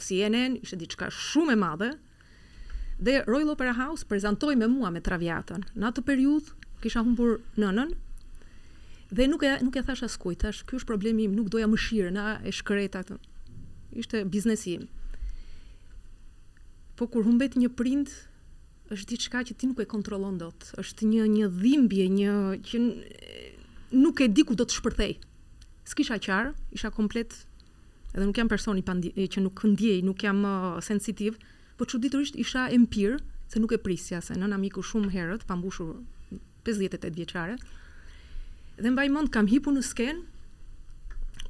CNN, 0.00 0.58
ishte 0.62 0.78
diçka 0.84 1.10
shumë 1.12 1.56
e 1.56 1.60
madhe 1.64 1.92
dhe 3.00 3.22
Royal 3.26 3.48
Opera 3.48 3.72
House 3.72 4.04
prezantoi 4.04 4.56
me 4.56 4.66
mua 4.66 4.90
me 4.90 5.02
Traviatën. 5.04 5.64
Në 5.76 5.90
atë 5.90 6.04
periudhë 6.06 6.54
kisha 6.82 7.02
humbur 7.04 7.36
nënën 7.60 7.90
dhe 9.16 9.26
nuk 9.30 9.44
e 9.46 9.52
nuk 9.62 9.76
e 9.78 9.82
thash 9.86 10.04
askujt, 10.06 10.40
tash 10.42 10.64
ky 10.66 10.76
është 10.78 10.88
problemi 10.88 11.26
im, 11.28 11.34
nuk 11.36 11.50
doja 11.52 11.68
mëshirë, 11.70 12.10
na 12.14 12.26
e 12.42 12.50
shkreta 12.52 13.04
këtu. 13.04 13.18
Ishte 14.00 14.24
biznesi 14.28 14.78
im. 14.80 14.86
Po 16.96 17.06
kur 17.08 17.24
humbet 17.28 17.54
një 17.60 17.70
print 17.76 18.12
është 18.92 19.08
diçka 19.12 19.42
që 19.46 19.54
ti 19.58 19.68
nuk 19.70 19.80
e 19.80 19.86
kontrollon 19.88 20.40
dot. 20.40 20.72
Është 20.80 21.06
një 21.10 21.28
një 21.34 21.50
dhimbje, 21.52 22.04
një 22.16 22.34
që 22.66 22.82
nuk 24.00 24.24
e 24.24 24.28
di 24.32 24.42
ku 24.46 24.56
do 24.58 24.64
të 24.66 24.80
shpërthej. 24.80 25.14
S'kisha 25.86 26.18
qartë, 26.22 26.56
isha 26.74 26.90
komplet 26.90 27.36
edhe 28.16 28.24
nuk 28.24 28.36
jam 28.40 28.48
personi 28.48 28.82
që 28.82 29.42
nuk 29.44 29.62
ndjej, 29.64 30.00
nuk 30.02 30.24
jam 30.24 30.42
uh, 30.44 30.80
sensitiv 30.82 31.36
po 31.78 31.84
çuditërisht 31.84 32.36
isha 32.40 32.68
empir, 32.72 33.20
se 33.48 33.60
nuk 33.60 33.72
e 33.72 33.78
prisja 33.78 34.20
se 34.24 34.34
nëna 34.34 34.56
miku 34.60 34.82
shumë 34.82 35.12
herët, 35.12 35.44
pa 35.46 35.56
mbushur 35.58 35.94
58 36.66 37.12
vjeçare. 37.14 37.56
Dhe 38.80 38.90
mbaj 38.92 39.08
mend 39.12 39.30
kam 39.34 39.46
hipur 39.50 39.76
në 39.76 39.82
sken 39.86 40.22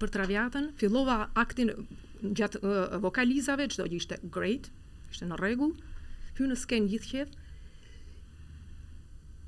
për 0.02 0.12
Traviatën, 0.16 0.72
fillova 0.78 1.30
aktin 1.38 1.70
gjatë 2.36 2.60
uh, 2.60 2.96
vokalizave, 3.02 3.68
çdo 3.72 3.86
gjë 3.88 4.00
ishte 4.02 4.18
great, 4.34 4.68
ishte 5.12 5.28
në 5.30 5.38
rregull. 5.40 5.72
Hy 6.36 6.44
në 6.50 6.56
sken 6.60 6.88
gjithçka 6.92 7.26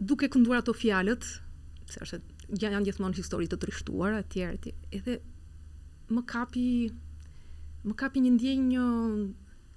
duke 0.00 0.30
kënduar 0.32 0.62
ato 0.62 0.72
fjalët, 0.72 1.26
se 1.90 2.00
është 2.04 2.20
janë 2.62 2.84
gjithmonë 2.86 3.18
histori 3.18 3.48
të 3.50 3.58
trishtuara 3.66 4.22
etj. 4.24 4.72
Edhe 4.94 5.18
më 6.16 6.24
kapi 6.30 6.68
më 7.88 7.94
kapi 8.00 8.22
një 8.24 8.32
ndjenjë 8.38 8.68
një 8.70 8.84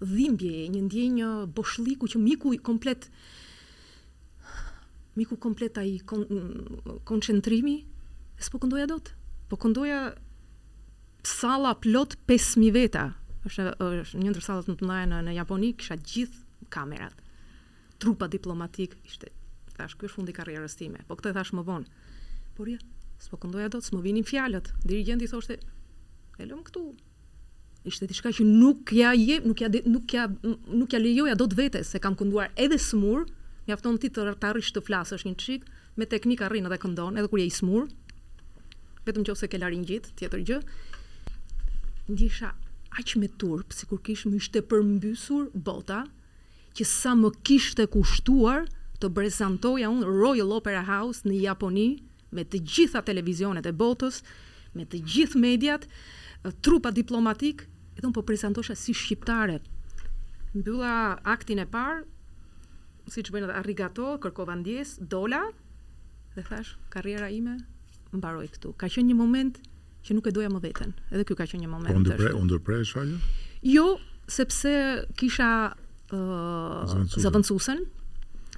dhimbje, 0.02 0.72
një 0.74 0.82
ndjenjë 0.90 1.28
boshliku 1.56 2.08
që 2.10 2.22
miku 2.22 2.52
i 2.56 2.60
komplet 2.60 3.06
miku 5.16 5.36
komplet 5.44 5.78
ai 5.78 6.00
kon, 6.08 6.26
koncentrimi 7.06 7.82
s'po 8.42 8.62
këndoja 8.64 8.88
dot. 8.90 9.12
Po 9.52 9.60
këndoja 9.60 10.14
sala 11.28 11.74
plot 11.84 12.16
5000 12.30 12.72
veta. 12.74 13.10
Është 13.46 13.68
është 13.78 14.22
një 14.22 14.32
ndër 14.32 14.48
më 14.70 14.76
të 14.80 14.88
mëdha 14.90 15.20
në 15.28 15.36
Japoni, 15.36 15.74
kisha 15.76 15.98
gjithë 16.00 16.70
kamerat. 16.74 17.14
Trupa 18.02 18.30
diplomatik 18.32 18.96
ishte 19.06 19.30
thash 19.76 19.98
ky 19.98 20.08
është 20.08 20.16
fundi 20.16 20.32
i 20.34 20.38
karrierës 20.38 20.80
time. 20.80 21.04
Po 21.10 21.20
këtë 21.20 21.36
thash 21.36 21.54
më 21.58 21.66
vonë. 21.68 21.90
Por 22.56 22.72
ja, 22.72 22.80
s'po 23.22 23.38
këndoja 23.44 23.70
dot, 23.74 23.84
s'më 23.86 24.02
vinin 24.02 24.24
fjalët. 24.26 24.72
i 24.90 25.28
thoshte, 25.28 25.60
lëmë 26.40 26.64
këtu, 26.66 26.94
ishte 27.88 28.06
diçka 28.06 28.30
që 28.36 28.44
nuk 28.46 28.92
ja 28.94 29.12
je, 29.18 29.40
nuk 29.44 29.62
ja 29.64 29.70
nuk 29.86 30.12
ja 30.14 30.28
nuk 30.70 30.94
ja 30.94 31.00
lejoja 31.02 31.34
dot 31.38 31.54
vetes 31.58 31.90
se 31.90 32.00
kam 32.00 32.14
kunduar 32.18 32.52
edhe 32.56 32.78
smur, 32.78 33.26
mjafton 33.66 33.98
ti 34.02 34.12
të 34.14 34.28
arrish 34.46 34.70
të 34.76 34.84
flasësh 34.86 35.26
një 35.26 35.34
çik 35.42 35.66
me 35.98 36.06
teknikë 36.06 36.46
arrin 36.46 36.70
edhe 36.70 36.78
këndon 36.82 37.18
edhe 37.18 37.28
kur 37.32 37.42
je 37.42 37.48
i 37.48 37.54
smur. 37.54 37.90
Vetëm 39.02 39.26
nëse 39.26 39.50
ke 39.50 39.58
laringjit, 39.58 40.12
tjetër 40.20 40.44
gjë. 40.46 40.60
Ndisha 42.14 42.52
aq 43.02 43.16
me 43.18 43.32
turp 43.42 43.74
sikur 43.74 43.98
kish 44.06 44.28
më 44.30 44.38
ishte 44.38 44.62
përmbysur 44.62 45.50
bota 45.54 46.04
që 46.78 46.86
sa 46.86 47.16
më 47.18 47.34
kishte 47.42 47.88
kushtuar 47.90 48.68
të 49.02 49.10
prezantoja 49.10 49.90
un 49.90 50.06
Royal 50.06 50.54
Opera 50.54 50.86
House 50.86 51.26
në 51.26 51.40
Japoni 51.48 51.90
me 52.32 52.46
të 52.46 52.62
gjitha 52.62 53.02
televizionet 53.04 53.66
e 53.68 53.74
botës, 53.74 54.22
me 54.78 54.86
të 54.88 55.02
gjithë 55.04 55.40
mediat, 55.42 55.88
trupa 56.62 56.90
diplomatik, 56.94 57.66
edhe 57.96 58.08
unë 58.10 58.16
po 58.16 58.24
prezantosha 58.26 58.74
si 58.80 58.96
shqiptare. 58.98 59.60
Mbylla 60.56 61.20
aktin 61.34 61.62
e 61.62 61.68
par, 61.70 62.02
si 63.12 63.22
që 63.24 63.34
bëjnë 63.36 63.50
dhe 63.52 63.58
arrigato, 63.62 64.16
kërkova 64.24 64.56
ndjes, 64.62 64.96
dola, 65.14 65.44
dhe 66.36 66.44
thash, 66.48 66.76
karriera 66.94 67.30
ime, 67.32 67.58
më 68.12 68.22
baroj 68.24 68.48
këtu. 68.56 68.74
Ka 68.80 68.90
qenë 68.92 69.12
një 69.14 69.18
moment 69.20 69.60
që 70.06 70.18
nuk 70.18 70.28
e 70.28 70.34
doja 70.36 70.50
më 70.52 70.62
veten. 70.66 70.96
Edhe 71.12 71.26
kjo 71.30 71.38
ka 71.38 71.46
qenë 71.48 71.66
një 71.66 71.72
moment. 71.72 71.94
Po 71.94 72.02
ndërpre, 72.02 72.34
ndërpre, 72.48 72.82
shfalë? 72.90 73.20
Jo, 73.70 74.00
sepse 74.32 74.74
kisha 75.22 75.50
uh, 76.10 76.98
zavëndësusen, 77.18 77.86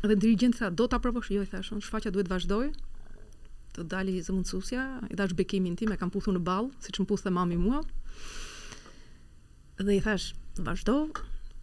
dhe 0.08 0.16
dirigentë 0.16 0.60
tha, 0.64 0.72
do 0.72 0.88
të 0.88 1.00
aproposh, 1.02 1.32
jo, 1.36 1.44
i 1.44 1.52
thash, 1.52 1.74
shfaqa 1.84 2.14
duhet 2.16 2.32
vazhdoj, 2.32 2.72
të 3.76 3.84
dali 3.90 4.20
zë 4.22 4.34
mundësusja, 4.38 4.82
i 5.12 5.18
thash 5.18 5.34
bekimin 5.38 5.76
tim, 5.80 5.92
e 5.94 5.98
kam 5.98 6.12
puthu 6.14 6.34
në 6.36 6.42
balë, 6.46 6.70
si 6.84 6.94
që 6.94 7.04
më 7.04 7.10
puthë 7.10 7.28
dhe 7.28 7.34
mami 7.38 7.58
mua, 7.58 7.82
dhe 9.82 9.96
i 9.98 10.02
thash, 10.06 10.32
vazhdo, 10.62 10.98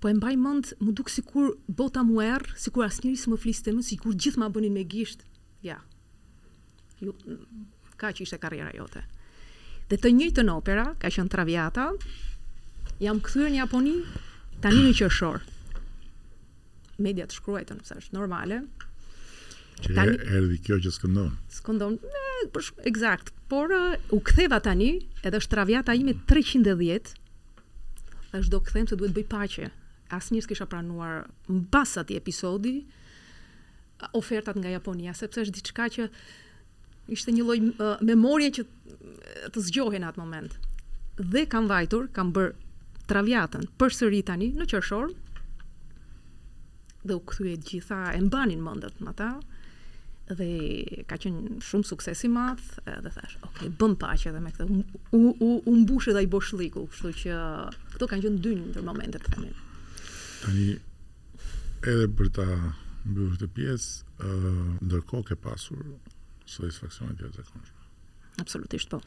po 0.02 0.08
e 0.10 0.14
mbaj 0.16 0.34
mend, 0.40 0.70
më 0.82 0.94
duk 0.98 1.12
sikur 1.12 1.54
bota 1.66 2.02
më 2.08 2.26
erë, 2.32 2.56
sikur 2.58 2.86
asnjëri 2.88 3.20
s'më 3.20 3.38
fliste 3.42 3.74
më, 3.76 3.84
sikur 3.90 4.16
gjithë 4.16 4.42
ma 4.42 4.50
bënin 4.54 4.74
me 4.78 4.86
gishtë, 4.88 5.26
Ja. 5.62 5.76
Ju 7.04 7.12
ka 8.00 8.08
që 8.16 8.24
ishte 8.24 8.38
karriera 8.40 8.72
jote. 8.72 9.02
Dhe 9.88 9.96
të 10.00 10.10
njëjtën 10.16 10.48
opera, 10.48 10.84
ka 11.00 11.10
qen 11.12 11.28
Traviata, 11.28 11.90
jam 13.00 13.20
kthyer 13.20 13.50
në 13.52 13.58
Japoni 13.60 13.92
tani 14.64 14.80
në 14.86 14.94
qershor. 14.96 15.42
Mediat 16.98 17.32
shkruajtën, 17.36 17.80
është 17.92 18.12
normale, 18.16 18.62
Që 19.80 19.94
tani, 19.96 20.16
erdi 20.36 20.58
kjo 20.66 20.76
që 20.84 20.90
s'këndon. 20.92 21.30
S'këndon, 21.56 21.94
e, 22.04 22.30
për 22.54 22.64
shumë, 22.70 23.36
Por, 23.50 23.72
u 24.14 24.18
ktheva 24.22 24.60
tani, 24.62 24.90
edhe 25.26 25.40
shtravjata 25.42 25.94
ime 25.98 26.12
310, 26.28 27.16
dhe 28.30 28.42
shdo 28.46 28.60
këthem 28.62 28.86
se 28.86 28.94
duhet 29.00 29.14
bëj 29.16 29.24
pache. 29.32 29.70
Asë 30.14 30.36
njërës 30.36 30.48
kisha 30.52 30.66
pranuar 30.70 31.24
në 31.50 31.64
basat 31.74 32.12
i 32.14 32.18
episodi, 32.20 32.76
ofertat 34.20 34.54
nga 34.60 34.70
Japonia, 34.76 35.16
sepse 35.18 35.42
është 35.42 35.56
diçka 35.56 35.88
që 35.96 36.06
ishte 37.16 37.34
një 37.34 37.42
lloj 37.48 37.58
uh, 37.72 38.04
memorie 38.06 38.52
që 38.60 38.64
të 39.56 39.66
zgjohej 39.66 39.98
në 40.04 40.12
atë 40.12 40.22
moment. 40.22 40.54
Dhe 41.18 41.42
kam 41.50 41.66
vajtur, 41.72 42.06
kam 42.14 42.30
bër 42.36 42.54
traviatën 43.10 43.66
përsëri 43.82 44.22
tani 44.30 44.52
në 44.60 44.68
qershor 44.70 45.10
dhe 47.02 47.18
u 47.18 47.22
kthye 47.32 47.58
gjitha 47.66 48.04
e 48.14 48.22
mbanin 48.28 48.62
mendet 48.62 49.02
më 49.02 49.16
ata 49.18 49.34
dhe 50.36 51.02
ka 51.08 51.16
qenë 51.20 51.58
shumë 51.64 51.86
sukses 51.88 52.22
i 52.24 52.28
madh 52.30 52.62
dhe 52.86 53.10
thash, 53.12 53.36
"Ok, 53.46 53.64
bëm 53.80 53.96
paqe 53.98 54.30
edhe 54.30 54.42
me 54.42 54.50
këtë. 54.50 54.84
U 55.18 55.22
u 55.48 55.50
u 55.66 55.74
mbush 55.80 56.08
edhe 56.12 56.18
ai 56.22 56.26
boshlliku, 56.30 56.86
kështu 56.92 57.10
që 57.20 57.38
këto 57.94 58.08
kanë 58.10 58.22
qenë 58.24 58.40
dy 58.44 58.52
ndër 58.60 58.82
momente 58.86 59.18
të 59.20 59.32
themin. 59.34 59.54
Tani 60.42 60.68
edhe 61.82 62.06
për 62.16 62.28
ta 62.36 62.46
mbyllur 63.06 63.36
këtë 63.36 63.48
pjesë, 63.56 64.04
ë 64.26 64.30
ndërkohë 64.86 65.26
ke 65.30 65.36
pasur 65.36 65.84
satisfaksione 66.50 67.14
të 67.16 67.22
jashtëzakonshme. 67.26 67.80
Absolutisht 68.40 68.88
po. 68.90 69.00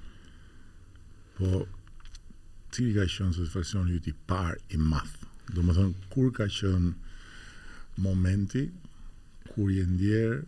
Po 1.38 1.66
cili 2.72 2.94
ka 2.98 3.02
qenë 3.06 3.34
satisfaksioni 3.38 4.02
i 4.08 4.14
parë 4.28 4.58
i 4.72 4.78
madh? 4.78 5.14
Do 5.54 5.62
kur 6.10 6.32
ka 6.32 6.44
qenë 6.48 6.94
momenti 7.98 8.64
kur 9.54 9.70
je 9.70 9.84
ndjerë 9.86 10.46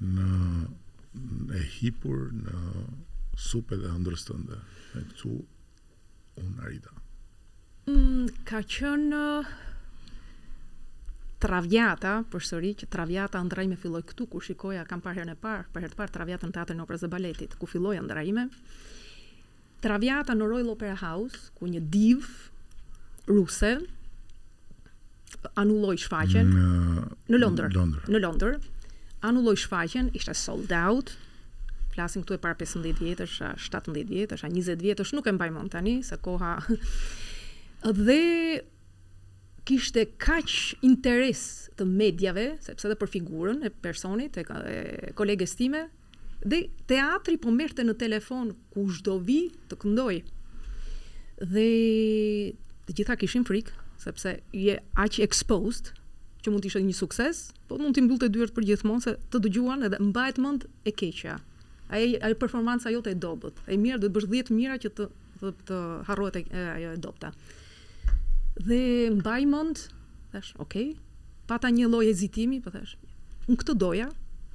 në 0.00 1.54
e 1.56 1.62
hipur 1.78 2.30
në 2.32 2.84
supe 3.40 3.76
dhe 3.76 3.90
ndërstënde 4.00 4.56
e 4.58 5.02
këtu 5.12 5.32
unë 6.40 6.62
arida 6.66 6.94
mm, 7.92 8.32
ka 8.48 8.62
qënë 8.76 9.24
Travjata, 11.40 12.18
për 12.28 12.42
sëri 12.44 12.70
që 12.82 12.86
Travjata 12.92 13.40
ndrajme 13.46 13.78
filloj 13.80 14.02
këtu, 14.10 14.26
ku 14.28 14.42
shikoja 14.44 14.82
kam 14.84 15.00
parë 15.00 15.22
herën 15.22 15.30
e 15.32 15.36
parë, 15.40 15.62
për 15.72 15.86
herë 15.86 15.94
të 15.94 15.96
parë 15.96 16.12
Travjata 16.12 16.50
në 16.50 16.52
teatrin 16.52 16.82
Operës 16.84 17.06
dhe 17.06 17.08
Baletit, 17.14 17.54
ku 17.56 17.64
filloj 17.64 17.94
ndrajme. 18.04 18.44
Travjata 19.80 20.36
në 20.36 20.48
Royal 20.50 20.68
Opera 20.74 20.98
House, 21.00 21.46
ku 21.56 21.64
një 21.72 21.80
div 21.94 22.26
ruse 23.32 23.70
anulloi 25.64 25.96
shfaqjen 26.04 26.52
në 27.32 27.40
Londër. 27.40 27.72
Në 28.12 28.20
Londër 28.20 28.60
anulloj 29.20 29.56
shfaqen, 29.64 30.10
ishte 30.14 30.34
sold 30.34 30.72
out. 30.72 31.12
Flasim 31.94 32.22
këtu 32.22 32.36
e 32.38 32.42
para 32.42 32.54
15 32.54 33.00
vjetësh, 33.02 33.36
17 33.60 34.08
vjetësh, 34.08 34.44
20 34.46 34.84
vjetësh, 34.84 35.12
nuk 35.16 35.26
e 35.26 35.34
mbaj 35.36 35.50
mend 35.54 35.72
tani 35.74 35.98
se 36.06 36.16
koha. 36.22 36.56
Dhe 37.96 38.60
kishte 39.66 40.04
kaq 40.22 40.54
interes 40.86 41.42
të 41.76 41.86
mediave, 41.88 42.46
sepse 42.64 42.86
edhe 42.88 42.98
për 43.00 43.10
figurën 43.16 43.64
e 43.66 43.72
personit 43.84 44.38
e 44.40 44.46
koleges 45.18 45.56
time, 45.58 45.86
dhe 46.44 46.62
teatri 46.88 47.36
po 47.42 47.52
merrte 47.52 47.84
në 47.84 47.92
telefon 48.00 48.54
kushdo 48.72 49.18
vi 49.26 49.42
të 49.70 49.76
këndoj. 49.82 50.14
Dhe 51.52 51.66
të 52.88 52.96
gjitha 53.00 53.18
kishin 53.20 53.44
frikë 53.48 53.76
sepse 54.00 54.38
je 54.56 54.78
aq 55.04 55.18
exposed, 55.24 55.92
që 56.40 56.52
mund 56.52 56.64
të 56.64 56.70
ishte 56.70 56.82
një 56.84 56.96
sukses, 56.96 57.40
po 57.68 57.76
mund 57.80 57.96
të 57.96 58.04
mbyllte 58.06 58.30
dyert 58.32 58.54
për 58.56 58.66
gjithmonë 58.70 59.04
se 59.04 59.14
të 59.32 59.40
dëgjuan 59.44 59.84
edhe 59.86 59.98
mbahet 60.02 60.38
mend 60.40 60.66
e 60.88 60.92
keqja. 60.96 61.36
Ai 61.92 62.16
ai 62.24 62.32
performanca 62.38 62.92
jote 62.94 63.12
e 63.14 63.18
dobët. 63.20 63.58
E 63.68 63.76
mirë 63.80 64.00
do 64.04 64.08
të 64.10 64.14
bësh 64.16 64.28
10 64.30 64.52
mira 64.56 64.78
që 64.80 64.92
të 64.96 65.08
të, 65.40 65.52
të 65.68 65.76
harrohet 66.08 66.38
ajo 66.42 66.46
e, 66.52 66.64
e, 66.76 66.92
e 66.94 67.00
dobta. 67.02 67.32
Dhe 68.60 68.80
mbaj 69.16 69.40
mend, 69.50 69.84
thash, 70.32 70.52
okay, 70.60 70.92
pata 71.48 71.70
një 71.72 71.88
lloj 71.90 72.04
hezitimi, 72.10 72.60
po 72.64 72.72
thash, 72.74 72.96
un 73.48 73.56
këtë 73.60 73.76
doja. 73.80 74.08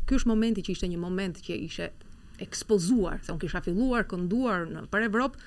Ky 0.05 0.19
është 0.19 0.29
momenti 0.29 0.61
që 0.65 0.73
ishte 0.75 0.89
një 0.91 0.99
moment 1.01 1.39
që 1.45 1.55
ishte 1.65 1.87
ekspozuar, 2.45 3.21
se 3.25 3.33
un 3.33 3.39
kisha 3.41 3.57
filluar 3.65 4.03
kënduar 4.09 4.67
në 4.71 4.83
për 4.93 5.07
Evrop, 5.07 5.37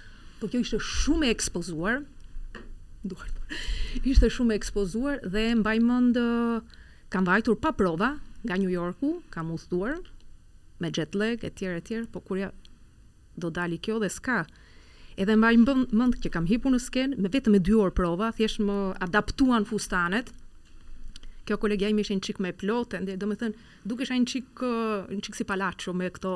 por 0.41 0.51
kjo 0.51 0.65
ishte 0.65 0.81
shumë 0.83 1.29
e 1.29 1.35
ekspozuar, 1.35 2.01
duhet. 3.01 3.33
Ishte 4.05 4.29
shumë 4.31 4.57
ekspozuar 4.59 5.21
dhe 5.27 5.53
mbaj 5.61 5.77
mend 5.85 6.19
kam 7.13 7.25
vajtur 7.29 7.57
pa 7.61 7.73
prova 7.73 8.17
nga 8.45 8.57
New 8.59 8.71
Yorku, 8.71 9.23
kam 9.31 9.51
udhëtuar 9.55 9.99
me 10.81 10.91
jet 10.91 11.15
lag 11.15 11.45
etj 11.45 11.65
etj, 11.75 12.03
po 12.13 12.21
kur 12.21 12.39
ja 12.43 12.51
do 13.37 13.51
dali 13.51 13.79
kjo 13.79 13.99
dhe 14.03 14.11
s'ka. 14.11 14.45
Edhe 15.19 15.37
mbaj 15.37 15.55
mend 15.93 16.19
që 16.23 16.31
kam 16.35 16.47
hipur 16.51 16.71
në 16.75 16.81
skenë 16.83 17.19
me 17.23 17.31
vetëm 17.31 17.57
me 17.57 17.63
2 17.67 17.79
orë 17.85 17.95
prova, 17.97 18.33
thjesht 18.37 18.63
më 18.63 18.79
adaptuan 19.05 19.67
fustanet 19.67 20.33
kjo 21.49 21.57
kolegja 21.57 21.89
ime 21.89 22.03
ishte 22.05 22.17
një 22.19 22.27
çik 22.29 22.41
më 22.45 22.53
plotë, 22.61 23.01
ndër 23.07 23.19
do 23.23 23.29
të 23.33 23.39
thënë, 23.41 23.69
dukesha 23.89 24.19
një 24.21 24.29
çik 24.29 24.63
një 25.17 25.23
çik 25.25 25.39
si 25.39 25.47
palaço 25.49 25.95
me 25.97 26.11
këto 26.13 26.33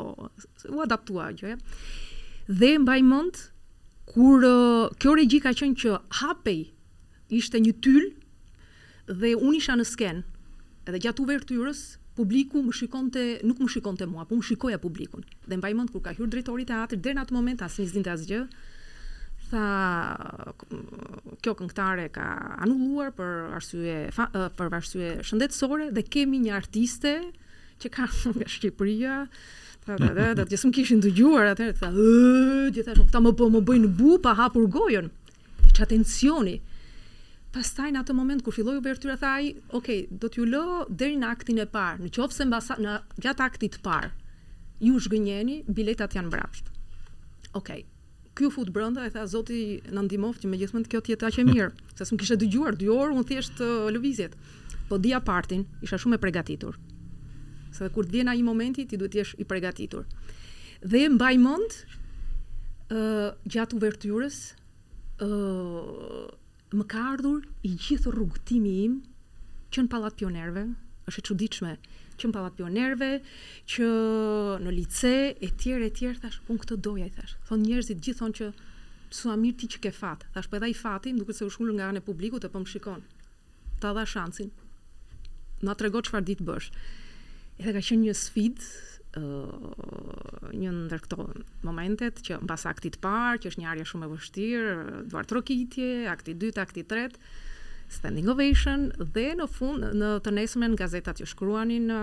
u 0.73 0.81
adaptua 0.87 1.31
gjë. 1.37 1.59
Dhe 2.49 2.73
mbaj 2.81 3.03
mend 3.07 3.43
kur 4.11 4.43
kjo 5.01 5.15
regji 5.19 5.41
ka 5.45 5.53
qenë 5.57 5.79
që 5.83 5.95
hapej 6.21 6.63
ishte 7.39 7.61
një 7.63 7.73
tyl 7.85 8.09
dhe 9.09 9.35
unë 9.39 9.57
isha 9.61 9.77
në 9.79 9.87
sken 9.89 10.23
edhe 10.89 11.01
gjatë 11.05 11.23
uvertyrës 11.23 11.83
publiku 12.19 12.61
më 12.61 12.75
shikon 12.77 13.07
të, 13.15 13.23
nuk 13.49 13.61
më 13.63 13.71
shikon 13.73 13.97
të 13.97 14.07
mua, 14.11 14.27
po 14.29 14.37
më 14.37 14.45
shikoja 14.45 14.77
publikun. 14.83 15.23
Dhe 15.49 15.57
në 15.57 15.63
bajmënd, 15.65 15.93
kur 15.95 16.03
ka 16.05 16.13
hyrë 16.13 16.29
drejtori 16.35 16.67
i 16.67 16.73
atër, 16.77 17.01
dhe 17.01 17.15
në 17.17 17.23
atë 17.23 17.33
moment, 17.37 17.63
asë 17.65 17.81
një 17.87 17.91
zdinë 17.93 18.05
të 18.05 18.13
asë 18.13 18.29
gjë, 18.29 18.41
tha, 19.53 19.65
kjo 21.41 21.55
këngtare 21.63 22.11
ka 22.13 22.27
anulluar 22.67 23.15
për 23.17 23.33
arsye, 23.57 23.97
fa, 24.13 24.29
për 24.59 24.77
arsye 24.83 25.09
shëndetsore, 25.25 25.89
dhe 25.97 26.05
kemi 26.05 26.43
një 26.45 26.53
artiste 26.59 27.15
që 27.81 27.95
ka 27.97 28.11
nga 28.37 28.51
Shqipëria, 28.59 29.17
Do 29.85 29.97
të 29.99 30.45
gjithë 30.47 30.69
më 30.71 30.75
kishin 30.77 31.01
të 31.03 31.11
gjuar 31.17 31.49
atërë, 31.53 31.73
të 31.81 31.89
gjithë 32.75 32.93
më 33.01 33.07
këta 33.09 33.21
më, 33.25 33.31
më 33.55 33.63
bëjnë 33.69 33.89
bu 33.99 34.13
pa 34.23 34.37
hapur 34.39 34.69
gojën. 34.71 35.09
Që 35.75 35.83
atencioni. 35.89 36.53
Pastaj 37.53 37.89
në 37.93 38.03
atë 38.05 38.15
moment 38.15 38.45
kur 38.47 38.55
filloi 38.55 38.77
uvertyra 38.79 39.17
tha 39.21 39.33
ai, 39.41 39.49
"Ok, 39.75 39.91
do 40.23 40.29
t'ju 40.31 40.45
lë 40.53 40.63
deri 41.03 41.17
në 41.19 41.27
aktin 41.33 41.59
e 41.59 41.67
parë. 41.75 41.99
Në 42.07 42.11
qoftë 42.15 42.33
se 42.39 42.45
mbas 42.49 42.69
në 42.79 42.95
gjatë 43.27 43.43
aktit 43.49 43.73
të 43.73 43.83
parë 43.89 44.11
ju 44.87 44.95
shgënjeni, 45.05 45.59
biletat 45.67 46.15
janë 46.17 46.31
mbrapsht." 46.31 46.71
Ok. 47.59 47.75
Ky 48.37 48.45
u 48.47 48.51
fut 48.55 48.71
brenda 48.73 49.03
e 49.05 49.11
tha, 49.13 49.27
"Zoti 49.35 49.83
na 49.93 50.01
ndihmoft 50.07 50.41
që 50.41 50.49
megjithmend 50.55 50.87
kjo 50.89 51.03
tjetë 51.03 51.17
jetë 51.27 51.29
aq 51.29 51.39
e 51.41 51.45
mirë, 51.51 51.71
se 51.99 52.05
s'm 52.07 52.17
kishte 52.23 52.39
dëgjuar 52.45 52.79
2 52.79 52.89
orë 53.03 53.17
un 53.19 53.25
thjesht 53.29 53.59
lëvizjet." 53.93 54.33
Po 54.89 54.97
partin, 55.25 55.67
isha 55.83 55.97
shumë 55.99 56.15
e 56.15 56.19
përgatitur. 56.23 56.75
Se 57.73 57.85
dhe 57.87 57.93
kur 57.93 58.07
të 58.07 58.13
vjen 58.19 58.29
ai 58.33 58.43
momenti, 58.45 58.85
ti 58.89 58.99
duhet 59.01 59.15
të 59.15 59.21
jesh 59.23 59.33
i 59.43 59.47
përgatitur. 59.49 60.05
Dhe 60.85 61.07
mbaj 61.15 61.33
mend 61.41 61.77
ë 62.93 63.01
uh, 63.01 63.29
gjatë 63.49 63.79
uvertyrës 63.79 64.39
ë 65.25 65.29
uh, 65.29 66.29
më 66.77 66.87
ka 66.93 67.03
ardhur 67.15 67.47
i 67.69 67.75
gjithë 67.85 68.13
rrugëtimi 68.13 68.75
im 68.87 68.99
që 69.73 69.85
në 69.87 69.93
Pallat 69.93 70.17
Pionerëve, 70.21 70.67
është 71.09 71.21
e 71.23 71.27
çuditshme 71.31 71.73
që 72.21 72.29
në 72.29 72.35
Pallat 72.37 72.57
Pionerëve, 72.61 73.09
që 73.73 73.89
në 74.65 74.75
lice 74.77 75.13
e 75.45 75.51
tjerë 75.65 75.89
e 75.91 75.95
tjerë 76.01 76.21
thash 76.25 76.41
pun 76.49 76.61
këtë 76.63 76.79
doja 76.85 77.09
i 77.09 77.15
thash. 77.17 77.37
Thon 77.49 77.65
njerëzit 77.65 78.03
gjithon 78.05 78.37
që 78.41 78.51
sua 79.13 79.35
mirë 79.37 79.59
ti 79.63 79.69
që 79.75 79.83
ke 79.87 79.93
fat. 79.97 80.27
Thash 80.37 80.51
po 80.53 80.61
edhe 80.61 80.69
i 80.73 80.77
fati, 80.77 81.13
duke 81.13 81.25
duket 81.25 81.41
se 81.41 81.49
u 81.49 81.53
shkon 81.53 81.73
nga 81.77 81.89
anë 81.91 82.03
e 82.03 82.05
publikut 82.07 82.45
apo 82.49 82.61
më 82.63 82.73
shikon. 82.73 83.05
Ta 83.83 83.93
dha 83.97 84.05
shancin. 84.09 84.53
Na 85.67 85.75
trego 85.79 86.01
çfarë 86.09 86.29
ditë 86.31 86.49
bësh. 86.49 86.69
Edhe 87.61 87.73
ka 87.77 87.83
qenë 87.85 88.07
një 88.07 88.15
sfidë 88.17 88.67
ë 89.19 90.53
një 90.57 90.71
ndër 90.79 91.03
këto 91.05 91.19
momentet 91.69 92.23
që 92.25 92.39
mbas 92.47 92.65
aktit 92.71 92.97
të 92.97 93.03
parë, 93.05 93.43
që 93.43 93.53
është 93.53 93.63
një 93.65 93.69
arje 93.75 93.89
shumë 93.91 94.09
e 94.09 94.13
vështirë, 94.13 94.77
duart 95.13 95.35
rokitje, 95.37 95.89
akti 96.15 96.33
i 96.33 96.39
dytë, 96.45 96.63
akti 96.65 96.83
i 96.85 96.89
tretë, 96.89 97.21
standing 97.93 98.31
ovation 98.33 98.87
dhe 99.13 99.27
në 99.37 99.49
fund 99.53 99.85
në 100.01 100.15
të 100.25 100.33
nesërmen 100.39 100.77
gazetat 100.81 101.19
që 101.21 101.29
shkruanin 101.35 101.91
ë 101.93 101.99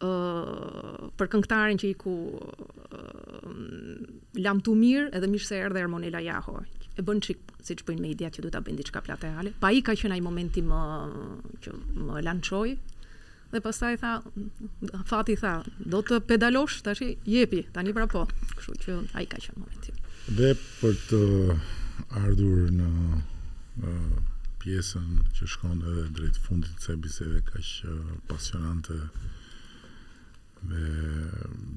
uh, 0.00 1.02
për 1.20 1.30
këngëtarin 1.34 1.80
që 1.82 1.90
i 1.92 1.98
ku 2.00 2.14
uh, 2.32 4.16
lamtu 4.40 4.72
mirë 4.80 5.10
edhe 5.20 5.28
mish 5.34 5.44
se 5.52 5.60
erdhi 5.60 5.84
Hermonela 5.84 6.22
Jaho 6.24 6.62
e 6.96 7.04
bën 7.04 7.20
çik 7.28 7.44
siç 7.60 7.84
bëjnë 7.84 8.06
media 8.08 8.32
që 8.32 8.46
duhet 8.46 8.56
ta 8.56 8.64
bëjnë 8.64 8.80
diçka 8.80 9.04
plateale. 9.04 9.34
reale. 9.34 9.54
Pa 9.60 9.68
i 9.76 9.84
ka 9.84 9.92
qenë 9.92 10.16
ai 10.16 10.24
momenti 10.24 10.64
më 10.64 10.80
që 11.66 11.76
më 12.08 12.24
lançoi, 12.24 12.72
dhe 13.52 13.60
pastaj 13.60 13.96
tha 14.02 14.12
fati 15.10 15.36
tha 15.42 15.52
do 15.94 16.00
të 16.08 16.18
pedalosh 16.30 16.78
tash 16.86 17.02
jepi 17.34 17.60
tani 17.76 17.92
pra 17.96 18.06
po 18.14 18.22
kështu 18.56 18.78
që 18.84 18.96
ai 19.20 19.26
ka 19.32 19.40
qenë 19.44 19.60
momenti 19.62 19.94
dhe 20.38 20.50
për 20.80 20.96
të 21.10 21.20
ardhur 22.22 22.72
në, 22.80 22.90
në 23.82 23.92
pjesën 24.64 25.12
që 25.38 25.48
shkon 25.54 25.82
edhe 25.90 26.08
drejt 26.18 26.40
fundit 26.48 26.72
të 26.74 26.82
kësaj 26.82 26.96
bisede 27.06 27.44
kaq 27.52 27.72
pasionante 28.32 28.98
dhe 30.66 30.88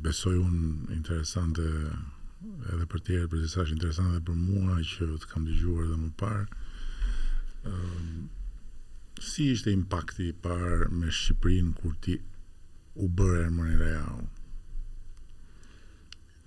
besoj 0.08 0.36
un 0.42 0.60
interesante 0.98 1.68
edhe 1.70 2.86
për 2.90 3.02
tjerë, 3.06 3.28
për 3.32 3.42
disa 3.44 3.62
është 3.66 3.76
interesante 3.76 4.18
dhe 4.18 4.28
për 4.32 4.42
mua 4.48 4.82
që 4.94 5.10
të 5.22 5.30
kam 5.34 5.46
dëgjuar 5.50 5.86
edhe 5.90 6.02
më 6.06 6.12
parë. 6.22 6.46
Si 9.20 9.50
ishte 9.52 9.70
impakti 9.76 10.30
i 10.32 10.34
parë 10.34 10.86
me 10.96 11.10
Shqipërinë 11.12 11.74
kur 11.82 11.96
ti 12.06 12.14
u 13.04 13.08
bërë 13.20 13.42
e 13.46 13.50
mërë 13.56 13.74
i 13.76 13.80
rejau? 13.82 14.20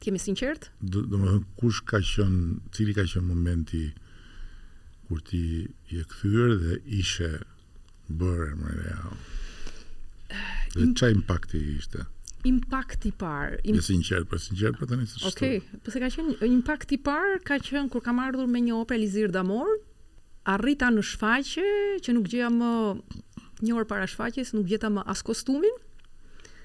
sinqert? 0.03 0.23
sinqertë? 0.25 0.70
Dë 0.95 1.05
më 1.11 1.27
thënë, 1.33 1.45
kush 1.61 1.83
ka 1.91 2.01
qënë, 2.01 2.41
cili 2.75 2.95
ka 2.97 3.05
qënë 3.05 3.29
momenti 3.29 3.83
kur 5.07 5.20
ti 5.29 5.43
i 5.93 6.01
e 6.01 6.07
këthyrë 6.14 6.57
dhe 6.62 6.79
ishe 7.03 7.29
bërë 8.23 8.49
e 8.49 8.57
mërë 8.62 8.79
i 8.79 8.83
rejau? 8.87 9.12
Eh, 10.33 10.66
dhe 10.73 10.89
qa 10.97 11.12
impakti 11.12 11.61
ishte? 11.77 12.09
Impakti 12.55 13.12
i 13.12 13.12
parë? 13.25 13.61
Im... 13.68 13.77
Dhe 13.77 13.85
sinqertë, 13.91 14.25
për 14.25 14.33
po 14.41 14.45
sinqertë, 14.49 14.79
për 14.79 14.81
po 14.81 14.89
të 14.95 14.99
një 15.03 15.09
së 15.11 15.20
shtu. 15.20 15.31
Ok, 15.31 15.70
përse 15.85 15.99
po 15.99 16.03
ka 16.03 16.12
qënë, 16.16 16.39
impakti 16.53 16.99
i 16.99 17.05
ka 17.51 17.61
qënë 17.68 17.89
kur 17.93 18.03
ka 18.09 18.16
ardhur 18.27 18.49
me 18.49 18.64
një 18.64 18.81
opera 18.81 18.99
Lizir 19.05 19.31
Damorë, 19.33 19.79
arrita 20.49 20.88
në 20.90 21.03
shfaqe 21.07 21.64
që 22.03 22.14
nuk 22.16 22.28
gjeja 22.32 22.49
më 22.51 22.70
një 23.62 23.74
orë 23.78 23.86
para 23.90 24.07
shfaqjes, 24.11 24.55
nuk 24.57 24.66
gjeta 24.66 24.88
më 24.90 25.05
as 25.11 25.22
kostumin. 25.22 25.74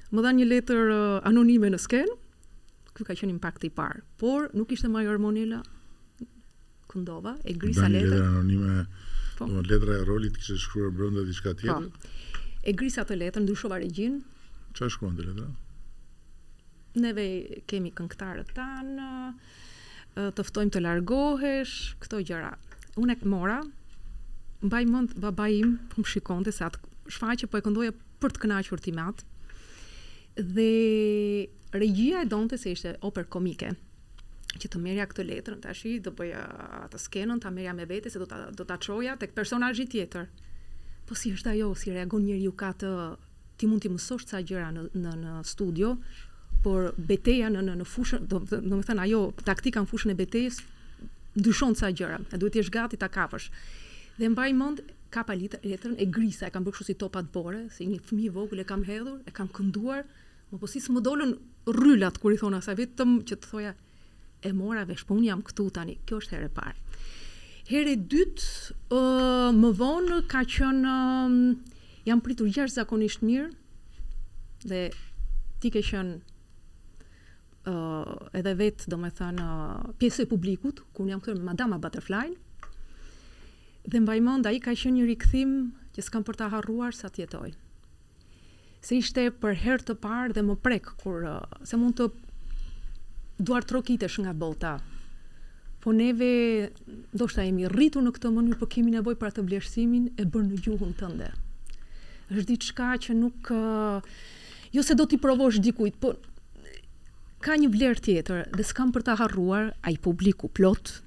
Më 0.09 0.23
dha 0.23 0.31
një 0.33 0.45
letër 0.47 0.93
anonime 1.29 1.69
në 1.69 1.79
skenë. 1.83 2.15
Ky 2.97 3.05
ka 3.05 3.13
qenë 3.13 3.35
impakti 3.35 3.69
i 3.69 3.73
parë, 3.77 3.99
por 4.17 4.47
nuk 4.57 4.71
ishte 4.73 4.89
Major 4.89 5.19
Monela 5.21 5.59
Kundova, 6.89 7.35
e 7.45 7.53
grisa 7.53 7.85
letrën. 7.85 8.15
Letër 8.15 8.31
anonime. 8.31 8.77
Po. 9.37 9.45
Në 9.45 9.61
letra 9.69 9.99
e 10.01 10.07
rolit 10.07 10.39
kishte 10.39 10.57
shkruar 10.63 10.89
brenda 10.97 11.21
diçka 11.27 11.53
tjetër. 11.53 11.91
Po. 11.93 12.47
E 12.67 12.73
grisa 12.73 13.05
atë 13.05 13.19
letër, 13.21 13.45
ndryshova 13.45 13.77
regjin. 13.83 14.17
Çfarë 14.73 14.95
shkruan 14.95 15.19
te 15.19 15.27
letër? 15.27 15.53
Neve 17.03 17.27
kemi 17.69 17.91
këngëtarët 17.93 18.55
tanë 18.57 19.11
të 20.33 20.47
ftojmë 20.47 20.73
të 20.73 20.81
largohesh, 20.81 21.75
këto 22.01 22.23
gjëra 22.25 22.55
unë 22.97 23.15
e 23.21 23.29
mora, 23.29 23.57
mbaj 24.65 24.85
mund 24.89 25.13
baba 25.21 25.47
im, 25.53 25.75
po 25.91 26.01
më 26.01 26.11
shikon 26.15 26.45
të 26.47 26.53
se 26.57 26.65
atë 26.65 27.43
që 27.43 27.49
po 27.51 27.59
e 27.61 27.65
këndoja 27.67 27.93
për 28.21 28.33
të 28.35 28.43
kënaqur 28.45 28.81
ti 28.83 28.91
me 28.97 29.07
Dhe 30.37 30.71
regjia 31.73 32.19
e 32.21 32.29
donte 32.29 32.57
se 32.61 32.69
ishte 32.71 32.91
oper 33.01 33.25
komike 33.25 33.71
që 34.61 34.69
të 34.73 34.79
merja 34.81 35.05
këtë 35.09 35.23
letrën, 35.25 35.59
të 35.61 35.69
ashi, 35.71 35.91
do 35.99 36.11
bëja 36.15 36.41
atë 36.85 36.99
skenën, 37.01 37.39
të 37.41 37.49
merja 37.53 37.73
me 37.77 37.85
vete, 37.89 38.09
se 38.09 38.19
do 38.21 38.25
të, 38.29 38.37
do 38.57 38.63
të 38.65 38.73
atroja 38.75 39.15
të 39.21 39.31
këtë 39.31 39.85
tjetër. 39.91 40.27
Po 41.09 41.15
si 41.17 41.31
është 41.33 41.51
ajo, 41.55 41.71
si 41.77 41.91
reagon 41.93 42.21
njëri 42.25 42.43
ju 42.45 42.51
ka 42.57 42.69
të, 42.73 42.91
ti 43.57 43.65
mund 43.69 43.81
t'i 43.81 43.89
mësosh 43.91 44.25
të 44.25 44.29
sa 44.35 44.41
gjëra 44.45 44.69
në, 44.75 44.85
në, 44.97 45.13
në 45.23 45.33
studio, 45.45 45.95
por 46.65 46.91
beteja 46.97 47.49
në, 47.49 47.61
në, 47.67 47.73
në 47.81 47.85
fushën, 47.95 48.27
do, 48.29 48.41
do, 48.45 48.61
do 48.61 48.77
me 48.77 48.83
thënë 48.85 49.05
ajo, 49.07 49.21
taktika 49.45 49.81
në 49.85 49.89
fushën 49.89 50.13
e 50.13 50.17
betejës, 50.21 50.61
ndryshon 51.37 51.73
ca 51.77 51.91
gjëra, 51.93 52.17
e 52.33 52.37
duhet 52.41 52.55
të 52.57 52.61
jesh 52.61 52.71
gati 52.73 52.97
ta 52.99 53.09
kapësh. 53.13 53.47
Dhe 54.17 54.29
mbaj 54.33 54.51
mend 54.57 54.79
ka 55.13 55.23
palitë 55.27 55.59
letrën 55.63 55.95
e 56.01 56.07
grisa, 56.13 56.47
e 56.49 56.53
kam 56.53 56.65
bërë 56.65 56.77
kështu 56.79 56.87
si 56.89 56.95
topa 57.01 57.21
të 57.23 57.33
bore, 57.35 57.59
si 57.75 57.85
një 57.87 57.99
fëmijë 58.09 58.33
vogël 58.35 58.63
e 58.63 58.67
kam 58.69 58.83
hedhur, 58.87 59.19
e 59.29 59.33
kam 59.37 59.49
kënduar, 59.57 60.03
më 60.51 60.59
po 60.61 60.69
si 60.71 60.81
s'më 60.81 61.03
dolën 61.05 61.35
rrylat 61.75 62.17
kur 62.23 62.33
i 62.35 62.39
thonë 62.41 62.61
asaj 62.61 62.77
vetëm 62.81 63.17
që 63.29 63.37
të 63.37 63.51
thoja 63.51 63.73
e 64.47 64.51
mora 64.55 64.85
po 64.89 64.97
shpun 64.97 65.21
jam 65.25 65.41
këtu 65.45 65.69
tani. 65.75 65.97
Kjo 66.09 66.19
është 66.23 66.37
herë 66.37 66.49
e 66.49 66.53
parë. 66.57 67.03
Herë 67.69 67.93
e 67.93 67.99
dytë, 68.13 68.47
ëh, 68.89 68.97
uh, 68.97 69.51
më 69.59 69.71
vonë 69.81 70.21
ka 70.31 70.41
qenë 70.57 70.95
uh, 70.95 71.77
jam 72.07 72.21
pritur 72.25 72.49
gjithë 72.49 72.79
zakonisht 72.79 73.23
mirë 73.27 73.51
dhe 74.71 74.81
ti 75.61 75.71
ke 75.75 75.83
qenë 75.85 76.21
uh, 77.67 78.27
edhe 78.33 78.53
vetë, 78.59 78.87
do 78.91 78.99
me 79.01 79.09
thënë, 79.13 79.43
uh, 79.43 79.93
pjesë 79.99 80.25
e 80.25 80.29
publikut, 80.31 80.81
kur 80.93 81.05
një 81.07 81.15
jam 81.15 81.23
këtër 81.23 81.39
me 81.41 81.47
Madama 81.51 81.79
Butterfly, 81.83 82.33
dhe 83.87 84.01
mbaj 84.03 84.17
mënd, 84.25 84.49
i 84.55 84.61
ka 84.63 84.73
ishë 84.75 84.93
një 84.97 85.07
rikëthim 85.13 85.55
që 85.95 86.05
s'kam 86.07 86.25
për 86.27 86.39
ta 86.41 86.49
harruar 86.53 86.95
sa 86.97 87.09
tjetoj. 87.11 87.53
Se 88.83 88.97
ishte 89.01 89.27
për 89.41 89.57
herë 89.63 89.87
të 89.89 89.95
parë 90.03 90.35
dhe 90.37 90.43
më 90.45 90.57
prek, 90.65 90.91
kur, 91.01 91.23
uh, 91.25 91.63
se 91.67 91.79
mund 91.81 91.97
të 91.99 92.09
duar 93.45 93.65
trokitesh 93.69 94.19
nga 94.23 94.33
bota, 94.33 94.75
po 95.83 95.93
neve 95.93 96.71
do 97.15 97.27
shta 97.29 97.43
jemi 97.45 97.67
rritu 97.71 98.01
në 98.03 98.11
këtë 98.15 98.31
mënyrë, 98.33 98.57
po 98.63 98.67
kemi 98.71 98.91
nevoj 98.95 99.13
për 99.21 99.29
atë 99.31 99.43
vlerësimin 99.47 100.09
e 100.19 100.25
bërë 100.25 100.49
në 100.53 100.63
gjuhën 100.67 100.95
tënde. 101.03 101.33
është 102.27 102.43
diçka 102.47 102.87
që 103.03 103.13
nuk, 103.15 103.51
uh, 103.55 104.01
jo 104.75 104.81
se 104.83 104.95
do 104.99 105.05
t'i 105.07 105.15
provosh 105.15 105.59
dikujt, 105.63 105.95
po 105.95 106.09
ka 107.43 107.53
një 107.57 107.69
vlerë 107.75 108.03
tjetër 108.05 108.47
dhe 108.57 108.65
s'kam 108.65 108.89
për 108.93 109.03
ta 109.07 109.17
harruar 109.19 109.71
ai 109.85 109.97
publiku 110.01 110.49
plot, 110.57 111.01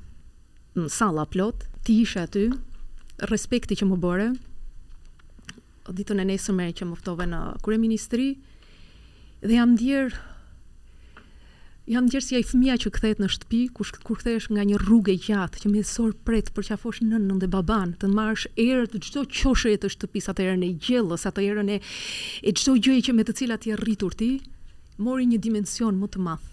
në 0.78 0.86
salla 0.94 1.24
plot, 1.26 1.66
ti 1.86 1.96
ishe 2.04 2.22
aty, 2.24 2.48
respekti 3.30 3.76
që 3.80 3.88
më 3.90 3.98
bëre. 4.04 4.28
Ditën 5.90 6.22
e 6.22 6.26
nesër 6.28 6.70
që 6.78 6.86
më 6.86 6.96
ftove 7.00 7.26
në 7.26 7.40
kryeministri 7.66 8.28
dhe 9.42 9.56
jam 9.56 9.72
ndier 9.74 10.12
jam 11.90 12.04
ndier 12.06 12.22
si 12.22 12.36
ai 12.38 12.44
fëmia 12.46 12.76
që 12.78 12.92
kthehet 12.94 13.18
në 13.18 13.26
shtëpi 13.34 13.62
kush, 13.74 13.90
kur 14.06 14.20
kthehesh 14.20 14.52
nga 14.54 14.62
një 14.62 14.78
rrugë 14.84 15.10
e 15.10 15.16
gjatë 15.26 15.64
që 15.64 15.72
mëson 15.72 16.12
pret 16.22 16.52
për 16.54 16.68
qafosh 16.70 17.02
nën 17.02 17.26
nën 17.26 17.40
dhe 17.42 17.48
baban, 17.50 17.96
të 17.98 18.12
marrësh 18.14 18.44
erë 18.54 18.86
të 18.92 19.02
çdo 19.08 19.24
qoshe 19.26 19.74
të 19.82 19.90
shtëpisë 19.96 20.30
atë 20.30 20.46
erën 20.46 20.62
e 20.62 20.70
gjellës, 20.78 21.26
atë 21.26 21.42
erën 21.50 21.72
e 21.74 21.80
e 22.46 22.54
çdo 22.54 22.76
gjëje 22.78 23.08
që 23.10 23.16
me 23.18 23.26
të 23.26 23.34
cilat 23.42 23.66
je 23.66 23.74
rritur 23.80 24.14
ti, 24.14 24.30
mori 25.00 25.24
një 25.32 25.40
dimension 25.42 25.96
më 25.96 26.08
të 26.12 26.22
madh. 26.24 26.48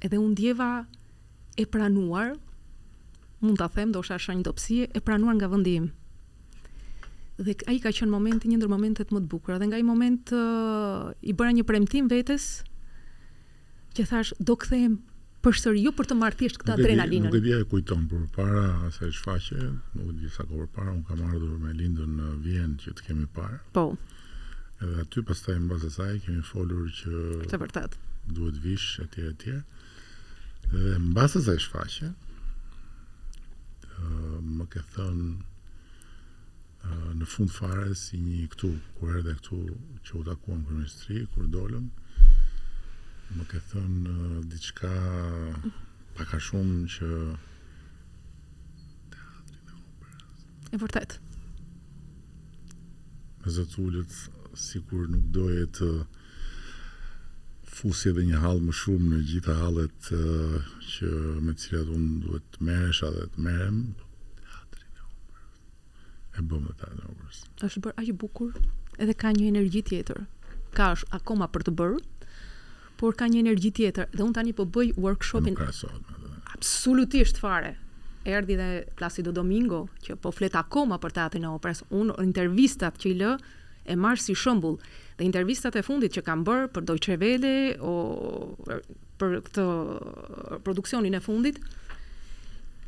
Edhe 0.00 0.18
u 0.18 0.26
ndjeva 0.32 0.68
e 1.60 1.66
pranuar, 1.68 2.34
mund 3.44 3.60
ta 3.60 3.68
them, 3.72 3.90
ndoshta 3.92 4.16
është 4.20 4.38
një 4.40 4.46
dobësi 4.48 4.80
e 4.96 5.00
pranuar 5.04 5.36
nga 5.38 5.50
vendi 5.52 5.76
im. 5.80 5.90
Dhe 7.40 7.54
ai 7.72 7.78
ka 7.80 7.92
qenë 7.96 8.12
momenti 8.12 8.48
një 8.48 8.58
ndër 8.60 8.72
momentet 8.72 9.12
më 9.14 9.22
të 9.24 9.30
bukura 9.32 9.58
dhe 9.60 9.68
nga 9.68 9.78
ai 9.78 9.84
moment 9.84 10.32
uh, 10.36 11.12
i 11.24 11.32
bëra 11.36 11.52
një 11.56 11.64
premtim 11.68 12.08
vetes 12.12 12.48
që 13.96 14.04
thash 14.10 14.34
do 14.36 14.56
kthehem 14.60 14.98
përsëri 15.44 15.86
jo 15.86 15.92
për 15.96 16.10
të 16.10 16.18
marrë 16.20 16.36
thjesht 16.42 16.60
këtë 16.60 16.74
adrenalinën. 16.76 17.30
Nuk 17.30 17.36
e 17.40 17.42
di 17.44 17.54
e 17.56 17.62
kujton 17.68 18.02
për 18.12 18.26
para 18.36 18.64
asaj 18.90 19.14
shfaqje, 19.16 19.58
nuk 19.96 20.10
e 20.12 20.16
di 20.20 20.28
sa 20.32 20.44
kohë 20.44 20.66
përpara 20.68 20.92
unë 20.92 20.98
un 20.98 21.04
kam 21.08 21.22
ardhur 21.30 21.56
me 21.64 21.72
Lindën 21.78 22.12
në 22.20 22.26
Vjenë 22.44 22.76
që 22.84 22.94
të 22.98 23.06
kemi 23.08 23.24
parë. 23.38 23.60
Po. 23.76 23.86
Edhe 24.80 25.02
aty 25.04 25.20
pastaj 25.28 25.58
në 25.60 25.66
bazë 25.70 25.88
saj 25.92 26.12
kemi 26.24 26.40
folur 26.48 26.86
që 26.98 27.10
Të 27.52 27.58
vërtet. 27.60 27.96
Duhet 28.36 28.60
vish 28.64 29.00
e 29.02 29.04
etj. 29.30 29.50
Dhe 30.72 30.92
në 31.02 31.10
bazë 31.18 31.40
saj 31.48 31.58
shfaqe, 31.66 32.08
më 34.54 34.66
ke 34.72 34.82
thënë 34.94 35.28
në 37.20 37.26
fund 37.34 37.50
fare 37.58 37.90
si 38.04 38.16
një 38.22 38.48
këtu, 38.54 38.70
kur 38.96 39.08
erdhe 39.18 39.36
këtu 39.42 39.58
që 40.08 40.12
u 40.20 40.22
takuam 40.30 40.60
kërë 40.64 40.76
ministri, 40.78 41.18
kur 41.34 41.44
dolëm, 41.58 41.86
më 43.36 43.44
ke 43.52 43.60
thënë 43.74 44.04
diçka 44.54 44.94
paka 46.16 46.38
shumë 46.50 46.76
që 46.96 47.10
E 50.70 50.78
vërtet. 50.78 51.10
Me 53.42 53.48
zëtë 53.50 53.90
si 54.54 54.80
kur 54.88 55.06
nuk 55.08 55.24
doje 55.32 55.66
të 55.76 55.88
fusi 57.70 58.10
edhe 58.10 58.24
një 58.28 58.40
halë 58.42 58.64
më 58.66 58.74
shumë 58.80 59.08
në 59.12 59.18
gjitha 59.30 59.54
halët 59.60 60.08
që 60.10 61.10
me 61.46 61.54
cilat 61.54 61.90
unë 61.94 62.14
duhet 62.24 62.46
të 62.54 62.66
meresha 62.68 63.10
dhe 63.14 63.26
të 63.34 63.44
merem 63.46 63.80
e 66.38 66.42
bëmë 66.42 66.66
dhe 66.68 66.76
ta 66.82 66.90
dhe 66.92 66.98
në 67.02 67.14
vërës 67.14 67.42
është 67.68 67.82
bërë 67.86 68.02
aqë 68.02 68.16
bukur 68.24 68.56
edhe 68.98 69.14
ka 69.22 69.32
një 69.36 69.48
energji 69.52 69.84
tjetër 69.92 70.22
ka 70.76 70.90
është 70.96 71.12
akoma 71.20 71.48
për 71.54 71.64
të 71.68 71.76
bërë 71.82 72.00
por 73.00 73.14
ka 73.16 73.30
një 73.32 73.44
energji 73.46 73.70
tjetër 73.78 74.10
dhe 74.16 74.26
unë 74.26 74.36
tani 74.40 74.56
po 74.58 74.66
bëj 74.68 74.92
workshopin 75.00 75.56
absolutisht 76.56 77.38
fare 77.40 77.76
erdi 78.28 78.58
dhe 78.60 78.68
Placido 78.98 79.32
domingo 79.32 79.86
që 80.04 80.18
po 80.20 80.34
flet 80.36 80.58
akoma 80.58 80.98
për 81.00 81.14
teatrin 81.16 81.46
e 81.46 81.48
në 81.48 81.54
operas 81.56 81.84
unë 81.88 82.18
intervistat 82.26 82.98
që 83.00 83.10
i 83.14 83.14
lë 83.22 83.32
e 83.86 83.96
marë 83.96 84.20
si 84.20 84.34
shëmbull 84.36 84.76
dhe 85.18 85.24
intervistat 85.26 85.76
e 85.76 85.82
fundit 85.84 86.14
që 86.16 86.24
kam 86.26 86.42
bërë 86.46 86.70
për 86.74 86.86
dojtë 86.90 87.06
qevele 87.12 87.52
o 87.80 87.94
për 89.20 89.36
këtë 89.48 89.66
produksionin 90.64 91.16
e 91.18 91.22
fundit 91.24 91.60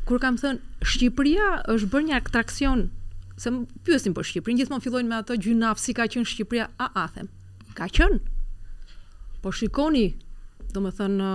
kur 0.09 0.21
kam 0.23 0.37
thënë 0.41 0.85
Shqipëria 0.93 1.49
është 1.73 1.91
bërë 1.93 2.09
një 2.11 2.19
atraksion 2.21 2.87
se 3.43 3.53
më 3.53 3.63
për 3.89 4.29
Shqipërin 4.29 4.61
gjithmonë 4.61 4.81
më 4.83 4.87
fillojnë 4.89 5.09
me 5.13 5.21
ato 5.21 5.37
gjynaf 5.41 5.81
si 5.81 5.95
ka 5.97 6.09
qënë 6.13 6.29
Shqipëria 6.33 6.69
a 6.81 6.91
a 7.05 7.07
them 7.17 7.31
ka 7.79 7.89
qënë 7.89 8.21
po 9.45 9.51
shikoni 9.53 10.07
do 10.73 10.83
më 10.85 10.93
thënë 10.99 11.29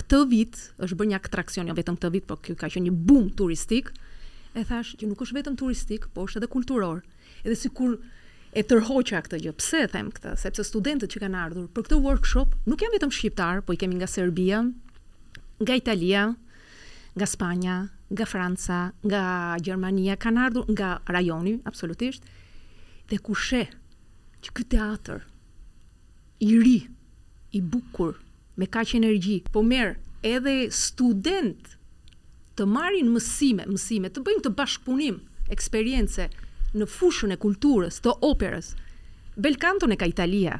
këtë 0.00 0.20
vit 0.32 0.56
është 0.80 0.96
bërë 0.96 1.10
një 1.12 1.20
atraksion 1.20 1.66
një 1.68 1.74
jo 1.74 1.78
vetëm 1.80 1.98
këtë 2.00 2.12
vit 2.16 2.28
po 2.30 2.40
ka 2.40 2.68
qënë 2.72 2.86
një 2.88 2.94
boom 3.08 3.28
turistik 3.36 3.92
e 4.56 4.64
thash 4.66 4.96
që 5.00 5.06
nuk 5.10 5.20
është 5.24 5.40
vetëm 5.42 5.58
turistik 5.60 6.08
por 6.16 6.26
është 6.28 6.40
edhe 6.42 6.48
kulturor 6.52 7.02
edhe 7.44 7.56
sikur 7.56 7.98
e 8.52 8.62
tërhoqa 8.66 9.20
këtë 9.26 9.38
gjë. 9.44 9.52
Pse 9.60 9.80
e 9.84 9.88
them 9.90 10.08
këtë? 10.14 10.32
Sepse 10.42 10.64
studentët 10.66 11.12
që 11.12 11.20
kanë 11.24 11.38
ardhur 11.44 11.68
për 11.74 11.84
këtë 11.86 11.98
workshop 12.02 12.54
nuk 12.66 12.82
janë 12.82 12.96
vetëm 12.96 13.12
shqiptar, 13.14 13.60
po 13.62 13.74
i 13.76 13.80
kemi 13.80 14.00
nga 14.00 14.08
Serbia, 14.10 14.62
nga 15.62 15.76
Italia, 15.78 16.24
nga 17.14 17.26
Spanja, 17.30 17.76
nga 18.10 18.26
Franca, 18.26 18.80
nga 19.06 19.22
Gjermania, 19.62 20.16
kanë 20.18 20.42
ardhur 20.48 20.66
nga 20.74 20.96
rajoni, 21.08 21.60
absolutisht. 21.68 22.26
Dhe 23.10 23.20
ku 23.22 23.34
she 23.34 23.68
që 24.42 24.50
ky 24.56 24.64
teatr 24.74 25.20
i 26.42 26.54
ri, 26.58 26.78
i 27.54 27.60
bukur, 27.62 28.16
me 28.58 28.66
kaq 28.66 28.96
energji, 28.98 29.42
po 29.54 29.62
merr 29.62 29.94
edhe 30.26 30.66
student 30.74 31.76
të 32.58 32.66
marrin 32.68 33.08
mësime, 33.14 33.62
mësime, 33.70 34.10
të 34.10 34.22
bëjnë 34.26 34.44
të 34.44 34.54
bashkëpunim, 34.58 35.20
eksperiencë, 35.54 36.26
në 36.78 36.86
fushën 36.86 37.34
e 37.34 37.38
kulturës 37.40 37.98
të 38.04 38.12
operës. 38.26 38.74
Belkanto 39.40 39.88
në 39.90 39.96
ka 40.00 40.08
Italia. 40.10 40.58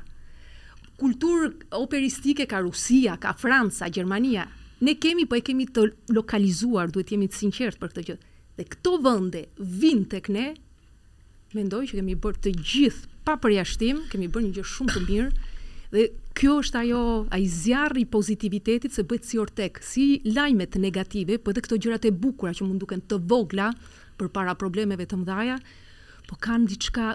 Kulturë 1.00 1.52
operistike 1.78 2.46
ka 2.50 2.60
Rusia, 2.64 3.14
ka 3.20 3.34
Franca, 3.38 3.88
Gjermania. 3.92 4.46
Ne 4.84 4.94
kemi, 5.00 5.26
po 5.28 5.36
e 5.38 5.42
kemi 5.44 5.66
të 5.68 5.86
lokalizuar, 6.16 6.90
duhet 6.92 7.12
jemi 7.14 7.28
të 7.30 7.38
sinqert 7.42 7.78
për 7.80 7.92
këtë 7.92 8.04
gjë. 8.08 8.18
Dhe 8.58 8.66
këto 8.74 8.94
vënde 9.04 9.44
vinë 9.80 10.08
të 10.12 10.20
këne, 10.26 10.46
mendoj 11.56 11.82
që 11.90 12.00
kemi 12.00 12.16
bërë 12.20 12.42
të 12.44 12.52
gjithë 12.58 13.20
pa 13.24 13.36
përjashtim, 13.40 14.02
kemi 14.12 14.28
bërë 14.32 14.48
një 14.50 14.56
gjë 14.58 14.68
shumë 14.74 14.94
të 14.96 15.02
mirë, 15.06 15.30
dhe 15.90 16.04
kjo 16.38 16.56
është 16.62 16.82
ajo 16.84 17.00
a 17.34 17.38
i 17.42 17.46
zjarri 17.50 18.04
pozitivitetit 18.08 18.94
se 18.94 19.02
bëtë 19.06 19.26
si 19.28 19.38
ortek, 19.42 19.80
si 19.82 20.04
lajmet 20.24 20.76
negative, 20.80 21.38
për 21.38 21.44
po 21.44 21.54
dhe 21.56 21.64
këto 21.66 21.80
gjërat 21.84 22.06
e 22.06 22.12
bukura 22.14 22.52
që 22.56 22.66
mund 22.68 22.80
duken 22.82 23.02
të 23.02 23.18
vogla 23.28 23.72
për 24.20 24.28
para 24.30 24.52
problemeve 24.60 25.08
të 25.10 25.18
mdhaja, 25.24 25.58
po 26.30 26.38
kanë 26.44 26.70
diçka 26.70 27.06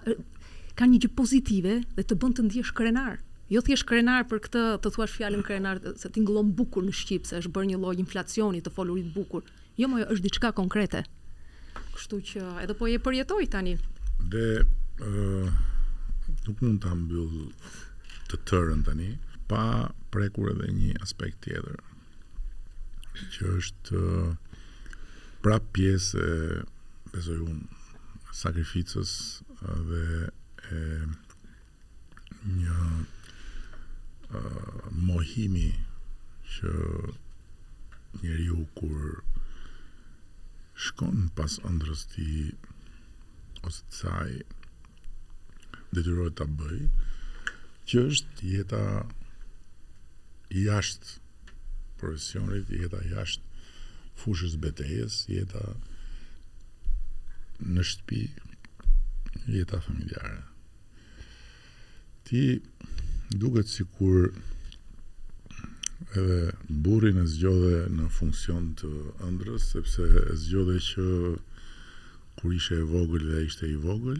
kanë 0.75 0.91
një 0.91 0.99
gjë 1.05 1.11
pozitive 1.17 1.73
dhe 1.95 2.03
të 2.03 2.17
bën 2.19 2.33
të 2.35 2.43
ndihesh 2.49 2.73
krenar. 2.75 3.15
Jo 3.53 3.61
thjesht 3.63 3.85
krenar 3.87 4.25
për 4.27 4.41
këtë, 4.47 4.63
të 4.83 4.91
thuash 4.95 5.13
fjalën 5.19 5.43
krenar 5.45 5.79
se 6.01 6.09
ti 6.11 6.23
bukur 6.59 6.83
në 6.83 6.91
Shqip, 6.97 7.27
se 7.29 7.37
është 7.39 7.53
bërë 7.55 7.67
një 7.71 7.77
lloj 7.81 7.95
inflacioni 8.01 8.59
të 8.65 8.73
folurit 8.75 9.07
bukur. 9.15 9.43
Jo, 9.79 9.87
më 9.87 10.07
është 10.11 10.25
diçka 10.25 10.49
konkrete. 10.57 11.03
Kështu 11.95 12.17
që 12.29 12.41
edhe 12.65 12.75
po 12.75 12.87
e 12.91 12.97
përjetoj 12.99 13.47
tani. 13.53 13.75
Dhe 14.19 14.65
ë 14.65 15.07
uh, 15.07 15.47
nuk 16.49 16.59
mund 16.65 16.81
ta 16.83 16.91
mbyll 16.91 17.53
të 18.31 18.41
tërën 18.49 18.83
tani 18.87 19.13
pa 19.47 19.61
prekur 20.11 20.51
edhe 20.55 20.73
një 20.75 20.97
aspekt 21.05 21.45
tjetër 21.45 21.79
që 23.37 23.53
është 23.61 24.03
prapë 25.45 25.71
pjesë 25.79 26.25
e 26.35 26.61
besoj 27.13 27.39
unë 27.45 27.83
sakrificës 28.35 29.11
dhe 29.89 30.05
e 30.65 30.79
një 32.45 32.77
mohimi 35.07 35.69
që 36.55 36.73
njeri 38.23 38.49
u 38.57 38.65
kur 38.79 39.23
shkon 40.87 41.29
pas 41.37 41.55
ëndrës 41.69 42.01
ti 42.15 42.29
ose 43.67 43.81
të 43.89 43.95
saj 44.01 44.31
dhe 45.93 46.03
të 46.39 46.49
bëj 46.59 46.79
që 47.89 48.03
është 48.11 48.51
jeta 48.55 48.83
jashtë 50.59 51.53
profesionit, 52.01 52.71
jeta 52.81 52.99
jashtë 53.13 53.53
fushës 54.19 54.59
betejes, 54.63 55.21
jeta 55.37 55.63
në 57.61 57.83
shtëpi 57.87 58.23
jeta 59.55 59.79
familjare. 59.85 60.41
Ti 62.25 62.41
duket 63.31 63.69
si 63.69 63.85
kur 63.97 64.29
edhe 66.15 66.39
burin 66.69 67.19
e 67.21 67.25
zgjodhe 67.29 67.77
në 67.93 68.09
funksion 68.17 68.73
të 68.79 68.89
ëndrës, 69.29 69.69
sepse 69.75 70.05
e 70.23 70.35
zgjodhe 70.41 70.77
që 70.89 71.07
kur 72.39 72.53
ishe 72.57 72.79
e 72.81 72.89
vogël 72.89 73.25
dhe 73.31 73.43
ishte 73.47 73.69
i 73.71 73.77
vogël, 73.83 74.19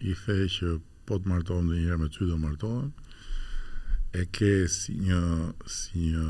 i 0.00 0.14
the 0.24 0.38
që 0.50 0.76
po 1.06 1.18
të 1.20 1.28
martohem 1.30 1.70
dhe 1.70 1.78
njëherë 1.80 2.00
me 2.02 2.08
ty 2.10 2.26
do 2.26 2.36
martohem, 2.38 2.92
e 4.18 4.24
ke 4.34 4.52
si 4.68 4.94
një, 4.98 5.20
si 5.66 6.10
një 6.12 6.28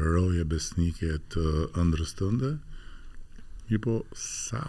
roje 0.00 0.44
besnike 0.50 1.18
të 1.32 1.44
ëndrës 1.82 2.16
tënde, 2.18 2.54
i 3.70 3.78
po 3.78 4.00
sa 4.18 4.64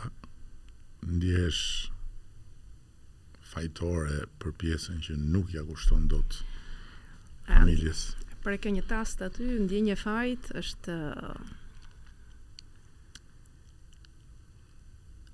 ndihesh 1.05 1.89
fajtore 3.53 4.27
për 4.41 4.53
pjesën 4.61 5.01
që 5.05 5.17
nuk 5.19 5.53
ja 5.55 5.63
kushton 5.67 6.07
dot 6.11 6.41
familjes. 7.47 8.11
Për 8.45 8.57
ke 8.61 8.71
një 8.77 8.83
tast 8.89 9.21
aty 9.25 9.43
ndjenja 9.65 9.95
një 9.97 10.03
fajit 10.03 10.51
është 10.61 10.95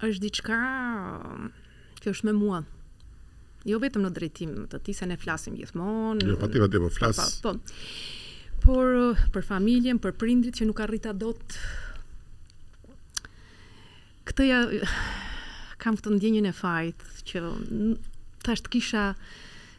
është 0.07 0.24
diçka 0.24 0.57
um, 0.57 1.51
kjo 2.01 2.13
është 2.15 2.30
me 2.30 2.36
mua. 2.38 2.63
Jo 3.68 3.80
vetëm 3.84 4.05
në 4.05 4.11
drejtim 4.15 4.55
të 4.72 4.80
ti 4.86 4.93
se 4.95 5.07
ne 5.09 5.18
flasim 5.20 5.57
gjithmonë. 5.57 6.24
Jo, 6.30 6.38
pati 6.39 6.61
vetë 6.63 6.80
po 6.84 6.89
flas. 6.93 7.20
Po. 7.43 7.55
Por 8.63 8.93
uh, 8.95 9.26
për 9.36 9.45
familjen, 9.47 9.99
për 10.01 10.15
prindrit 10.20 10.55
që 10.61 10.68
nuk 10.70 10.82
arrita 10.86 11.13
dot 11.13 11.57
këtë 14.28 14.45
ja 14.47 14.61
kam 15.88 15.95
këtë 15.95 16.11
ndjenjën 16.17 16.47
e 16.49 16.51
fajt 16.51 17.03
që 17.31 17.41
thasht 18.43 18.65
kisha 18.73 19.05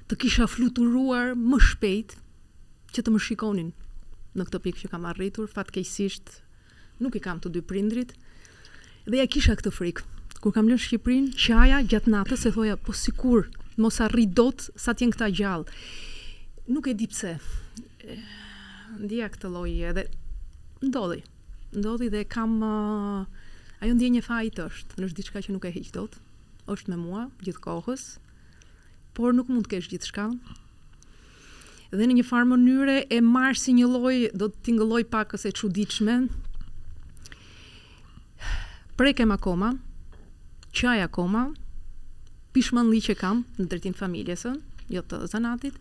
të 0.08 0.16
kisha 0.22 0.46
fluturuar 0.48 1.34
më 1.36 1.58
shpejt 1.66 2.14
që 2.96 3.02
të 3.04 3.12
më 3.12 3.20
shikonin 3.26 3.74
në 4.38 4.46
këtë 4.48 4.60
pikë 4.64 4.80
që 4.86 4.90
kam 4.94 5.04
arritur, 5.10 5.50
fatkeqësisht 5.52 6.32
nuk 7.04 7.18
i 7.18 7.20
kam 7.20 7.42
të 7.44 7.52
dy 7.52 7.60
prindrit 7.60 8.14
dhe 9.04 9.20
ja 9.20 9.28
kisha 9.28 9.52
këtë 9.60 9.72
frikë. 9.80 10.06
Kur 10.38 10.52
kam 10.56 10.68
lënë 10.70 10.80
Shqiprin, 10.86 11.28
qaja 11.34 11.80
gjatë 11.90 12.12
natës 12.12 12.44
e 12.48 12.52
thoja, 12.54 12.76
po 12.78 12.94
sikur, 12.94 13.48
mos 13.80 13.96
arri 14.04 14.24
dot 14.30 14.68
sa 14.78 14.92
t'jen 14.94 15.10
këta 15.12 15.28
gjallë. 15.34 15.80
Nuk 16.70 16.86
e 16.86 16.94
di 16.94 17.08
pse. 17.10 17.32
Ndija 19.02 19.28
këtë 19.34 19.50
lojë 19.56 19.88
edhe 19.90 20.04
ndodhi. 20.86 21.20
Ndodhi 21.74 22.08
dhe 22.14 22.22
kam 22.30 22.54
uh, 22.62 23.24
Ajo 23.78 23.94
ndjen 23.94 24.14
një 24.16 24.24
faj 24.26 24.48
të 24.56 24.64
është, 24.66 25.08
diçka 25.14 25.42
që 25.46 25.52
nuk 25.54 25.66
e 25.68 25.70
heq 25.70 25.92
dot. 25.94 26.16
Është 26.66 26.90
me 26.90 26.96
mua 26.98 27.28
gjithë 27.46 27.62
kohës, 27.62 28.06
por 29.14 29.30
nuk 29.36 29.50
mund 29.52 29.68
të 29.68 29.76
kesh 29.76 29.90
gjithçka. 29.92 30.24
Dhe 31.94 32.08
në 32.08 32.16
një 32.18 32.24
far 32.26 32.42
mënyrë 32.50 32.96
e 33.14 33.20
marr 33.22 33.54
si 33.56 33.76
një 33.78 33.86
lloj 33.92 34.16
do 34.40 34.48
të 34.50 34.64
tingëlloj 34.68 35.02
pak 35.14 35.36
ose 35.38 35.52
çuditshme. 35.54 36.16
Prekem 38.98 39.30
akoma, 39.30 39.70
qaj 40.74 41.04
akoma, 41.06 41.44
pishman 42.52 42.90
li 42.90 42.98
që 43.06 43.14
kam 43.22 43.44
në 43.62 43.68
dretin 43.70 43.94
familjesën, 43.94 44.58
jo 44.90 45.06
të 45.06 45.22
zanatit, 45.30 45.78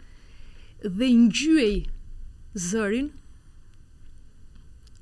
dhe 0.86 0.92
në 1.18 1.34
gjyëj 1.40 1.76
zërin 2.70 3.10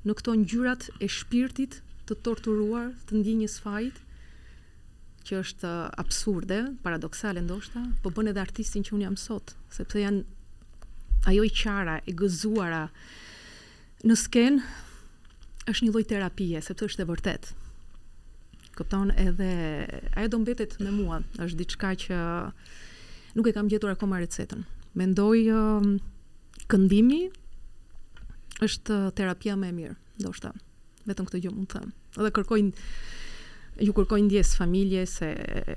në 0.06 0.14
këto 0.16 0.32
në 0.40 0.48
gjyrat 0.52 0.88
e 1.04 1.08
shpirtit 1.12 1.82
të 2.06 2.16
torturuar, 2.24 2.90
të 3.08 3.18
ndjenë 3.20 3.42
një 3.44 3.48
sfajt 3.50 3.96
që 5.26 5.38
është 5.42 5.70
absurde, 5.98 6.58
paradoksale 6.84 7.42
ndoshta, 7.42 7.82
po 8.02 8.12
bën 8.14 8.30
edhe 8.30 8.42
artistin 8.42 8.84
që 8.86 8.94
un 8.94 9.02
jam 9.08 9.16
sot, 9.18 9.56
sepse 9.74 9.98
janë 9.98 10.22
ajo 11.26 11.46
i 11.46 11.50
qara, 11.50 11.96
e 12.06 12.14
gëzuara 12.14 12.84
në 14.06 14.16
sken 14.22 14.60
është 15.66 15.84
një 15.88 15.94
lloj 15.96 16.04
terapie, 16.06 16.60
sepse 16.62 16.86
është 16.92 17.02
e 17.02 17.08
vërtet. 17.10 17.48
Kupton 18.78 19.10
edhe 19.18 19.50
ajo 20.20 20.28
do 20.30 20.40
mbetet 20.44 20.76
me 20.84 20.92
mua, 20.94 21.18
është 21.42 21.58
diçka 21.64 21.90
që 22.04 22.18
nuk 23.36 23.50
e 23.50 23.54
kam 23.56 23.66
gjetur 23.72 23.96
akoma 23.96 24.20
recetën. 24.22 24.62
Mendoj 24.96 25.40
këndimi 26.70 27.24
është 28.64 29.00
terapia 29.18 29.58
më 29.60 29.72
e 29.72 29.76
mirë, 29.80 29.98
ndoshta 30.22 30.54
vetëm 31.10 31.28
këtë 31.30 31.40
gjë 31.46 31.52
mund 31.54 31.70
të 31.72 31.80
them. 31.82 31.92
Edhe 32.18 32.32
kërkojnë 32.36 32.86
ju 33.86 33.92
kërkojnë 33.92 34.26
ndjes 34.30 34.54
familje 34.56 35.02
se 35.12 35.26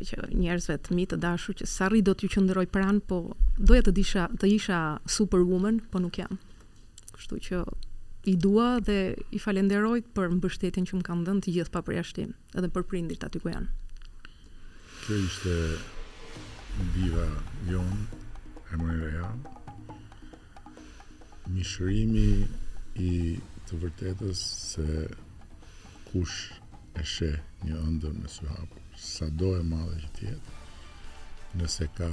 që 0.07 0.29
njerëzve 0.39 0.77
të 0.85 0.95
mi 0.95 1.03
të 1.11 1.17
dashur 1.19 1.57
që 1.59 1.65
sa 1.67 1.89
rri 1.91 1.99
do 2.07 2.13
t'ju 2.15 2.29
qëndëroj 2.31 2.69
pran, 2.71 3.01
po 3.03 3.17
doja 3.59 3.83
të 3.89 3.93
disha 3.97 4.27
të 4.39 4.49
isha 4.55 4.79
superwoman, 5.11 5.81
po 5.91 5.99
nuk 5.99 6.21
jam. 6.21 6.39
Kështu 7.17 7.41
që 7.49 7.59
i 8.33 8.37
dua 8.39 8.77
dhe 8.87 8.99
i 9.35 9.39
falenderoj 9.41 9.99
për 10.15 10.31
mbështetjen 10.37 10.87
që 10.87 10.99
më 11.01 11.07
kanë 11.09 11.27
dhënë 11.27 11.43
të 11.43 11.53
gjithë 11.57 11.73
pa 11.75 11.81
përjashtim, 11.87 12.31
edhe 12.59 12.69
për 12.75 12.87
prindit 12.91 13.23
aty 13.27 13.39
ku 13.43 13.51
janë. 13.51 13.67
Kjo 15.03 15.19
ishte 15.27 16.87
biva 16.95 17.27
jon 17.67 18.07
e 18.75 18.79
mëjëra 18.79 19.13
jam. 19.17 19.43
Mishërimi 21.51 22.27
i 23.01 23.11
të 23.69 23.77
vërtetës 23.81 24.39
se 24.65 24.83
kush 26.07 26.37
e 26.97 27.03
she 27.11 27.27
një 27.67 27.75
ndër 27.97 28.15
me 28.21 28.29
së 28.35 28.47
hapër. 28.49 28.87
Sado 29.09 29.51
e 29.57 29.59
madhe 29.71 29.99
që 30.05 30.09
tjetë, 30.19 30.55
nëse 31.59 31.85
ka 31.99 32.07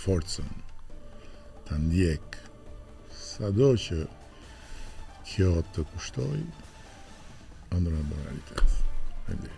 forcen 0.00 0.50
të 1.68 1.78
ndjek, 1.86 2.40
sado 3.22 3.70
që 3.86 4.00
kjo 5.30 5.54
të 5.76 5.86
kushtoj, 5.94 6.42
ndër 7.78 7.96
e 8.00 8.04
ndër 8.10 8.26
realitet. 8.28 9.57